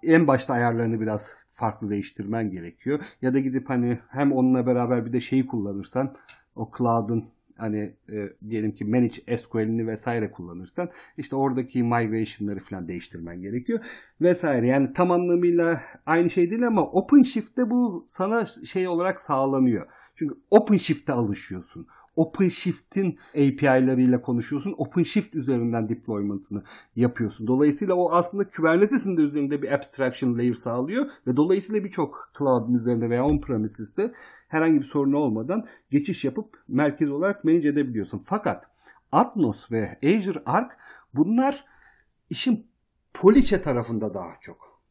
en 0.04 0.28
başta 0.28 0.54
ayarlarını 0.54 1.02
biraz 1.02 1.36
farklı 1.54 1.90
değiştirmen 1.90 2.52
gerekiyor. 2.52 3.00
Ya 3.22 3.34
da 3.34 3.40
gidip 3.40 3.70
hani 3.70 4.00
hem 4.10 4.32
onunla 4.32 4.68
beraber 4.68 5.06
bir 5.06 5.14
de 5.14 5.20
şeyi 5.20 5.48
kullanırsan 5.48 6.14
o 6.56 6.72
cloud'un 6.78 7.26
hani 7.60 7.96
e, 8.12 8.30
diyelim 8.50 8.72
ki 8.72 8.86
manage 8.86 9.38
SQL'ini 9.38 9.88
vesaire 9.88 10.32
kullanırsan 10.32 10.90
işte 11.18 11.36
oradaki 11.36 11.84
migration'ları 11.84 12.60
falan 12.60 12.88
değiştirmen 12.88 13.42
gerekiyor 13.42 13.80
vesaire. 14.22 14.68
Yani 14.68 14.94
tam 14.94 15.12
anlamıyla 15.12 15.82
aynı 16.06 16.30
şey 16.30 16.50
değil 16.50 16.68
ama 16.68 16.84
OpenShift'te 16.84 17.70
bu 17.70 18.06
sana 18.08 18.46
şey 18.46 18.88
olarak 18.88 19.22
sağlanıyor. 19.22 19.88
Çünkü 20.16 20.36
OpenShift'e 20.52 21.14
alışıyorsun. 21.14 21.88
OpenShift'in 22.20 23.20
API'larıyla 23.36 24.22
konuşuyorsun. 24.22 24.76
OpenShift 24.78 25.36
üzerinden 25.36 25.90
deployment'ını 25.90 26.64
yapıyorsun. 26.96 27.48
Dolayısıyla 27.48 27.96
o 27.96 28.12
aslında 28.12 28.50
Kubernetes'in 28.50 29.18
de 29.18 29.22
üzerinde 29.22 29.62
bir 29.62 29.72
abstraction 29.72 30.38
layer 30.38 30.54
sağlıyor 30.54 31.10
ve 31.28 31.38
dolayısıyla 31.38 31.84
birçok 31.84 32.32
cloud'un 32.38 32.74
üzerinde 32.74 33.10
veya 33.10 33.26
on-premises 33.26 34.12
herhangi 34.48 34.80
bir 34.80 34.86
sorun 34.86 35.14
olmadan 35.14 35.66
geçiş 35.90 36.26
yapıp 36.26 36.64
merkez 36.68 37.10
olarak 37.10 37.44
manage 37.44 37.68
edebiliyorsun. 37.68 38.24
Fakat 38.26 38.70
Atmos 39.12 39.72
ve 39.72 40.00
Azure 40.04 40.44
Arc 40.46 40.76
bunlar 41.14 41.66
işin 42.30 42.68
poliçe 43.14 43.62
tarafında 43.62 44.14
daha 44.14 44.34
çok. 44.42 44.82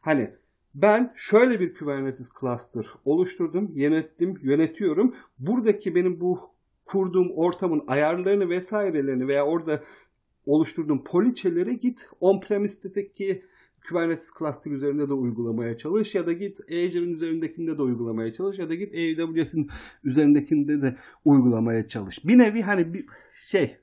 Hani 0.00 0.30
ben 0.74 1.12
şöyle 1.16 1.60
bir 1.60 1.74
Kubernetes 1.74 2.28
cluster 2.40 2.86
oluşturdum, 3.04 3.70
yönettim, 3.74 4.38
yönetiyorum. 4.42 5.14
Buradaki 5.38 5.94
benim 5.94 6.20
bu 6.20 6.57
kurduğum 6.88 7.30
ortamın 7.30 7.82
ayarlarını 7.86 8.48
vesairelerini 8.48 9.28
veya 9.28 9.46
orada 9.46 9.82
oluşturduğum 10.46 11.04
poliçelere 11.04 11.74
git 11.74 12.10
on-premise'deki 12.20 13.44
Kubernetes 13.88 14.30
cluster 14.38 14.70
üzerinde 14.70 15.08
de 15.08 15.12
uygulamaya 15.12 15.76
çalış 15.78 16.14
ya 16.14 16.26
da 16.26 16.32
git 16.32 16.60
Azure'ın 16.60 17.12
üzerindekinde 17.12 17.78
de 17.78 17.82
uygulamaya 17.82 18.32
çalış 18.32 18.58
ya 18.58 18.68
da 18.68 18.74
git 18.74 18.94
AWS'in 18.94 19.70
üzerindekinde 20.04 20.82
de 20.82 20.96
uygulamaya 21.24 21.88
çalış. 21.88 22.24
Bir 22.24 22.38
nevi 22.38 22.62
hani 22.62 22.94
bir 22.94 23.06
şey 23.46 23.76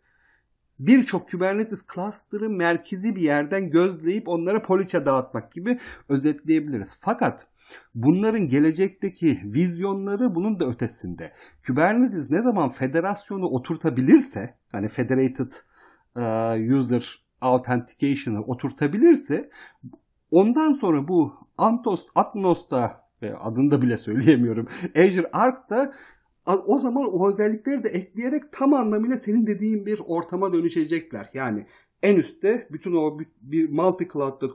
birçok 0.80 1.32
Kubernetes 1.32 1.86
cluster'ı 1.95 2.49
merkezi 2.49 3.16
bir 3.16 3.22
yerden 3.22 3.70
gözleyip 3.70 4.28
onlara 4.28 4.62
poliçe 4.62 5.06
dağıtmak 5.06 5.51
gibi 5.51 5.80
özetleyebiliriz. 6.10 6.97
Fakat 6.99 7.47
bunların 7.95 8.47
gelecekteki 8.47 9.41
vizyonları 9.43 10.36
bunun 10.36 10.59
da 10.59 10.66
ötesinde. 10.66 11.32
Kubernetes 11.68 12.30
ne 12.30 12.41
zaman 12.41 12.70
federasyonu 12.70 13.45
oturtabilirse, 13.45 14.57
hani 14.72 14.88
federated 14.88 15.51
uh, 16.16 16.78
user 16.78 17.26
authentication'ı 17.41 18.41
oturtabilirse 18.41 19.49
ondan 20.32 20.74
sonra 20.74 21.07
bu 21.07 21.34
Antos, 21.57 22.07
Atmos'ta 22.16 23.05
ve 23.22 23.38
adını 23.38 23.72
da 23.72 23.82
bile 23.82 23.97
söyleyemiyorum. 23.97 24.68
Azure 24.95 25.30
Arc'ta 25.34 25.93
o 26.45 26.78
zaman 26.78 27.13
o 27.13 27.30
özellikleri 27.30 27.84
de 27.84 27.89
ekleyerek 27.89 28.51
tam 28.51 28.74
anlamıyla 28.74 29.18
senin 29.18 29.47
dediğin 29.47 29.86
bir 29.86 30.01
ortama 30.05 30.53
dönüşecekler. 30.53 31.30
Yani 31.34 31.66
en 32.06 32.16
üstte 32.16 32.68
bütün 32.72 32.93
o 32.93 33.20
bir 33.41 33.70
multi 33.70 34.08
cloud'da 34.14 34.47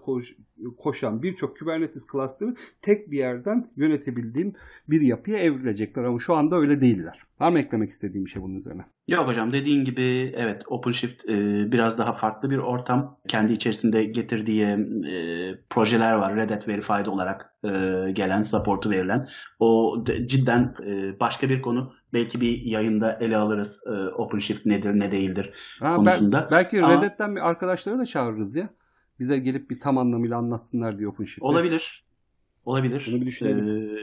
koşan 0.79 1.23
birçok 1.23 1.59
Kubernetes 1.59 2.07
cluster'ı 2.13 2.55
tek 2.83 3.11
bir 3.11 3.19
yerden 3.19 3.67
yönetebildiğim 3.77 4.53
bir 4.89 5.01
yapıya 5.01 5.39
evrilecekler 5.39 6.05
ama 6.05 6.19
şu 6.19 6.35
anda 6.35 6.57
öyle 6.57 6.81
değiller. 6.81 7.30
Var 7.41 7.51
mı 7.51 7.59
eklemek 7.59 7.91
istediğim 7.91 8.24
bir 8.24 8.30
şey 8.30 8.43
bunun 8.43 8.55
üzerine? 8.55 8.82
Yok 9.09 9.28
hocam 9.28 9.53
dediğin 9.53 9.84
gibi 9.84 10.34
evet 10.36 10.62
OpenShift 10.66 11.28
e, 11.28 11.72
biraz 11.72 11.99
daha 11.99 12.12
farklı 12.12 12.51
bir 12.51 12.59
ortam. 12.59 13.18
Kendi 13.28 13.53
içerisinde 13.53 14.05
getirdiği 14.05 14.64
e, 15.12 15.55
projeler 15.70 16.14
var. 16.14 16.36
Red 16.36 16.51
Hat 16.51 16.68
Verified 16.68 17.07
olarak 17.07 17.55
e, 17.64 17.70
gelen, 18.12 18.43
support'u 18.43 18.91
verilen. 18.91 19.28
O 19.59 20.03
de, 20.07 20.28
cidden 20.28 20.74
e, 20.86 21.20
başka 21.20 21.49
bir 21.49 21.62
konu. 21.62 21.93
Belki 22.12 22.41
bir 22.41 22.62
yayında 22.62 23.18
ele 23.20 23.36
alırız 23.36 23.84
e, 23.86 23.91
OpenShift 23.91 24.66
nedir 24.66 24.99
ne 25.01 25.12
değildir 25.12 25.53
ha, 25.80 25.97
konusunda. 25.97 26.43
Ben, 26.43 26.51
belki 26.51 26.84
Ama, 26.84 26.95
Red 26.95 27.03
Hat'ten 27.03 27.36
bir 27.36 27.49
arkadaşları 27.49 27.99
da 27.99 28.07
çağırırız 28.07 28.55
ya. 28.55 28.68
Bize 29.18 29.38
gelip 29.38 29.70
bir 29.70 29.80
tam 29.80 29.99
anlamıyla 29.99 30.36
anlatsınlar 30.36 30.99
diyor 30.99 31.12
OpenShift. 31.12 31.43
Olabilir. 31.43 32.05
Olabilir. 32.64 33.07
Bunu 33.11 33.20
bir 33.20 33.26
düşünelim. 33.26 33.68
Ee, 33.68 33.99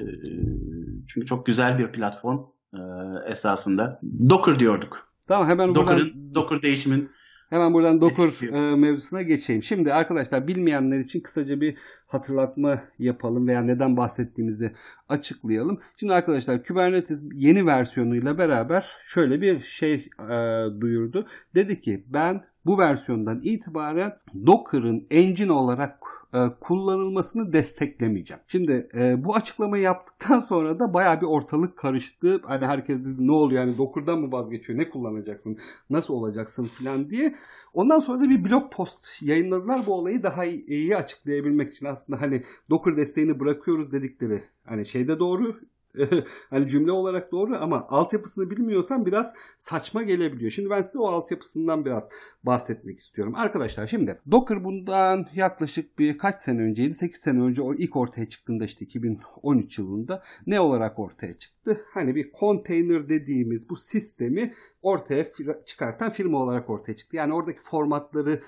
çünkü 1.08 1.28
çok 1.28 1.46
güzel 1.46 1.80
bir 1.80 1.92
platform 1.92 2.40
e, 2.78 3.30
esasında. 3.32 4.00
Docker 4.30 4.60
diyorduk. 4.60 5.08
Tamam 5.28 5.48
hemen 5.48 5.76
Docker'ın, 5.76 6.00
buradan... 6.00 6.36
Docker 6.36 6.62
değişimin 6.62 7.10
Hemen 7.50 7.74
buradan 7.74 8.02
Docker 8.02 8.48
e, 8.48 8.76
mevzusuna 8.76 9.22
geçeyim. 9.22 9.64
Şimdi 9.64 9.94
arkadaşlar 9.94 10.48
bilmeyenler 10.48 11.00
için 11.00 11.20
kısaca 11.20 11.62
bir 11.62 11.78
hatırlatma 12.08 12.82
yapalım 13.00 13.48
veya 13.48 13.62
neden 13.62 13.98
bahsettiğimizi 13.98 14.72
açıklayalım. 15.10 15.80
Şimdi 16.00 16.14
arkadaşlar 16.14 16.64
Kubernetes 16.64 17.24
yeni 17.34 17.66
versiyonuyla 17.66 18.38
beraber 18.38 18.92
şöyle 19.06 19.42
bir 19.42 19.62
şey 19.62 20.10
e, 20.20 20.66
duyurdu. 20.82 21.28
Dedi 21.56 21.80
ki 21.80 22.04
ben 22.08 22.44
bu 22.66 22.78
versiyondan 22.78 23.42
itibaren 23.44 24.18
Docker'ın 24.46 25.08
engine 25.12 25.52
olarak 25.52 26.00
e, 26.34 26.40
kullanılmasını 26.62 27.54
desteklemeyeceğim. 27.54 28.44
Şimdi 28.48 28.90
e, 28.94 29.24
bu 29.24 29.36
açıklamayı 29.36 29.84
yaptıktan 29.84 30.40
sonra 30.40 30.80
da 30.80 30.94
baya 30.94 31.22
bir 31.22 31.26
ortalık 31.26 31.78
karıştı. 31.78 32.42
Hani 32.44 32.66
herkes 32.66 33.00
dedi 33.06 33.28
ne 33.28 33.32
oluyor 33.32 33.62
yani 33.62 33.78
Docker'dan 33.78 34.20
mı 34.20 34.32
vazgeçiyor? 34.32 34.80
Ne 34.80 34.90
kullanacaksın? 34.90 35.58
Nasıl 35.90 36.14
olacaksın 36.14 36.64
falan 36.64 37.10
diye. 37.10 37.36
Ondan 37.74 38.00
sonra 38.00 38.22
da 38.22 38.30
bir 38.30 38.50
blog 38.50 38.72
post 38.74 39.22
yayınladılar 39.22 39.82
bu 39.86 39.94
olayı 39.94 40.24
daha 40.24 40.46
iyi 40.46 40.98
açıklayabilmek 40.98 41.70
için 41.70 41.86
aslında 41.98 42.22
hani 42.22 42.44
Docker 42.70 42.98
desteğini 42.98 43.40
bırakıyoruz 43.40 43.92
dedikleri 43.92 44.44
hani 44.66 44.86
şeyde 44.86 45.20
doğru 45.20 45.56
hani 46.50 46.68
cümle 46.68 46.92
olarak 46.92 47.32
doğru 47.32 47.56
ama 47.56 47.88
altyapısını 47.90 48.50
bilmiyorsan 48.50 49.06
biraz 49.06 49.34
saçma 49.58 50.04
gelebiliyor. 50.04 50.52
Şimdi 50.52 50.70
ben 50.70 50.82
size 50.82 51.00
o 51.00 51.08
altyapısından 51.08 51.86
biraz 51.86 52.10
bahsetmek 52.44 53.00
istiyorum. 53.00 53.34
Arkadaşlar 53.36 53.88
şimdi 53.88 54.20
Docker 54.32 54.64
bundan 54.64 55.28
yaklaşık 55.36 56.00
bir 56.00 56.18
kaç 56.18 56.36
sene 56.36 56.62
önce 56.62 56.84
7-8 56.84 57.14
sene 57.14 57.42
önce 57.42 57.64
ilk 57.78 57.96
ortaya 57.96 58.30
çıktığında 58.30 58.66
işte 58.66 58.86
2013 58.86 59.78
yılında 59.78 60.24
ne 60.48 60.60
olarak 60.60 61.00
ortaya 61.00 61.38
çıktı? 61.38 61.82
Hani 61.94 62.16
bir 62.16 62.32
container 62.40 63.10
dediğimiz 63.10 63.70
bu 63.70 63.76
sistemi 63.76 64.54
ortaya 64.82 65.26
çıkartan 65.66 66.10
firma 66.10 66.44
olarak 66.44 66.70
ortaya 66.70 66.96
çıktı. 66.96 67.16
Yani 67.16 67.34
oradaki 67.34 67.60
formatları 67.62 68.42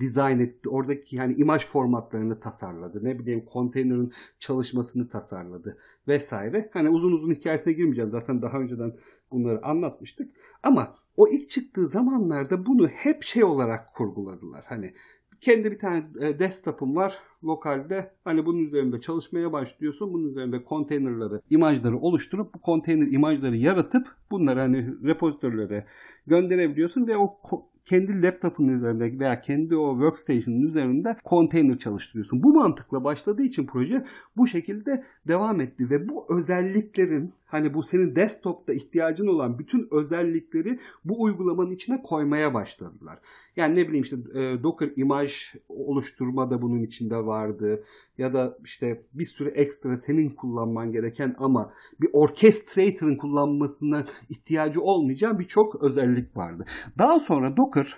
dizayn 0.00 0.38
etti. 0.38 0.68
Oradaki 0.68 1.16
yani 1.16 1.34
imaj 1.34 1.66
formatlarını 1.66 2.40
tasarladı. 2.40 3.04
Ne 3.04 3.18
bileyim 3.18 3.44
konteynerin 3.44 4.12
çalışmasını 4.38 5.08
tasarladı 5.08 5.78
vesaire. 6.08 6.70
Hani 6.72 6.88
uzun 6.88 7.12
uzun 7.12 7.30
hikayesine 7.30 7.72
girmeyeceğim. 7.72 8.10
Zaten 8.10 8.42
daha 8.42 8.58
önceden 8.58 8.96
bunları 9.30 9.66
anlatmıştık. 9.66 10.36
Ama 10.62 10.94
o 11.16 11.28
ilk 11.28 11.50
çıktığı 11.50 11.88
zamanlarda 11.88 12.66
bunu 12.66 12.86
hep 12.86 13.22
şey 13.22 13.44
olarak 13.44 13.94
kurguladılar. 13.94 14.64
Hani 14.68 14.94
kendi 15.40 15.70
bir 15.72 15.78
tane 15.78 16.04
e, 16.20 16.38
desktop'um 16.38 16.96
var 16.96 17.18
lokalde. 17.44 18.14
Hani 18.24 18.46
bunun 18.46 18.58
üzerinde 18.58 19.00
çalışmaya 19.00 19.52
başlıyorsun. 19.52 20.12
Bunun 20.12 20.28
üzerinde 20.28 20.64
konteynerları, 20.64 21.40
imajları 21.50 21.98
oluşturup 21.98 22.54
bu 22.54 22.60
konteyner 22.60 23.06
imajları 23.06 23.56
yaratıp 23.56 24.16
bunları 24.30 24.60
hani 24.60 25.04
repozitörlere 25.04 25.86
gönderebiliyorsun 26.26 27.06
ve 27.06 27.16
o 27.16 27.40
kendi 27.84 28.22
laptopun 28.22 28.68
üzerinde 28.68 29.18
veya 29.18 29.40
kendi 29.40 29.76
o 29.76 29.92
workstation'ın 29.92 30.62
üzerinde 30.62 31.16
konteyner 31.24 31.78
çalıştırıyorsun. 31.78 32.42
Bu 32.42 32.52
mantıkla 32.52 33.04
başladığı 33.04 33.42
için 33.42 33.66
proje 33.66 34.04
bu 34.36 34.46
şekilde 34.46 35.04
devam 35.28 35.60
etti 35.60 35.90
ve 35.90 36.08
bu 36.08 36.26
özelliklerin 36.38 37.32
hani 37.44 37.74
bu 37.74 37.82
senin 37.82 38.16
desktop'ta 38.16 38.72
ihtiyacın 38.72 39.26
olan 39.26 39.58
bütün 39.58 39.88
özellikleri 39.90 40.78
bu 41.04 41.22
uygulamanın 41.22 41.70
içine 41.70 42.02
koymaya 42.02 42.54
başladılar. 42.54 43.18
Yani 43.56 43.74
ne 43.74 43.88
bileyim 43.88 44.02
işte 44.02 44.16
e, 44.34 44.62
Docker 44.62 44.90
imaj 44.96 45.54
oluşturma 45.68 46.50
da 46.50 46.62
bunun 46.62 46.82
içinde 46.82 47.16
vardı 47.16 47.84
ya 48.18 48.34
da 48.34 48.58
işte 48.64 49.02
bir 49.14 49.26
sürü 49.26 49.48
ekstra 49.48 49.96
senin 49.96 50.30
kullanman 50.30 50.92
gereken 50.92 51.34
ama 51.38 51.72
bir 52.00 52.10
orchestrator'ın 52.12 53.16
kullanmasına 53.16 54.04
ihtiyacı 54.28 54.80
olmayacağı 54.80 55.38
birçok 55.38 55.82
özellik 55.82 56.36
vardı. 56.36 56.64
Daha 56.98 57.20
sonra 57.20 57.56
Docker 57.56 57.96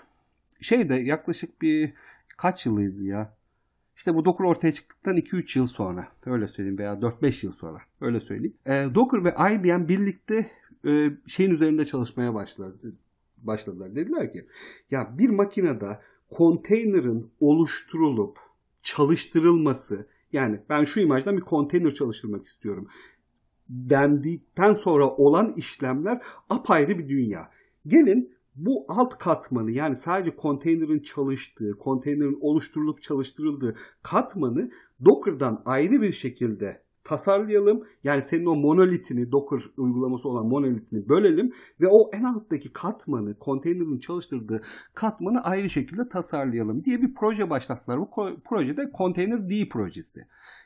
şeyde 0.61 0.95
yaklaşık 0.95 1.63
bir 1.63 1.93
kaç 2.37 2.67
yılıydı 2.67 3.03
ya? 3.03 3.37
İşte 3.97 4.15
bu 4.15 4.25
Docker 4.25 4.45
ortaya 4.45 4.73
çıktıktan 4.73 5.17
2-3 5.17 5.59
yıl 5.59 5.67
sonra 5.67 6.09
öyle 6.27 6.49
söyleyeyim 6.49 6.79
veya 6.79 6.93
4-5 6.93 7.47
yıl 7.47 7.53
sonra 7.53 7.79
öyle 8.01 8.21
söyleyeyim. 8.21 8.57
E, 8.67 8.87
Docker 8.95 9.25
ve 9.25 9.55
IBM 9.55 9.89
birlikte 9.89 10.47
e, 10.87 11.11
şeyin 11.27 11.51
üzerinde 11.51 11.87
çalışmaya 11.87 12.35
başladı, 12.35 12.93
başladılar. 13.39 13.95
Dediler 13.95 14.33
ki 14.33 14.47
ya 14.91 15.19
bir 15.19 15.31
makinede 15.31 15.99
konteynerin 16.31 17.31
oluşturulup 17.41 18.39
çalıştırılması 18.85 20.09
yani 20.33 20.61
ben 20.69 20.85
şu 20.85 21.01
imajdan 21.01 21.37
bir 21.37 21.43
konteyner 21.43 21.95
çalıştırmak 21.95 22.47
istiyorum 22.47 22.89
dendikten 23.69 24.75
sonra 24.75 25.09
olan 25.09 25.53
işlemler 25.57 26.23
apayrı 26.51 26.99
bir 26.99 27.09
dünya. 27.09 27.51
Gelin 27.87 28.35
bu 28.55 28.85
alt 28.89 29.19
katmanı 29.19 29.71
yani 29.71 29.97
sadece 29.97 30.37
konteynerin 30.37 31.01
çalıştığı, 31.01 31.79
konteynerin 31.79 32.39
oluşturulup 32.41 33.03
çalıştırıldığı 33.03 33.75
katmanı 34.03 34.71
Docker'dan 35.05 35.63
ayrı 35.65 36.03
bir 36.03 36.13
şekilde 36.13 36.84
tasarlayalım. 37.05 37.83
Yani 38.05 38.23
senin 38.23 38.47
o 38.47 38.55
monolitini, 38.57 39.33
Docker 39.33 39.61
uygulaması 39.77 40.29
olan 40.29 40.47
monolitini 40.47 41.09
bölelim 41.09 41.51
ve 41.81 41.87
o 41.91 42.11
en 42.13 42.25
alttaki 42.25 42.73
katmanı, 42.73 43.39
konteynerin 43.39 43.99
çalıştırdığı 43.99 44.61
katmanı 44.95 45.45
ayrı 45.45 45.71
şekilde 45.71 46.09
tasarlayalım 46.09 46.85
diye 46.85 47.03
bir 47.03 47.15
proje 47.15 47.51
başlattılar. 47.51 47.99
Bu 48.01 48.11
projede 48.45 48.91
Container 48.99 49.49
D 49.49 49.69
projesi. 49.69 50.21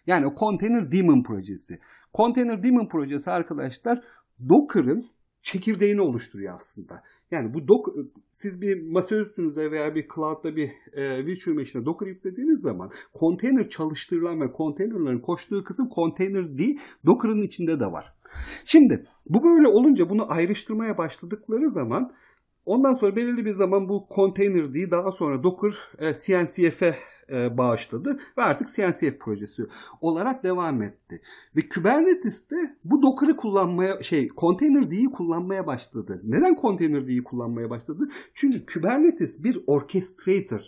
Yani 0.06 0.26
o 0.26 0.34
Container 0.34 0.92
Daemon 0.92 1.22
projesi. 1.22 1.78
Container 2.14 2.62
Daemon 2.62 2.88
projesi 2.88 3.30
arkadaşlar 3.30 4.04
Docker'ın 4.48 5.04
çekirdeğini 5.42 6.00
oluşturuyor 6.00 6.54
aslında. 6.56 7.02
Yani 7.30 7.54
bu 7.54 7.68
Docker, 7.68 7.94
siz 8.30 8.60
bir 8.60 8.82
masa 8.82 9.16
üstünüze 9.16 9.70
veya 9.70 9.94
bir 9.94 10.08
cloud'da 10.14 10.56
bir 10.56 10.70
e, 10.92 11.26
virtual 11.26 11.54
machine'e 11.54 11.84
Docker 11.84 12.06
yüklediğiniz 12.06 12.60
zaman 12.60 12.90
container 13.18 13.68
çalıştırılan 13.68 14.40
ve 14.40 14.52
containerların 14.56 15.20
koştuğu 15.20 15.64
kısım 15.64 15.88
container 15.94 16.58
değil, 16.58 16.80
Docker'ın 17.06 17.42
içinde 17.42 17.80
de 17.80 17.86
var. 17.86 18.14
Şimdi 18.64 19.06
bu 19.26 19.44
böyle 19.44 19.68
olunca 19.68 20.10
bunu 20.10 20.32
ayrıştırmaya 20.32 20.98
başladıkları 20.98 21.70
zaman 21.70 22.12
ondan 22.64 22.94
sonra 22.94 23.16
belirli 23.16 23.44
bir 23.44 23.50
zaman 23.50 23.88
bu 23.88 24.08
container 24.14 24.72
değil 24.72 24.90
daha 24.90 25.12
sonra 25.12 25.42
Docker 25.42 25.74
e, 25.98 26.14
CNCF'e 26.14 26.94
e, 27.30 27.58
bağışladı 27.58 28.20
ve 28.38 28.42
artık 28.42 28.68
CNCF 28.76 29.18
projesi 29.20 29.66
olarak 30.00 30.44
devam 30.44 30.82
etti. 30.82 31.20
Ve 31.56 31.68
Kubernetes 31.68 32.50
de 32.50 32.76
bu 32.84 33.02
Docker'ı 33.02 33.36
kullanmaya 33.36 34.02
şey 34.02 34.28
Containerd'yi 34.36 35.10
kullanmaya 35.10 35.66
başladı. 35.66 36.20
Neden 36.24 36.56
Containerd'yi 36.60 37.24
kullanmaya 37.24 37.70
başladı? 37.70 38.08
Çünkü 38.34 38.66
Kubernetes 38.66 39.44
bir 39.44 39.60
orchestrator 39.66 40.60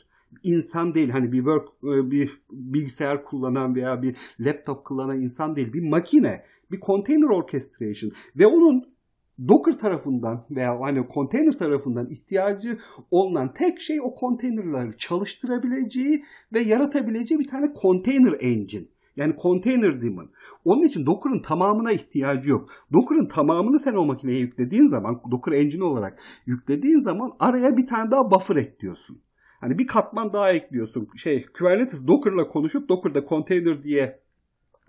insan 0.42 0.94
değil. 0.94 1.11
Hani 1.11 1.32
bir 1.32 1.38
work 1.38 1.68
e, 1.84 2.11
bir 2.11 2.42
bilgisayar 2.50 3.24
kullanan 3.24 3.74
veya 3.74 4.02
bir 4.02 4.16
laptop 4.40 4.84
kullanan 4.84 5.20
insan 5.20 5.56
değil. 5.56 5.72
Bir 5.72 5.88
makine, 5.88 6.44
bir 6.70 6.80
container 6.80 7.28
orchestration 7.28 8.12
ve 8.36 8.46
onun 8.46 8.89
Docker 9.49 9.78
tarafından 9.78 10.47
veya 10.51 10.80
hani 10.80 11.07
container 11.14 11.53
tarafından 11.53 12.09
ihtiyacı 12.09 12.78
olan 13.11 13.53
tek 13.55 13.80
şey 13.80 14.01
o 14.01 14.14
containerları 14.20 14.97
çalıştırabileceği 14.97 16.24
ve 16.53 16.61
yaratabileceği 16.61 17.41
bir 17.41 17.49
tane 17.49 17.72
container 17.82 18.32
engine. 18.41 18.86
Yani 19.16 19.34
container 19.43 20.01
daemon. 20.01 20.30
Onun 20.64 20.82
için 20.82 21.07
Docker'ın 21.07 21.43
tamamına 21.43 21.93
ihtiyacı 21.93 22.51
yok. 22.51 22.70
Docker'ın 22.93 23.26
tamamını 23.26 23.80
sen 23.80 23.95
o 23.95 24.05
makineye 24.05 24.38
yüklediğin 24.38 24.88
zaman, 24.88 25.22
Docker 25.30 25.53
engine 25.53 25.84
olarak 25.84 26.18
yüklediğin 26.47 27.01
zaman 27.01 27.32
araya 27.38 27.76
bir 27.76 27.86
tane 27.86 28.11
daha 28.11 28.30
buffer 28.30 28.57
ekliyorsun. 28.57 29.22
Hani 29.61 29.78
bir 29.78 29.86
katman 29.86 30.32
daha 30.32 30.53
ekliyorsun. 30.53 31.09
Şey, 31.16 31.47
Kubernetes 31.59 32.07
Docker'la 32.07 32.49
konuşup 32.49 32.88
Docker'da 32.88 33.26
container 33.28 33.82
diye 33.82 34.20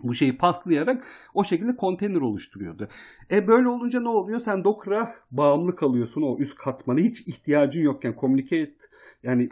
bu 0.00 0.14
şeyi 0.14 0.38
paslayarak 0.38 1.06
o 1.34 1.44
şekilde 1.44 1.76
konteyner 1.76 2.20
oluşturuyordu. 2.20 2.88
E 3.30 3.46
böyle 3.46 3.68
olunca 3.68 4.00
ne 4.00 4.08
oluyor? 4.08 4.40
Sen 4.40 4.64
Docker'a 4.64 5.14
bağımlı 5.30 5.76
kalıyorsun 5.76 6.22
o 6.22 6.38
üst 6.38 6.54
katmana. 6.54 7.00
Hiç 7.00 7.28
ihtiyacın 7.28 7.80
yokken 7.80 8.14
communicate 8.20 8.72
yani 9.22 9.42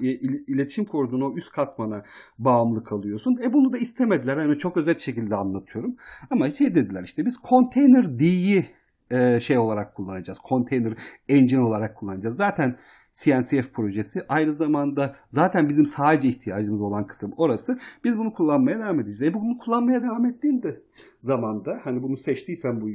iletişim 0.46 0.84
kurduğun 0.84 1.20
o 1.20 1.34
üst 1.36 1.52
katmana 1.52 2.02
bağımlı 2.38 2.84
kalıyorsun. 2.84 3.36
E 3.42 3.52
bunu 3.52 3.72
da 3.72 3.78
istemediler. 3.78 4.36
Yani 4.36 4.58
çok 4.58 4.76
özet 4.76 5.00
şekilde 5.00 5.36
anlatıyorum. 5.36 5.96
Ama 6.30 6.50
şey 6.50 6.74
dediler 6.74 7.04
işte 7.04 7.26
biz 7.26 7.36
container 7.48 8.18
D'yi 8.18 8.66
e, 9.10 9.40
şey 9.40 9.58
olarak 9.58 9.94
kullanacağız. 9.94 10.38
Container 10.48 10.94
engine 11.28 11.60
olarak 11.60 11.96
kullanacağız. 11.96 12.36
Zaten 12.36 12.78
CNCF 13.12 13.72
projesi. 13.72 14.22
Aynı 14.28 14.52
zamanda 14.52 15.16
zaten 15.30 15.68
bizim 15.68 15.86
sadece 15.86 16.28
ihtiyacımız 16.28 16.80
olan 16.80 17.06
kısım 17.06 17.32
orası. 17.36 17.78
Biz 18.04 18.18
bunu 18.18 18.34
kullanmaya 18.34 18.78
devam 18.78 19.00
edeceğiz. 19.00 19.22
E 19.22 19.34
bunu 19.34 19.58
kullanmaya 19.58 20.02
devam 20.02 20.24
ettiğinde 20.24 20.80
zamanda 21.20 21.80
hani 21.84 22.02
bunu 22.02 22.16
seçtiysen 22.16 22.80
bu 22.80 22.88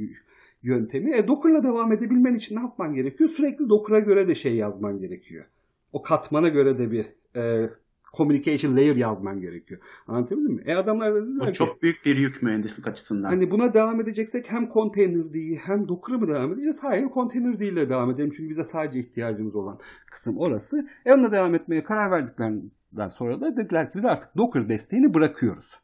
yöntemi 0.62 1.12
e, 1.12 1.28
Docker'la 1.28 1.64
devam 1.64 1.92
edebilmen 1.92 2.34
için 2.34 2.56
ne 2.56 2.60
yapman 2.60 2.94
gerekiyor? 2.94 3.30
Sürekli 3.30 3.68
Docker'a 3.68 3.98
göre 3.98 4.28
de 4.28 4.34
şey 4.34 4.56
yazman 4.56 4.98
gerekiyor. 4.98 5.44
O 5.92 6.02
katmana 6.02 6.48
göre 6.48 6.78
de 6.78 6.90
bir 6.90 7.06
e, 7.36 7.70
communication 8.16 8.76
layer 8.76 8.96
yazman 8.96 9.40
gerekiyor. 9.40 9.80
Anlatabildim 10.06 10.52
mi? 10.52 10.62
E 10.66 10.74
adamlar 10.74 11.14
dediler 11.14 11.46
ki, 11.46 11.52
çok 11.52 11.82
büyük 11.82 12.06
bir 12.06 12.16
yük 12.16 12.42
mühendislik 12.42 12.86
açısından. 12.86 13.28
Hani 13.28 13.50
buna 13.50 13.74
devam 13.74 14.00
edeceksek 14.00 14.52
hem 14.52 14.68
container 14.68 15.32
değil 15.32 15.60
hem 15.64 15.88
Docker'a 15.88 16.18
mı 16.18 16.28
devam 16.28 16.52
edeceğiz? 16.52 16.78
Hayır 16.80 17.08
container 17.14 17.58
değil 17.58 17.76
de 17.76 17.88
devam 17.88 18.10
edelim. 18.10 18.30
Çünkü 18.36 18.50
bize 18.50 18.64
sadece 18.64 18.98
ihtiyacımız 18.98 19.54
olan 19.54 19.78
kısım 20.10 20.38
orası. 20.38 20.88
E 21.06 21.12
onunla 21.12 21.32
devam 21.32 21.54
etmeye 21.54 21.84
karar 21.84 22.10
verdiklerinden 22.10 23.08
sonra 23.08 23.40
da 23.40 23.56
dediler 23.56 23.90
ki 23.90 23.98
biz 23.98 24.04
artık 24.04 24.36
Docker 24.36 24.68
desteğini 24.68 25.14
bırakıyoruz. 25.14 25.74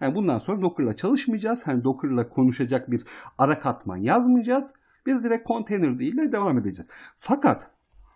Yani 0.00 0.14
bundan 0.14 0.38
sonra 0.38 0.62
Docker'la 0.62 0.96
çalışmayacağız. 0.96 1.66
Hani 1.66 1.84
Docker'la 1.84 2.28
konuşacak 2.28 2.90
bir 2.90 3.04
ara 3.38 3.60
katman 3.60 3.96
yazmayacağız. 3.96 4.72
Biz 5.06 5.24
direkt 5.24 5.48
container 5.48 5.98
değil 5.98 6.16
de 6.16 6.32
devam 6.32 6.58
edeceğiz. 6.58 6.88
Fakat 7.18 7.70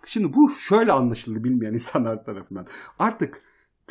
şimdi 0.07 0.35
bu 0.35 0.51
şöyle 0.51 0.93
anlaşıldı 0.93 1.45
bilmeyen 1.45 1.73
insanlar 1.75 2.25
tarafından. 2.25 2.67
Artık 2.99 3.41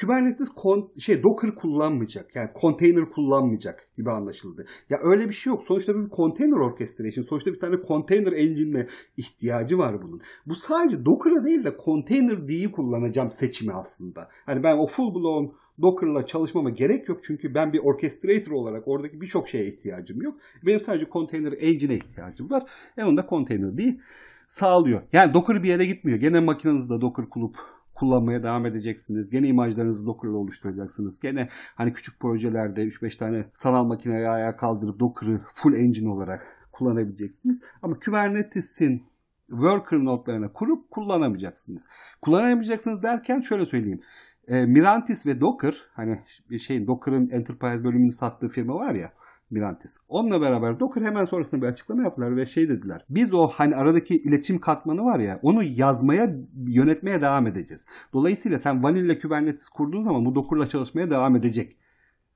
Kubernetes 0.02 0.50
kon, 0.50 0.92
şey 0.98 1.24
Docker 1.24 1.56
kullanmayacak. 1.56 2.36
Yani 2.36 2.50
container 2.62 3.10
kullanmayacak 3.10 3.90
gibi 3.98 4.12
anlaşıldı. 4.12 4.66
Ya 4.90 5.00
öyle 5.04 5.30
bir 5.30 5.34
şey 5.34 5.54
yok. 5.54 5.64
Sonuçta 5.64 5.96
bir 5.96 6.10
container 6.10 6.58
orchestration. 6.58 7.24
Sonuçta 7.24 7.54
bir 7.54 7.60
tane 7.60 7.76
container 7.88 8.34
engine'e 8.34 8.88
ihtiyacı 9.18 9.78
var 9.78 10.02
bunun. 10.02 10.22
Bu 10.46 10.56
sadece 10.56 11.06
Docker'a 11.06 11.46
değil 11.46 11.64
de 11.64 11.78
container 11.86 12.48
D'yi 12.48 12.72
kullanacağım 12.72 13.32
seçimi 13.32 13.74
aslında. 13.74 14.30
Hani 14.46 14.64
ben 14.64 14.78
o 14.78 14.88
full 14.88 15.16
blown 15.16 15.56
Docker'la 15.82 16.26
çalışmama 16.26 16.70
gerek 16.70 17.10
yok. 17.10 17.20
Çünkü 17.24 17.56
ben 17.56 17.74
bir 17.74 17.80
orchestrator 17.80 18.52
olarak 18.52 18.88
oradaki 18.88 19.22
birçok 19.22 19.50
şeye 19.50 19.66
ihtiyacım 19.66 20.22
yok. 20.22 20.38
Benim 20.66 20.80
sadece 20.80 21.06
container 21.12 21.54
engine'e 21.60 21.96
ihtiyacım 21.96 22.50
var. 22.50 22.64
E 22.98 23.04
onu 23.04 23.18
da 23.18 23.26
container 23.30 23.78
D 23.78 24.00
sağlıyor. 24.48 25.02
Yani 25.14 25.34
Docker 25.34 25.64
bir 25.64 25.68
yere 25.68 25.86
gitmiyor. 25.86 26.20
Gene 26.20 26.40
makinenizde 26.40 27.02
Docker 27.02 27.30
kulup 27.30 27.58
kullanmaya 27.96 28.44
devam 28.44 28.66
edeceksiniz. 28.66 29.30
Gene 29.30 29.48
imajlarınızı 29.48 30.06
Docker'la 30.06 30.38
oluşturacaksınız. 30.38 31.20
Gene 31.20 31.50
hani 31.76 31.94
küçük 31.94 32.20
projelerde 32.20 32.84
3-5 32.84 33.18
tane 33.18 33.46
sanal 33.54 33.86
makineyi 33.86 34.28
ayağa 34.28 34.56
kaldırıp 34.56 35.00
Docker'ı 35.00 35.42
full 35.56 35.74
engine 35.74 36.10
olarak 36.10 36.68
kullanabileceksiniz. 36.72 37.62
Ama 37.82 38.00
Kubernetes'in 38.00 39.04
worker 39.50 40.00
notlarına 40.00 40.54
kurup 40.54 40.92
kullanamayacaksınız. 40.92 41.88
Kullanamayacaksınız 42.22 43.04
derken 43.04 43.40
şöyle 43.40 43.66
söyleyeyim. 43.66 44.02
E, 44.48 44.66
Mirantis 44.66 45.26
ve 45.26 45.42
Docker 45.42 45.76
hani 45.94 46.20
şeyin 46.60 46.88
Docker'ın 46.88 47.30
Enterprise 47.30 47.84
bölümünü 47.84 48.12
sattığı 48.12 48.48
firma 48.48 48.76
var 48.76 48.96
ya 48.96 49.14
Mirantis. 49.54 49.98
Onunla 50.08 50.42
beraber 50.42 50.80
Docker 50.80 51.02
hemen 51.02 51.26
sonrasında 51.26 51.62
bir 51.62 51.68
açıklama 51.68 52.04
yaptılar 52.04 52.38
ve 52.38 52.46
şey 52.46 52.70
dediler. 52.70 53.06
Biz 53.10 53.34
o 53.34 53.48
hani 53.48 53.76
aradaki 53.76 54.18
iletişim 54.18 54.60
katmanı 54.60 55.06
var 55.06 55.20
ya 55.20 55.40
onu 55.42 55.64
yazmaya, 55.64 56.36
yönetmeye 56.68 57.22
devam 57.22 57.48
edeceğiz. 57.48 57.86
Dolayısıyla 58.14 58.60
sen 58.60 58.84
Vanilla 58.84 59.20
Kubernetes 59.20 59.70
kurduğun 59.70 60.04
zaman 60.04 60.26
bu 60.26 60.36
Docker'la 60.36 60.70
çalışmaya 60.70 61.12
devam 61.12 61.36
edecek. 61.36 61.78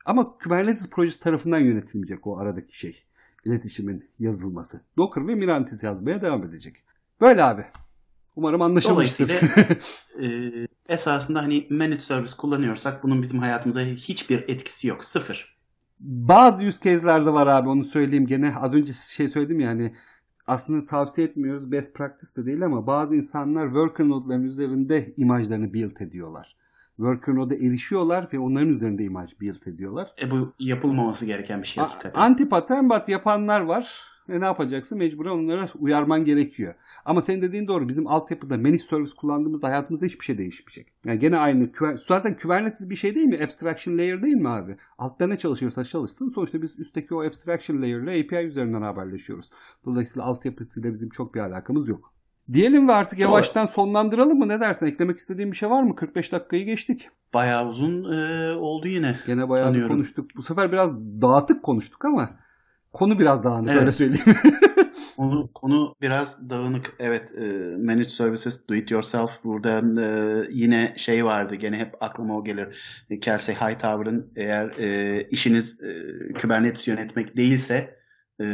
Ama 0.06 0.38
Kubernetes 0.38 0.90
projesi 0.90 1.20
tarafından 1.20 1.60
yönetilmeyecek 1.60 2.28
o 2.28 2.38
aradaki 2.38 2.80
şey. 2.80 3.04
İletişimin 3.46 4.10
yazılması. 4.20 4.82
Docker 4.98 5.28
ve 5.28 5.36
Mirantis 5.36 5.84
yazmaya 5.84 6.22
devam 6.22 6.44
edecek. 6.44 6.76
Böyle 7.22 7.44
abi. 7.44 7.66
Umarım 8.36 8.62
anlaşılmıştır. 8.62 9.30
Dolayısıyla 9.30 9.76
e, 10.22 10.68
esasında 10.90 11.44
hani 11.44 11.68
managed 11.70 12.00
service 12.00 12.34
kullanıyorsak 12.38 13.04
bunun 13.04 13.22
bizim 13.22 13.40
hayatımıza 13.40 13.82
hiçbir 13.82 14.50
etkisi 14.50 14.88
yok. 14.88 15.04
Sıfır. 15.04 15.57
Bazı 16.00 16.66
yüz 16.66 16.80
case'lerde 16.80 17.34
var 17.34 17.48
abi 17.48 17.70
onu 17.70 17.84
söyleyeyim 17.84 18.28
gene. 18.28 18.56
Az 18.56 18.74
önce 18.74 18.94
şey 18.94 19.30
söyledim 19.30 19.60
ya 19.60 19.70
hani 19.70 19.94
aslında 20.48 20.86
tavsiye 20.86 21.28
etmiyoruz 21.28 21.72
best 21.72 21.96
practice 21.96 22.36
de 22.36 22.46
değil 22.46 22.66
ama 22.66 22.88
bazı 22.88 23.16
insanlar 23.16 23.66
worker 23.66 24.10
node'ların 24.10 24.44
üzerinde 24.44 25.14
imajlarını 25.18 25.74
build 25.74 26.00
ediyorlar. 26.00 26.56
Worker 26.96 27.36
node'a 27.36 27.58
erişiyorlar 27.58 28.28
ve 28.34 28.40
onların 28.40 28.70
üzerinde 28.70 29.04
imaj 29.04 29.40
build 29.42 29.66
ediyorlar. 29.66 30.12
E 30.24 30.32
bu 30.32 30.54
yapılmaması 30.60 31.26
gereken 31.26 31.62
bir 31.62 31.68
şey 31.68 31.84
hakikaten. 31.84 32.22
Anti 32.22 32.50
pattern 32.50 32.90
but 32.90 33.10
yapanlar 33.10 33.62
var. 33.62 34.17
E 34.30 34.40
ne 34.40 34.46
yapacaksın? 34.46 34.98
Mecburen 34.98 35.30
onlara 35.30 35.68
uyarman 35.80 36.26
gerekiyor. 36.26 36.76
Ama 37.06 37.22
senin 37.22 37.42
dediğin 37.42 37.68
doğru. 37.68 37.90
Bizim 37.90 38.08
altyapıda 38.08 38.58
managed 38.58 38.80
service 38.80 39.12
kullandığımızda 39.18 39.68
hayatımızda 39.68 40.06
hiçbir 40.06 40.26
şey 40.26 40.38
değişmeyecek. 40.38 40.94
Yani 41.06 41.20
gene 41.20 41.38
aynı. 41.38 41.72
Zaten 42.08 42.38
Kubernetes 42.38 42.90
bir 42.90 42.96
şey 42.96 43.16
değil 43.16 43.28
mi? 43.28 43.44
Abstraction 43.44 43.98
layer 43.98 44.24
değil 44.24 44.36
mi 44.36 44.50
abi? 44.50 44.78
Altta 44.98 45.28
ne 45.28 45.38
çalışıyorsa 45.38 45.86
çalışsın. 45.86 46.30
Sonuçta 46.30 46.62
biz 46.62 46.80
üstteki 46.80 47.16
o 47.16 47.24
abstraction 47.24 47.82
layer 47.82 48.00
ile 48.00 48.24
API 48.24 48.48
üzerinden 48.48 48.82
haberleşiyoruz. 48.82 49.50
Dolayısıyla 49.86 50.28
altyapısıyla 50.28 50.94
bizim 50.94 51.10
çok 51.10 51.36
bir 51.36 51.40
alakamız 51.40 51.88
yok. 51.88 52.14
Diyelim 52.54 52.88
ve 52.88 52.94
artık 52.94 53.20
yavaştan 53.20 53.66
sonlandıralım 53.66 54.40
mı? 54.40 54.48
Ne 54.48 54.60
dersin? 54.60 54.86
Eklemek 54.86 55.18
istediğin 55.18 55.52
bir 55.52 55.58
şey 55.58 55.70
var 55.70 55.84
mı? 55.84 55.96
45 55.96 56.32
dakikayı 56.32 56.66
geçtik. 56.66 57.10
Bayağı 57.34 57.68
uzun 57.68 58.14
e, 58.14 58.52
oldu 58.56 58.88
yine. 58.88 59.20
Gene 59.28 59.50
bayağı 59.50 59.68
sanıyorum. 59.68 59.92
konuştuk. 59.92 60.32
Bu 60.36 60.42
sefer 60.42 60.72
biraz 60.72 60.94
dağıtık 61.22 61.64
konuştuk 61.64 62.06
ama 62.06 62.30
konu 62.94 63.20
biraz 63.20 63.44
dağınık 63.44 63.70
evet. 63.70 63.82
öyle 63.82 63.92
söyleyeyim. 63.92 64.26
konu, 65.18 65.50
konu 65.54 65.96
biraz 66.02 66.50
dağınık. 66.50 66.94
Evet, 67.00 67.34
e, 67.38 67.78
managed 67.78 68.10
services, 68.10 68.68
do 68.70 68.76
it 68.76 68.92
yourself. 68.92 69.44
Burada 69.44 70.02
e, 70.02 70.44
yine 70.52 70.94
şey 70.98 71.26
vardı. 71.26 71.56
Gene 71.56 71.78
hep 71.78 72.04
aklıma 72.04 72.38
o 72.38 72.44
gelir. 72.44 72.68
Kelsey 73.22 73.56
Hightower'ın 73.56 74.34
eğer 74.36 74.72
e, 74.80 75.22
işiniz 75.32 75.82
e, 75.82 75.94
Kubernetes 76.34 76.88
yönetmek 76.88 77.38
değilse 77.38 77.98
e, 78.42 78.46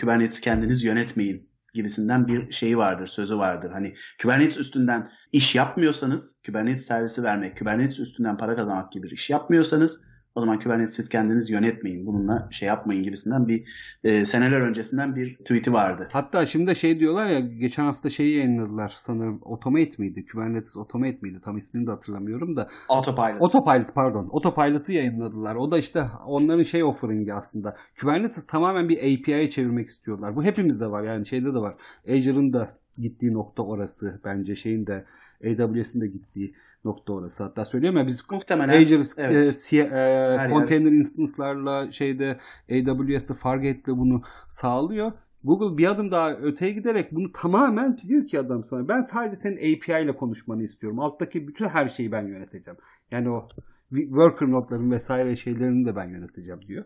Kubernetes 0.00 0.40
kendiniz 0.40 0.84
yönetmeyin 0.84 1.48
gibisinden 1.74 2.26
bir 2.26 2.52
şeyi 2.52 2.78
vardır, 2.78 3.06
sözü 3.06 3.38
vardır. 3.38 3.70
Hani 3.70 3.94
Kubernetes 4.22 4.58
üstünden 4.58 5.10
iş 5.32 5.54
yapmıyorsanız, 5.54 6.36
Kubernetes 6.46 6.86
servisi 6.86 7.22
vermek, 7.22 7.58
Kubernetes 7.58 7.98
üstünden 7.98 8.36
para 8.36 8.56
kazanmak 8.56 8.92
gibi 8.92 9.06
bir 9.06 9.10
iş 9.10 9.30
yapmıyorsanız 9.30 10.00
o 10.34 10.40
zaman 10.40 10.58
Kubernetes 10.58 10.94
siz 10.94 11.08
kendiniz 11.08 11.50
yönetmeyin. 11.50 12.06
Bununla 12.06 12.48
şey 12.50 12.68
yapmayın 12.68 13.02
gibisinden 13.02 13.48
bir 13.48 13.64
e, 14.04 14.24
seneler 14.24 14.60
öncesinden 14.60 15.16
bir 15.16 15.36
tweet'i 15.36 15.72
vardı. 15.72 16.08
Hatta 16.12 16.46
şimdi 16.46 16.66
de 16.66 16.74
şey 16.74 17.00
diyorlar 17.00 17.26
ya 17.26 17.40
geçen 17.40 17.84
hafta 17.84 18.10
şeyi 18.10 18.36
yayınladılar 18.36 18.94
sanırım. 18.96 19.40
Automate 19.44 19.90
miydi? 19.98 20.26
Kubernetes 20.26 20.76
Automate 20.76 21.18
miydi? 21.22 21.40
Tam 21.44 21.56
ismini 21.56 21.86
de 21.86 21.90
hatırlamıyorum 21.90 22.56
da. 22.56 22.68
Autopilot. 22.88 23.42
Autopilot 23.42 23.94
pardon. 23.94 24.28
Autopilot'ı 24.32 24.92
yayınladılar. 24.92 25.56
O 25.56 25.70
da 25.70 25.78
işte 25.78 26.04
onların 26.26 26.62
şey 26.62 26.84
offering'i 26.84 27.34
aslında. 27.34 27.76
Kubernetes 28.00 28.46
tamamen 28.46 28.88
bir 28.88 28.98
API'ye 28.98 29.50
çevirmek 29.50 29.86
istiyorlar. 29.86 30.36
Bu 30.36 30.44
hepimizde 30.44 30.90
var 30.90 31.02
yani 31.02 31.26
şeyde 31.26 31.54
de 31.54 31.58
var. 31.58 31.74
Azure'ın 32.08 32.52
da 32.52 32.68
gittiği 32.98 33.34
nokta 33.34 33.62
orası 33.62 34.20
bence 34.24 34.56
şeyin 34.56 34.86
de 34.86 35.04
AWS'in 35.44 36.00
de 36.00 36.06
gittiği 36.06 36.54
nokta 36.84 37.12
orası. 37.12 37.42
Hatta 37.42 37.64
söylüyorum 37.64 37.98
ya 37.98 38.06
biz 38.06 38.22
Muhtemelen, 38.30 38.82
Azure 38.82 39.02
evet. 39.16 39.72
e, 39.72 39.76
e, 39.76 40.48
container 40.48 40.92
instance'larla 40.92 41.92
şeyde 41.92 42.38
AWS'de 42.70 43.34
Fargate'le 43.34 43.86
bunu 43.98 44.22
sağlıyor. 44.48 45.12
Google 45.44 45.78
bir 45.78 45.86
adım 45.86 46.10
daha 46.10 46.32
öteye 46.32 46.72
giderek 46.72 47.12
bunu 47.12 47.32
tamamen 47.32 47.98
diyor 47.98 48.26
ki 48.26 48.40
adam 48.40 48.64
sana 48.64 48.88
ben 48.88 49.00
sadece 49.00 49.36
senin 49.36 49.56
API 49.56 50.04
ile 50.04 50.16
konuşmanı 50.16 50.62
istiyorum. 50.62 51.00
Alttaki 51.00 51.48
bütün 51.48 51.68
her 51.68 51.88
şeyi 51.88 52.12
ben 52.12 52.26
yöneteceğim. 52.26 52.78
Yani 53.10 53.30
o 53.30 53.48
worker 53.90 54.50
notların 54.50 54.90
vesaire 54.90 55.36
şeylerini 55.36 55.86
de 55.86 55.96
ben 55.96 56.08
yöneteceğim 56.08 56.62
diyor. 56.62 56.84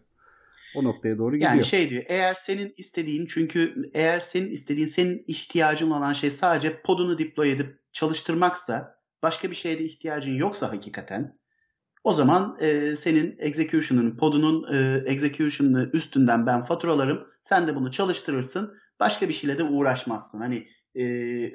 O 0.76 0.84
noktaya 0.84 1.18
doğru 1.18 1.34
gidiyor. 1.36 1.52
Yani 1.52 1.64
şey 1.64 1.90
diyor 1.90 2.02
eğer 2.06 2.34
senin 2.34 2.74
istediğin 2.76 3.26
çünkü 3.26 3.90
eğer 3.94 4.20
senin 4.20 4.50
istediğin 4.50 4.86
senin 4.86 5.24
ihtiyacın 5.26 5.90
olan 5.90 6.12
şey 6.12 6.30
sadece 6.30 6.82
podunu 6.82 7.18
deploy 7.18 7.52
edip 7.52 7.78
çalıştırmaksa 7.92 9.01
başka 9.22 9.50
bir 9.50 9.56
şeye 9.56 9.78
de 9.78 9.84
ihtiyacın 9.84 10.34
yoksa 10.34 10.72
hakikaten 10.72 11.38
o 12.04 12.12
zaman 12.12 12.56
e, 12.60 12.96
senin 12.96 13.36
execution'ın, 13.38 14.16
podunun 14.16 14.74
e, 14.74 15.02
execution'ını 15.06 15.90
üstünden 15.92 16.46
ben 16.46 16.64
faturalarım. 16.64 17.26
Sen 17.42 17.66
de 17.66 17.74
bunu 17.76 17.90
çalıştırırsın. 17.90 18.74
Başka 19.00 19.28
bir 19.28 19.34
şeyle 19.34 19.58
de 19.58 19.64
uğraşmazsın. 19.64 20.38
Hani 20.38 20.66
e, 20.94 21.04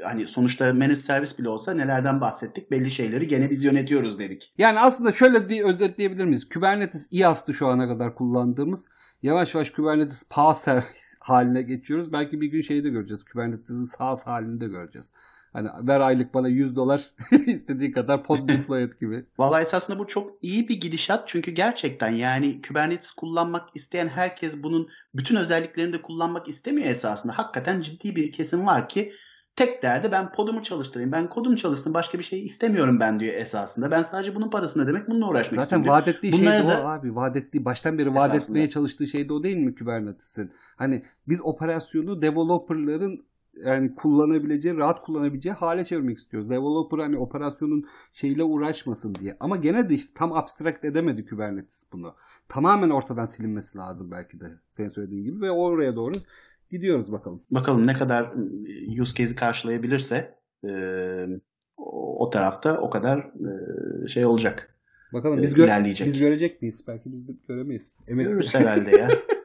hani 0.04 0.28
sonuçta 0.28 0.74
managed 0.74 0.96
servis 0.96 1.40
bile 1.40 1.50
olsa 1.50 1.74
nelerden 1.74 2.22
bahsettik? 2.22 2.72
Belli 2.72 2.92
şeyleri 2.92 3.28
gene 3.28 3.50
biz 3.50 3.64
yönetiyoruz 3.64 4.20
dedik. 4.20 4.54
Yani 4.58 4.80
aslında 4.80 5.12
şöyle 5.12 5.50
diye 5.50 5.64
özetleyebilir 5.66 6.26
miyiz? 6.26 6.50
Kubernetes 6.50 7.08
IaaS'tı 7.12 7.54
şu 7.54 7.68
ana 7.68 7.88
kadar 7.88 8.16
kullandığımız. 8.16 8.88
Yavaş 9.22 9.56
yavaş 9.56 9.72
Kubernetes 9.72 10.24
PaaS 10.30 10.68
haline 11.20 11.62
geçiyoruz. 11.62 12.12
Belki 12.12 12.42
bir 12.42 12.48
gün 12.48 12.62
şeyi 12.62 12.84
de 12.84 12.90
göreceğiz. 12.90 13.24
Kubernetes'in 13.24 13.86
SaaS 13.86 14.28
halini 14.28 14.62
de 14.62 14.68
göreceğiz. 14.68 15.12
Hani 15.58 15.70
ver 15.88 16.00
aylık 16.00 16.34
bana 16.34 16.48
100 16.48 16.76
dolar 16.76 17.10
istediği 17.46 17.92
kadar 17.92 18.24
pod 18.24 18.50
deploy 18.50 18.84
et 18.84 19.00
gibi. 19.00 19.26
Vallahi 19.38 19.62
esasında 19.62 20.00
bu 20.00 20.08
çok 20.08 20.32
iyi 20.42 20.68
bir 20.68 20.82
gidişat 20.82 21.28
çünkü 21.28 21.52
gerçekten 21.52 22.10
yani 22.10 22.62
Kubernetes 22.68 23.12
kullanmak 23.12 23.70
isteyen 23.76 24.08
herkes 24.08 24.64
bunun 24.64 24.90
bütün 25.16 25.36
özelliklerini 25.36 25.94
de 25.94 26.02
kullanmak 26.02 26.48
istemiyor 26.48 26.88
esasında. 26.88 27.38
Hakikaten 27.38 27.82
ciddi 27.82 28.16
bir 28.16 28.32
kesim 28.32 28.68
var 28.68 28.90
ki 28.90 29.14
tek 29.56 29.84
derdi 29.84 30.12
ben 30.12 30.32
podumu 30.32 30.64
çalıştırayım. 30.64 31.12
Ben 31.12 31.30
kodumu 31.30 31.58
çalışsın 31.58 31.94
başka 31.94 32.20
bir 32.20 32.24
şey 32.24 32.46
istemiyorum 32.46 33.00
ben 33.00 33.20
diyor 33.20 33.34
esasında. 33.34 33.92
Ben 33.92 34.04
sadece 34.04 34.36
bunun 34.36 34.50
parasını 34.50 34.84
ödemek 34.84 35.08
bununla 35.10 35.28
uğraşmak 35.28 35.56
Zaten 35.56 35.64
istiyorum. 35.64 35.86
Zaten 35.86 35.94
vaat 35.94 36.08
ettiği 36.08 36.38
şey 36.38 36.48
de 36.48 36.78
o 36.84 36.88
abi. 36.88 37.16
Vaat 37.16 37.38
ettiği 37.38 37.66
baştan 37.66 37.98
beri 37.98 38.16
vaat 38.16 38.36
etmeye 38.36 38.70
çalıştığı 38.70 39.08
şey 39.08 39.30
de 39.30 39.34
o 39.34 39.44
değil 39.44 39.58
mi 39.58 39.76
Kubernetes'in? 39.76 40.52
Hani 40.76 41.04
biz 41.28 41.42
operasyonu 41.42 42.22
developerların 42.22 43.26
yani 43.66 43.96
kullanabileceği, 43.96 44.78
rahat 44.78 45.00
kullanabileceği 45.00 45.56
hale 45.56 45.86
çevirmek 45.86 46.18
istiyoruz. 46.18 46.50
Developer 46.50 46.98
hani 46.98 47.18
operasyonun 47.18 47.86
şeyle 48.14 48.44
uğraşmasın 48.44 49.16
diye. 49.16 49.38
Ama 49.40 49.56
gene 49.58 49.90
de 49.90 49.94
işte 49.96 50.12
tam 50.16 50.34
abstract 50.34 50.86
edemedi 50.86 51.26
Kubernetes 51.26 51.86
bunu. 51.92 52.16
Tamamen 52.50 52.90
ortadan 52.90 53.26
silinmesi 53.26 53.78
lazım 53.78 54.12
belki 54.12 54.40
de 54.40 54.46
senin 54.70 54.90
söylediğin 54.90 55.24
gibi 55.24 55.42
ve 55.42 55.52
oraya 55.52 55.96
doğru 55.96 56.14
gidiyoruz 56.70 57.12
bakalım. 57.12 57.44
Bakalım 57.52 57.88
ne 57.88 57.94
kadar 57.94 58.24
ıı, 58.24 59.02
use 59.02 59.16
case'i 59.16 59.36
karşılayabilirse 59.36 60.38
e, 60.68 60.72
o 61.78 62.30
tarafta 62.30 62.82
o 62.82 62.90
kadar 62.90 63.20
e, 63.20 64.08
şey 64.08 64.26
olacak. 64.26 64.74
Bakalım 65.14 65.42
biz, 65.42 65.54
gö- 65.54 66.06
biz 66.06 66.20
görecek 66.20 66.62
miyiz? 66.62 66.84
Belki 66.88 67.12
biz 67.12 67.24
göremeyiz. 67.48 67.94
Emin 68.08 68.24
Görürüz 68.24 68.56
herhalde 68.56 68.98
ya. 68.98 69.10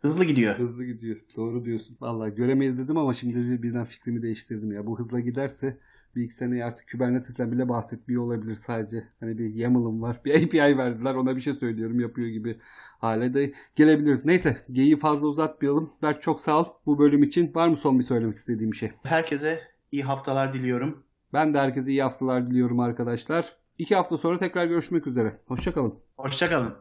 Hızlı 0.00 0.24
gidiyor. 0.24 0.54
Hızlı 0.54 0.84
gidiyor. 0.84 1.16
Doğru 1.36 1.64
diyorsun. 1.64 1.96
Vallahi 2.00 2.34
göremeyiz 2.34 2.78
dedim 2.78 2.96
ama 2.96 3.14
şimdi 3.14 3.62
birden 3.62 3.84
fikrimi 3.84 4.22
değiştirdim 4.22 4.72
ya. 4.72 4.86
Bu 4.86 4.98
hızla 4.98 5.20
giderse 5.20 5.78
bir 6.16 6.22
iki 6.22 6.34
seneye 6.34 6.64
artık 6.64 6.90
Kubernetes'ten 6.92 7.52
bile 7.52 7.68
bahsetmiyor 7.68 8.22
olabilir 8.22 8.54
sadece. 8.54 9.08
Hani 9.20 9.38
bir 9.38 9.54
YAML'ım 9.54 10.02
var. 10.02 10.20
Bir 10.24 10.34
API 10.44 10.78
verdiler. 10.78 11.14
Ona 11.14 11.36
bir 11.36 11.40
şey 11.40 11.54
söylüyorum. 11.54 12.00
Yapıyor 12.00 12.28
gibi 12.28 12.58
hale 12.98 13.34
de 13.34 13.52
gelebiliriz. 13.76 14.24
Neyse. 14.24 14.56
Geyiği 14.72 14.96
fazla 14.96 15.26
uzatmayalım. 15.26 15.90
Berk 16.02 16.22
çok 16.22 16.40
sağ 16.40 16.60
ol 16.60 16.64
bu 16.86 16.98
bölüm 16.98 17.22
için. 17.22 17.54
Var 17.54 17.68
mı 17.68 17.76
son 17.76 17.98
bir 17.98 18.04
söylemek 18.04 18.36
istediğim 18.36 18.72
bir 18.72 18.76
şey? 18.76 18.90
Herkese 19.02 19.60
iyi 19.92 20.02
haftalar 20.02 20.54
diliyorum. 20.54 21.02
Ben 21.32 21.52
de 21.52 21.58
herkese 21.58 21.90
iyi 21.90 22.02
haftalar 22.02 22.46
diliyorum 22.46 22.80
arkadaşlar. 22.80 23.56
İki 23.78 23.94
hafta 23.94 24.18
sonra 24.18 24.38
tekrar 24.38 24.66
görüşmek 24.66 25.06
üzere. 25.06 25.40
Hoşçakalın. 25.46 25.94
Hoşçakalın. 26.16 26.74